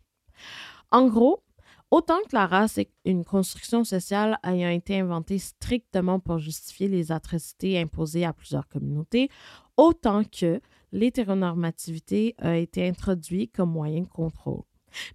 En 0.90 1.08
gros, 1.08 1.42
Autant 1.90 2.18
que 2.28 2.34
la 2.34 2.46
race 2.46 2.76
est 2.76 2.90
une 3.06 3.24
construction 3.24 3.82
sociale 3.82 4.38
ayant 4.44 4.68
été 4.68 5.00
inventée 5.00 5.38
strictement 5.38 6.20
pour 6.20 6.38
justifier 6.38 6.86
les 6.86 7.12
atrocités 7.12 7.78
imposées 7.80 8.26
à 8.26 8.34
plusieurs 8.34 8.68
communautés, 8.68 9.30
autant 9.78 10.22
que 10.24 10.60
l'hétéronormativité 10.92 12.34
a 12.38 12.58
été 12.58 12.86
introduite 12.86 13.54
comme 13.54 13.70
moyen 13.70 14.02
de 14.02 14.08
contrôle. 14.08 14.64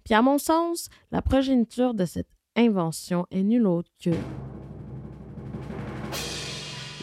Puis 0.04 0.14
à 0.14 0.22
mon 0.22 0.38
sens, 0.38 0.88
la 1.12 1.22
progéniture 1.22 1.94
de 1.94 2.06
cette 2.06 2.30
invention 2.56 3.26
est 3.30 3.44
nulle 3.44 3.66
autre 3.68 3.90
que 4.02 4.10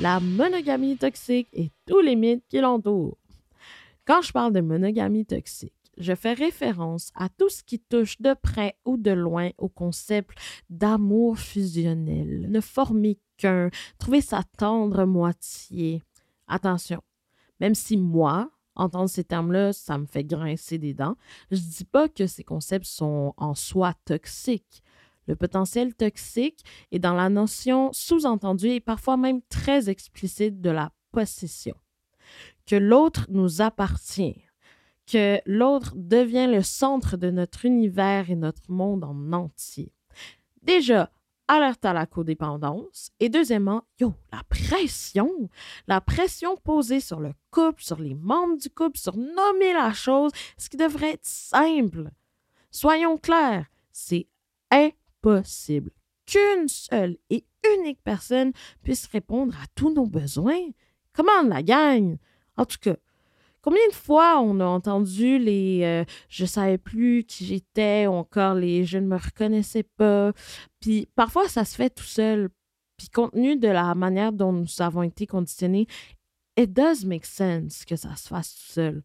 la 0.01 0.19
monogamie 0.19 0.97
toxique 0.97 1.47
et 1.53 1.71
tous 1.85 2.01
les 2.01 2.17
mythes 2.17 2.43
qui 2.49 2.59
l'entourent. 2.59 3.17
Quand 4.05 4.21
je 4.21 4.33
parle 4.33 4.51
de 4.51 4.61
monogamie 4.61 5.25
toxique, 5.25 5.73
je 6.01 6.15
fais 6.15 6.33
référence 6.33 7.11
à 7.15 7.29
tout 7.29 7.49
ce 7.49 7.63
qui 7.63 7.79
touche 7.79 8.19
de 8.21 8.33
près 8.33 8.77
ou 8.85 8.97
de 8.97 9.11
loin 9.11 9.51
au 9.57 9.69
concept 9.69 10.37
d'amour 10.69 11.37
fusionnel, 11.37 12.47
ne 12.49 12.61
former 12.61 13.19
qu'un, 13.37 13.69
trouver 13.97 14.21
sa 14.21 14.43
tendre 14.57 15.05
moitié. 15.05 16.01
Attention, 16.47 17.01
même 17.59 17.75
si 17.75 17.97
moi, 17.97 18.49
entendre 18.75 19.09
ces 19.09 19.23
termes-là, 19.23 19.73
ça 19.73 19.97
me 19.97 20.05
fait 20.05 20.23
grincer 20.23 20.77
des 20.77 20.93
dents, 20.93 21.15
je 21.51 21.57
dis 21.57 21.85
pas 21.85 22.09
que 22.09 22.27
ces 22.27 22.43
concepts 22.43 22.85
sont 22.85 23.33
en 23.37 23.53
soi 23.53 23.93
toxiques. 24.05 24.83
Le 25.27 25.35
potentiel 25.35 25.93
toxique 25.93 26.63
est 26.91 26.99
dans 26.99 27.13
la 27.13 27.29
notion 27.29 27.91
sous-entendue 27.93 28.69
et 28.69 28.79
parfois 28.79 29.17
même 29.17 29.41
très 29.49 29.89
explicite 29.89 30.61
de 30.61 30.71
la 30.71 30.91
possession. 31.11 31.75
Que 32.65 32.75
l'autre 32.75 33.27
nous 33.29 33.61
appartient, 33.61 34.43
que 35.07 35.39
l'autre 35.45 35.93
devient 35.95 36.47
le 36.47 36.61
centre 36.61 37.17
de 37.17 37.31
notre 37.31 37.65
univers 37.65 38.29
et 38.29 38.35
notre 38.35 38.71
monde 38.71 39.03
en 39.03 39.33
entier. 39.33 39.91
Déjà, 40.61 41.11
alerte 41.47 41.83
à 41.83 41.93
la 41.93 42.05
codépendance. 42.05 43.11
Et 43.19 43.29
deuxièmement, 43.29 43.83
yo, 43.99 44.13
la 44.31 44.43
pression. 44.43 45.49
La 45.87 45.99
pression 45.99 46.55
posée 46.55 47.01
sur 47.01 47.19
le 47.19 47.33
couple, 47.49 47.83
sur 47.83 47.99
les 47.99 48.15
membres 48.15 48.57
du 48.57 48.69
couple, 48.69 48.97
sur 48.97 49.17
nommer 49.17 49.73
la 49.73 49.91
chose, 49.91 50.31
ce 50.57 50.69
qui 50.69 50.77
devrait 50.77 51.13
être 51.13 51.25
simple. 51.25 52.09
Soyons 52.71 53.17
clairs, 53.17 53.65
c'est 53.91 54.27
impossible 54.71 55.91
qu'une 56.25 56.69
seule 56.69 57.17
et 57.29 57.45
unique 57.77 58.01
personne 58.03 58.53
puisse 58.83 59.05
répondre 59.07 59.53
à 59.55 59.65
tous 59.75 59.93
nos 59.93 60.05
besoins? 60.05 60.69
Comment 61.13 61.41
on 61.43 61.47
la 61.47 61.61
gagne? 61.61 62.17
En 62.55 62.65
tout 62.65 62.77
cas, 62.79 62.95
combien 63.61 63.87
de 63.87 63.93
fois 63.93 64.39
on 64.41 64.59
a 64.59 64.65
entendu 64.65 65.37
les 65.37 65.81
euh, 65.83 66.03
je 66.29 66.45
savais 66.45 66.77
plus 66.77 67.23
qui 67.23 67.45
j'étais 67.45 68.07
ou 68.07 68.13
encore 68.13 68.55
les 68.55 68.85
je 68.85 68.97
ne 68.97 69.07
me 69.07 69.17
reconnaissais 69.17 69.83
pas. 69.83 70.31
Puis 70.79 71.07
parfois, 71.15 71.47
ça 71.47 71.65
se 71.65 71.75
fait 71.75 71.89
tout 71.89 72.03
seul. 72.03 72.49
Puis 72.97 73.09
compte 73.09 73.31
tenu 73.31 73.57
de 73.57 73.67
la 73.67 73.95
manière 73.95 74.31
dont 74.31 74.51
nous 74.51 74.67
avons 74.79 75.03
été 75.03 75.25
conditionnés, 75.25 75.87
it 76.57 76.71
does 76.71 77.05
make 77.05 77.25
sense 77.25 77.85
que 77.85 77.95
ça 77.95 78.15
se 78.15 78.27
fasse 78.27 78.53
tout 78.55 78.73
seul. 78.73 79.03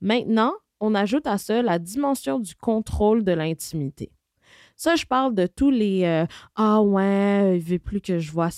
Maintenant, 0.00 0.54
on 0.80 0.94
ajoute 0.94 1.26
à 1.26 1.38
ça 1.38 1.62
la 1.62 1.78
dimension 1.78 2.38
du 2.38 2.54
contrôle 2.54 3.24
de 3.24 3.32
l'intimité. 3.32 4.10
Ça, 4.76 4.96
je 4.96 5.06
parle 5.06 5.34
de 5.34 5.46
tous 5.46 5.70
les 5.70 6.04
euh, 6.04 6.26
Ah 6.56 6.82
ouais, 6.82 7.58
il 7.58 7.62
veut 7.62 7.78
plus 7.78 8.00
que 8.00 8.18
je 8.18 8.32
vois 8.32 8.48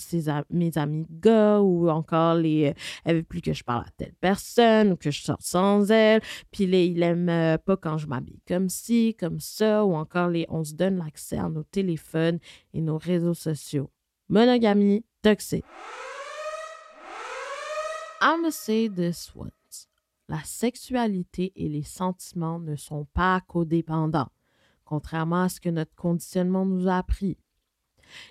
mes 0.49 0.75
amis 0.77 1.05
gars 1.11 1.59
ou 1.59 1.89
encore 1.89 2.33
les 2.35 2.69
euh, 2.69 2.73
Elle 3.05 3.17
veut 3.17 3.23
plus 3.23 3.41
que 3.41 3.53
je 3.53 3.63
parle 3.63 3.83
à 3.85 3.91
telle 3.97 4.15
personne 4.19 4.93
ou 4.93 4.95
que 4.97 5.11
je 5.11 5.21
sorte 5.21 5.43
sans 5.43 5.91
elle. 5.91 6.21
Puis 6.51 6.65
les 6.65 6.87
Il 6.87 7.03
aime 7.03 7.29
euh, 7.29 7.57
pas 7.59 7.77
quand 7.77 7.97
je 7.97 8.07
m'habille 8.07 8.41
comme 8.47 8.67
ci, 8.67 9.15
comme 9.19 9.39
ça 9.39 9.85
ou 9.85 9.93
encore 9.93 10.29
les 10.29 10.47
On 10.49 10.63
se 10.63 10.73
donne 10.73 10.97
l'accès 10.97 11.37
à 11.37 11.49
nos 11.49 11.63
téléphones 11.63 12.39
et 12.73 12.81
nos 12.81 12.97
réseaux 12.97 13.35
sociaux. 13.35 13.91
Monogamie 14.27 15.05
toxique. 15.21 15.65
I'ma 18.21 18.49
say 18.49 18.89
this 18.89 19.31
once. 19.35 19.87
La 20.27 20.41
sexualité 20.43 21.53
et 21.55 21.69
les 21.69 21.83
sentiments 21.83 22.59
ne 22.59 22.75
sont 22.75 23.05
pas 23.13 23.39
codépendants 23.47 24.29
contrairement 24.87 25.43
à 25.43 25.49
ce 25.49 25.59
que 25.59 25.69
notre 25.69 25.93
conditionnement 25.95 26.65
nous 26.65 26.87
a 26.87 26.97
appris. 26.97 27.37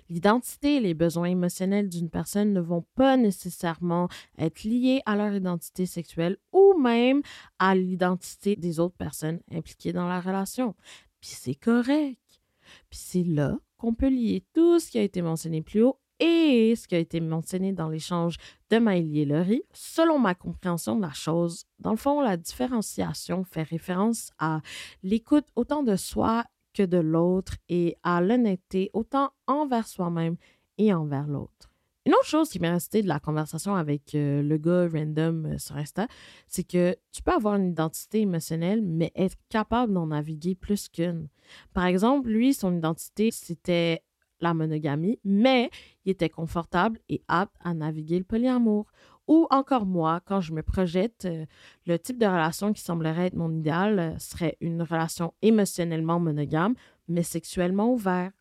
L'identité 0.09 0.77
et 0.77 0.79
les 0.79 0.95
besoins 0.95 1.29
émotionnels 1.29 1.87
d'une 1.87 2.09
personne 2.09 2.51
ne 2.51 2.59
vont 2.59 2.83
pas 2.95 3.15
nécessairement 3.15 4.09
être 4.39 4.63
liés 4.63 5.01
à 5.05 5.15
leur 5.15 5.33
identité 5.33 5.85
sexuelle 5.85 6.37
ou 6.51 6.73
même 6.79 7.21
à 7.59 7.75
l'identité 7.75 8.55
des 8.55 8.79
autres 8.79 8.97
personnes 8.97 9.39
impliquées 9.51 9.93
dans 9.93 10.07
la 10.07 10.19
relation. 10.19 10.75
Puis 11.21 11.29
c'est 11.29 11.55
correct. 11.55 12.41
Puis 12.89 12.99
c'est 12.99 13.23
là 13.23 13.57
qu'on 13.77 13.93
peut 13.93 14.09
lier 14.09 14.43
tout 14.53 14.79
ce 14.79 14.89
qui 14.89 14.97
a 14.97 15.03
été 15.03 15.21
mentionné 15.21 15.61
plus 15.61 15.83
haut 15.83 15.99
et 16.19 16.75
ce 16.75 16.87
qui 16.87 16.95
a 16.95 16.99
été 16.99 17.19
mentionné 17.19 17.73
dans 17.73 17.89
l'échange 17.89 18.37
de 18.69 18.77
Maëlie 18.77 19.21
et 19.21 19.25
Laurie, 19.25 19.63
selon 19.73 20.19
ma 20.19 20.35
compréhension 20.35 20.95
de 20.95 21.01
la 21.01 21.13
chose, 21.13 21.65
dans 21.79 21.91
le 21.91 21.97
fond, 21.97 22.21
la 22.21 22.37
différenciation 22.37 23.43
fait 23.43 23.63
référence 23.63 24.31
à 24.39 24.61
l'écoute 25.03 25.47
autant 25.55 25.83
de 25.83 25.95
soi 25.95 26.43
que 26.73 26.83
de 26.83 26.97
l'autre 26.97 27.55
et 27.69 27.97
à 28.03 28.21
l'honnêteté 28.21 28.89
autant 28.93 29.31
envers 29.47 29.87
soi-même 29.87 30.37
et 30.77 30.93
envers 30.93 31.27
l'autre. 31.27 31.71
Une 32.07 32.13
autre 32.13 32.25
chose 32.25 32.49
qui 32.49 32.59
m'est 32.59 32.71
restée 32.71 33.01
de 33.01 33.07
la 33.09 33.19
conversation 33.19 33.75
avec 33.75 34.15
euh, 34.15 34.41
le 34.41 34.57
gars 34.57 34.87
random 34.87 35.45
euh, 35.45 35.57
sur 35.57 35.75
Insta, 35.75 36.07
c'est 36.47 36.63
que 36.63 36.95
tu 37.11 37.21
peux 37.21 37.33
avoir 37.33 37.55
une 37.55 37.71
identité 37.71 38.21
émotionnelle, 38.21 38.81
mais 38.81 39.11
être 39.13 39.35
capable 39.49 39.91
d'en 39.93 40.07
naviguer 40.07 40.55
plus 40.55 40.87
qu'une. 40.87 41.27
Par 41.73 41.85
exemple, 41.85 42.29
lui, 42.29 42.53
son 42.53 42.77
identité, 42.77 43.29
c'était 43.31 44.03
la 44.41 44.53
monogamie, 44.53 45.19
mais 45.23 45.69
il 46.05 46.11
était 46.11 46.29
confortable 46.29 46.99
et 47.09 47.21
apte 47.27 47.55
à 47.63 47.73
naviguer 47.73 48.17
le 48.17 48.23
polyamour. 48.23 48.87
Ou 49.27 49.45
encore 49.49 49.85
moi, 49.85 50.21
quand 50.25 50.39
je 50.39 50.53
me 50.53 50.63
projette, 50.63 51.25
euh, 51.25 51.45
le 51.85 51.99
type 51.99 52.17
de 52.17 52.25
relation 52.25 52.71
qui 52.71 52.81
semblerait 52.81 53.27
être 53.27 53.35
mon 53.35 53.53
idéal 53.53 53.99
euh, 53.99 54.17
serait 54.19 54.57
une 54.61 54.81
relation 54.81 55.33
émotionnellement 55.41 56.19
monogame, 56.19 56.75
mais 57.09 57.23
sexuellement 57.23 57.91
ouverte. 57.91 58.33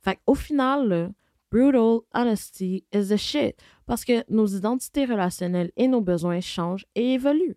Fait 0.00 0.18
au 0.26 0.34
final, 0.34 1.12
brutal 1.50 2.00
honesty 2.14 2.84
is 2.92 3.08
the 3.08 3.16
shit 3.16 3.56
parce 3.86 4.04
que 4.04 4.24
nos 4.30 4.46
identités 4.46 5.04
relationnelles 5.04 5.72
et 5.76 5.88
nos 5.88 6.00
besoins 6.00 6.40
changent 6.40 6.86
et 6.94 7.14
évoluent. 7.14 7.56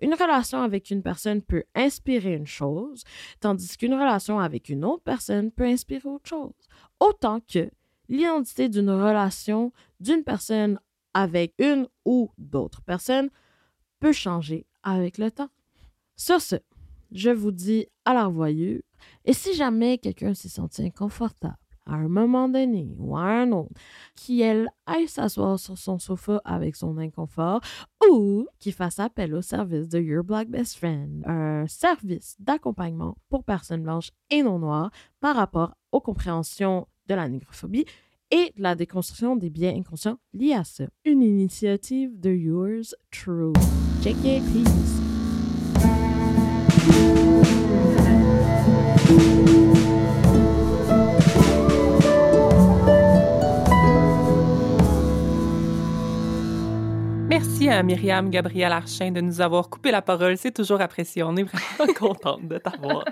Une 0.00 0.14
relation 0.14 0.62
avec 0.62 0.90
une 0.90 1.02
personne 1.02 1.42
peut 1.42 1.64
inspirer 1.74 2.34
une 2.34 2.46
chose, 2.46 3.04
tandis 3.40 3.76
qu'une 3.76 3.94
relation 3.94 4.38
avec 4.38 4.68
une 4.68 4.84
autre 4.84 5.02
personne 5.02 5.50
peut 5.50 5.64
inspirer 5.64 6.08
autre 6.08 6.28
chose 6.28 6.52
autant 7.02 7.40
que 7.40 7.68
l'identité 8.08 8.68
d'une 8.68 8.90
relation 8.90 9.72
d'une 9.98 10.22
personne 10.22 10.78
avec 11.14 11.54
une 11.58 11.88
ou 12.04 12.30
d'autres 12.38 12.82
personnes 12.82 13.28
peut 13.98 14.12
changer 14.12 14.66
avec 14.84 15.18
le 15.18 15.30
temps. 15.30 15.50
Sur 16.16 16.40
ce, 16.40 16.56
je 17.10 17.30
vous 17.30 17.50
dis 17.50 17.86
à 18.04 18.14
la 18.14 18.26
revoyure. 18.26 18.82
Et 19.24 19.32
si 19.32 19.54
jamais 19.54 19.98
quelqu'un 19.98 20.34
s'est 20.34 20.48
senti 20.48 20.84
inconfortable 20.84 21.56
à 21.86 21.94
un 21.94 22.08
moment 22.08 22.48
donné 22.48 22.94
ou 22.98 23.16
à 23.16 23.22
un 23.22 23.52
autre, 23.52 23.74
qui 24.14 24.40
elle 24.40 24.68
aille 24.86 25.08
s'asseoir 25.08 25.58
sur 25.58 25.78
son 25.78 25.98
sofa 25.98 26.40
avec 26.44 26.76
son 26.76 26.98
inconfort 26.98 27.60
ou 28.10 28.46
qui 28.58 28.72
fasse 28.72 28.98
appel 28.98 29.34
au 29.34 29.42
service 29.42 29.88
de 29.88 30.00
Your 30.00 30.24
Black 30.24 30.48
Best 30.48 30.76
Friend, 30.76 31.22
un 31.26 31.66
service 31.66 32.36
d'accompagnement 32.38 33.16
pour 33.28 33.44
personnes 33.44 33.82
blanches 33.82 34.10
et 34.30 34.42
non 34.42 34.58
noires 34.58 34.90
par 35.20 35.36
rapport 35.36 35.74
aux 35.92 36.00
compréhensions 36.00 36.86
de 37.08 37.14
la 37.14 37.28
négrophobie 37.28 37.86
et 38.30 38.52
de 38.56 38.62
la 38.62 38.74
déconstruction 38.74 39.36
des 39.36 39.50
biens 39.50 39.74
inconscients 39.76 40.18
liés 40.32 40.54
à 40.54 40.64
ça. 40.64 40.84
Une 41.04 41.22
initiative 41.22 42.18
de 42.18 42.30
Yours 42.30 42.94
True. 43.10 43.52
Check 44.02 44.16
it, 44.24 44.42
please. 44.50 45.02
Merci 57.34 57.70
à 57.70 57.82
Myriam 57.82 58.28
Gabriel 58.28 58.72
Archin 58.72 59.10
de 59.10 59.22
nous 59.22 59.40
avoir 59.40 59.70
coupé 59.70 59.90
la 59.90 60.02
parole. 60.02 60.36
C'est 60.36 60.50
toujours 60.50 60.82
apprécié. 60.82 61.22
On 61.22 61.34
est 61.34 61.44
vraiment 61.44 61.90
contente 61.98 62.46
de 62.46 62.58
t'avoir. 62.58 63.06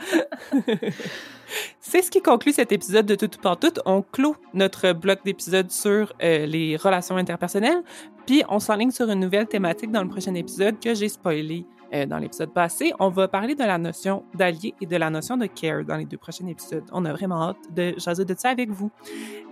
C'est 1.81 2.03
ce 2.03 2.11
qui 2.11 2.21
conclut 2.21 2.53
cet 2.53 2.71
épisode 2.71 3.07
de 3.07 3.14
Tout 3.14 3.31
pour 3.41 3.59
Tout. 3.59 3.73
On 3.87 4.03
clôt 4.03 4.37
notre 4.53 4.93
bloc 4.93 5.21
d'épisodes 5.25 5.71
sur 5.71 6.12
euh, 6.23 6.45
les 6.45 6.77
relations 6.77 7.16
interpersonnelles, 7.16 7.83
puis 8.27 8.43
on 8.51 8.59
s'enligne 8.59 8.91
sur 8.91 9.09
une 9.09 9.21
nouvelle 9.21 9.47
thématique 9.47 9.91
dans 9.91 10.03
le 10.03 10.11
prochain 10.11 10.35
épisode 10.35 10.79
que 10.79 10.93
j'ai 10.93 11.09
spoilé 11.09 11.64
euh, 11.95 12.05
dans 12.05 12.18
l'épisode 12.18 12.53
passé. 12.53 12.93
On 13.01 13.09
va 13.09 13.27
parler 13.27 13.55
de 13.55 13.64
la 13.64 13.79
notion 13.79 14.25
d'allié 14.35 14.75
et 14.83 14.87
de 14.87 14.97
la 14.97 15.09
notion 15.09 15.39
de 15.39 15.47
care 15.47 15.83
dans 15.83 15.97
les 15.97 16.05
deux 16.05 16.18
prochains 16.18 16.47
épisodes. 16.47 16.85
On 16.93 17.07
a 17.07 17.12
vraiment 17.14 17.43
hâte 17.43 17.75
de 17.75 17.95
jaser 17.97 18.27
de 18.27 18.35
ça 18.37 18.51
avec 18.51 18.68
vous. 18.68 18.91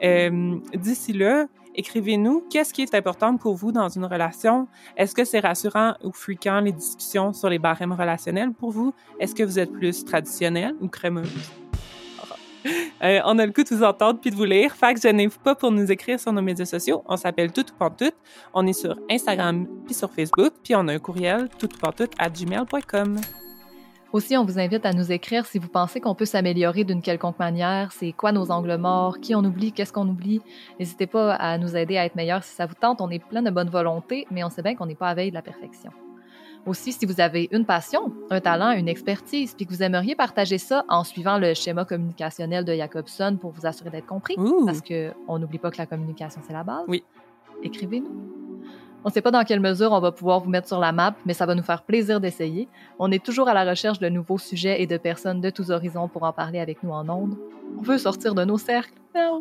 Euh, 0.05 0.59
d'ici 0.75 1.15
là, 1.15 1.47
Écrivez-nous 1.79 2.45
qu'est-ce 2.51 2.75
qui 2.75 2.83
est 2.83 2.93
important 2.93 3.37
pour 3.37 3.55
vous 3.55 3.71
dans 3.71 3.89
une 3.89 4.05
relation? 4.05 4.67
Est-ce 4.97 5.15
que 5.15 5.25
c'est 5.25 5.39
rassurant 5.39 5.95
ou 6.03 6.11
fréquent 6.11 6.61
les 6.61 6.73
discussions 6.73 7.33
sur 7.33 7.49
les 7.49 7.61
barèmes 7.61 7.93
relationnels 7.93 8.53
pour 8.53 8.73
vous? 8.73 8.93
Est-ce 9.21 9.33
que 9.33 9.45
vous 9.45 9.61
êtes 9.61 9.71
plus 9.71 10.05
traditionnel 10.05 10.75
ou 10.81 10.89
crémeuse? 10.89 11.33
Euh, 13.01 13.21
on 13.25 13.39
a 13.39 13.47
le 13.47 13.53
coup 13.53 13.63
de 13.63 13.69
vous 13.69 13.85
entendre 13.85 14.19
puis 14.21 14.33
de 14.33 14.35
vous 14.35 14.45
lire. 14.45 14.75
Fait 14.75 14.93
que 14.93 15.01
gênez-vous 15.01 15.39
pas 15.39 15.55
pour 15.55 15.71
nous 15.71 15.93
écrire 15.93 16.19
sur 16.19 16.33
nos 16.33 16.43
médias 16.43 16.65
sociaux. 16.65 17.05
On 17.07 17.17
s'appelle 17.17 17.53
Tout 17.53 17.65
ou 17.81 17.89
Tout. 17.91 18.11
On 18.53 18.67
est 18.67 18.73
sur 18.73 18.99
Instagram 19.09 19.67
puis 19.87 19.95
sur 19.95 20.11
Facebook. 20.11 20.53
Puis 20.65 20.75
on 20.75 20.89
a 20.89 20.95
un 20.95 20.99
courriel 20.99 21.49
tout 21.57 21.69
à 22.19 22.29
gmail.com. 22.29 23.21
Aussi, 24.11 24.39
on 24.39 24.45
vous 24.45 24.59
invite 24.59 24.87
à 24.87 24.95
nous 24.95 25.13
écrire 25.13 25.45
si 25.45 25.59
vous 25.59 25.69
pensez 25.69 26.01
qu'on 26.01 26.15
peut 26.15 26.25
s'améliorer 26.25 26.85
d'une 26.85 27.03
quelconque 27.03 27.39
manière. 27.39 27.93
C'est 27.93 28.13
quoi 28.13 28.33
nos 28.33 28.51
angles 28.51 28.77
morts? 28.79 29.21
Qui 29.21 29.35
on 29.35 29.45
oublie? 29.45 29.73
Qu'est-ce 29.73 29.93
qu'on 29.93 30.09
oublie? 30.09 30.41
N'hésitez 30.79 31.07
pas 31.07 31.35
à 31.35 31.59
nous 31.59 31.77
aider 31.77 31.99
à 31.99 32.07
être 32.07 32.17
meilleurs 32.17 32.43
si 32.43 32.55
ça 32.55 32.65
vous 32.65 32.75
tente. 32.75 33.03
On 33.03 33.11
est 33.11 33.23
plein 33.23 33.43
de 33.43 33.51
bonne 33.51 33.69
volonté, 33.69 34.27
mais 34.31 34.43
on 34.43 34.49
sait 34.49 34.63
bien 34.63 34.75
qu'on 34.75 34.87
n'est 34.87 34.95
pas 34.95 35.09
à 35.09 35.15
veille 35.15 35.29
de 35.29 35.35
la 35.35 35.43
perfection. 35.43 35.91
Aussi, 36.65 36.93
si 36.93 37.05
vous 37.05 37.21
avez 37.21 37.49
une 37.53 37.67
passion, 37.67 38.13
un 38.31 38.41
talent, 38.41 38.71
une 38.73 38.89
expertise, 38.89 39.55
puis 39.55 39.67
que 39.67 39.73
vous 39.73 39.83
aimeriez 39.83 40.15
partager 40.15 40.59
ça 40.59 40.85
en 40.89 41.05
suivant 41.05 41.39
le 41.39 41.53
schéma 41.53 41.85
communicationnel 41.85 42.65
de 42.65 42.75
Jacobson 42.75 43.37
pour 43.39 43.53
vous 43.53 43.67
assurer 43.67 43.91
d'être 43.91 44.07
compris, 44.07 44.37
parce 44.65 44.81
qu'on 44.81 45.39
n'oublie 45.39 45.59
pas 45.59 45.71
que 45.71 45.79
la 45.79 45.87
communication, 45.87 46.41
c'est 46.47 46.53
la 46.55 46.65
base. 46.65 46.85
Oui. 46.89 47.05
Écrivez-nous. 47.63 48.48
On 49.05 49.09
ne 49.11 49.13
sait 49.13 49.23
pas 49.23 49.31
dans 49.31 49.45
quelle 49.45 49.61
mesure 49.61 49.93
on 49.93 50.01
va 50.01 50.11
pouvoir 50.11 50.41
vous 50.41 50.51
mettre 50.51 50.67
sur 50.67 50.81
la 50.81 50.91
map, 50.91 51.15
mais 51.25 51.33
ça 51.33 51.47
va 51.47 51.55
nous 51.55 51.63
faire 51.63 51.83
plaisir 51.83 52.21
d'essayer. 52.21 52.69
On 52.99 53.13
est 53.13 53.25
toujours 53.25 53.49
à 53.49 53.55
la 53.55 53.65
recherche 53.65 54.01
de 54.01 54.09
nouveaux 54.09 54.39
sujets 54.39 54.83
et 54.83 54.87
de 54.87 54.97
personnes 54.97 55.41
de 55.41 55.51
tous 55.51 55.71
horizons 55.71 56.09
pour 56.09 56.25
en 56.25 56.33
parler 56.33 56.59
avec 56.59 56.83
nous 56.83 56.91
en 56.91 57.09
ondes. 57.09 57.37
On 57.79 57.83
veut 57.83 57.99
sortir 57.99 58.35
de 58.35 58.45
nos 58.45 58.59
cercles. 58.59 58.93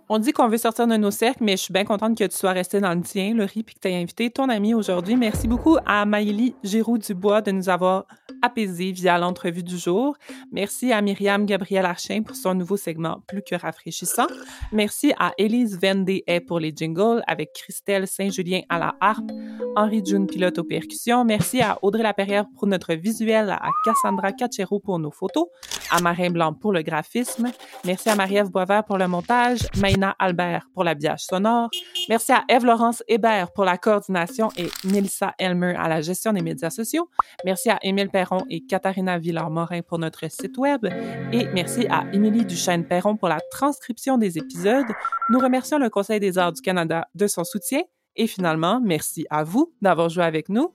On 0.09 0.19
dit 0.19 0.31
qu'on 0.31 0.47
veut 0.47 0.57
sortir 0.57 0.87
de 0.87 0.95
nos 0.95 1.11
cercles, 1.11 1.43
mais 1.43 1.53
je 1.53 1.63
suis 1.63 1.73
bien 1.73 1.85
contente 1.85 2.17
que 2.17 2.23
tu 2.23 2.35
sois 2.35 2.51
resté 2.51 2.79
dans 2.79 2.93
le 2.93 3.01
tien, 3.01 3.33
Laurie, 3.35 3.63
puis 3.63 3.75
que 3.75 3.79
tu 3.79 3.87
aies 3.89 4.01
invité 4.01 4.29
ton 4.29 4.49
ami 4.49 4.73
aujourd'hui. 4.73 5.15
Merci 5.15 5.47
beaucoup 5.47 5.77
à 5.85 6.05
Maëlie 6.05 6.55
Giroux-Dubois 6.63 7.41
de 7.41 7.51
nous 7.51 7.69
avoir 7.69 8.05
apaisés 8.41 8.91
via 8.91 9.17
l'entrevue 9.17 9.63
du 9.63 9.77
jour. 9.77 10.15
Merci 10.51 10.91
à 10.91 11.01
Myriam 11.01 11.45
Gabriel 11.45 11.85
Archin 11.85 12.21
pour 12.21 12.35
son 12.35 12.53
nouveau 12.53 12.77
segment 12.77 13.21
plus 13.27 13.41
que 13.41 13.55
rafraîchissant. 13.55 14.27
Merci 14.71 15.13
à 15.19 15.33
Élise 15.37 15.79
Vendée 15.79 16.23
pour 16.47 16.59
les 16.59 16.73
jingles 16.75 17.23
avec 17.27 17.53
Christelle 17.53 18.07
Saint-Julien 18.07 18.61
à 18.69 18.79
la 18.79 18.95
harpe, 19.01 19.29
Henri 19.75 20.01
June 20.05 20.27
pilote 20.27 20.57
aux 20.59 20.63
percussions. 20.63 21.25
Merci 21.25 21.61
à 21.61 21.77
Audrey 21.81 22.03
Laperrière 22.03 22.45
pour 22.55 22.67
notre 22.67 22.93
visuel, 22.93 23.49
à 23.49 23.69
Cassandra 23.83 24.31
Cachero 24.31 24.79
pour 24.79 24.99
nos 24.99 25.11
photos, 25.11 25.47
à 25.91 25.99
Marin 26.01 26.29
Blanc 26.29 26.53
pour 26.53 26.71
le 26.71 26.81
graphisme. 26.81 27.51
Merci 27.85 28.09
à 28.09 28.15
Marie-Ève 28.15 28.49
Boisvert 28.49 28.83
pour 28.83 28.97
le 28.97 29.07
montage, 29.07 29.56
Maïna 29.77 30.15
Albert 30.19 30.67
pour 30.73 30.83
l'habillage 30.83 31.21
sonore. 31.21 31.69
Merci 32.09 32.31
à 32.31 32.43
Eve-Laurence 32.49 33.03
Hébert 33.07 33.51
pour 33.53 33.65
la 33.65 33.77
coordination 33.77 34.49
et 34.57 34.69
Melissa 34.83 35.33
Elmer 35.37 35.75
à 35.77 35.87
la 35.87 36.01
gestion 36.01 36.33
des 36.33 36.41
médias 36.41 36.69
sociaux. 36.69 37.09
Merci 37.45 37.69
à 37.69 37.79
Émile 37.81 38.09
Perron 38.09 38.45
et 38.49 38.65
Katharina 38.65 39.17
Villard-Morin 39.17 39.81
pour 39.81 39.99
notre 39.99 40.29
site 40.29 40.57
web. 40.57 40.85
Et 41.31 41.47
merci 41.53 41.87
à 41.89 42.05
Émilie 42.13 42.45
Duchesne-Perron 42.45 43.17
pour 43.17 43.29
la 43.29 43.39
transcription 43.51 44.17
des 44.17 44.37
épisodes. 44.37 44.87
Nous 45.29 45.39
remercions 45.39 45.77
le 45.77 45.89
Conseil 45.89 46.19
des 46.19 46.37
arts 46.37 46.53
du 46.53 46.61
Canada 46.61 47.07
de 47.15 47.27
son 47.27 47.43
soutien. 47.43 47.81
Et 48.15 48.27
finalement, 48.27 48.81
merci 48.83 49.25
à 49.29 49.43
vous 49.43 49.73
d'avoir 49.81 50.09
joué 50.09 50.23
avec 50.23 50.49
nous. 50.49 50.73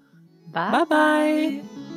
bye. 0.53 0.71
bye. 0.71 0.87
bye. 0.89 1.92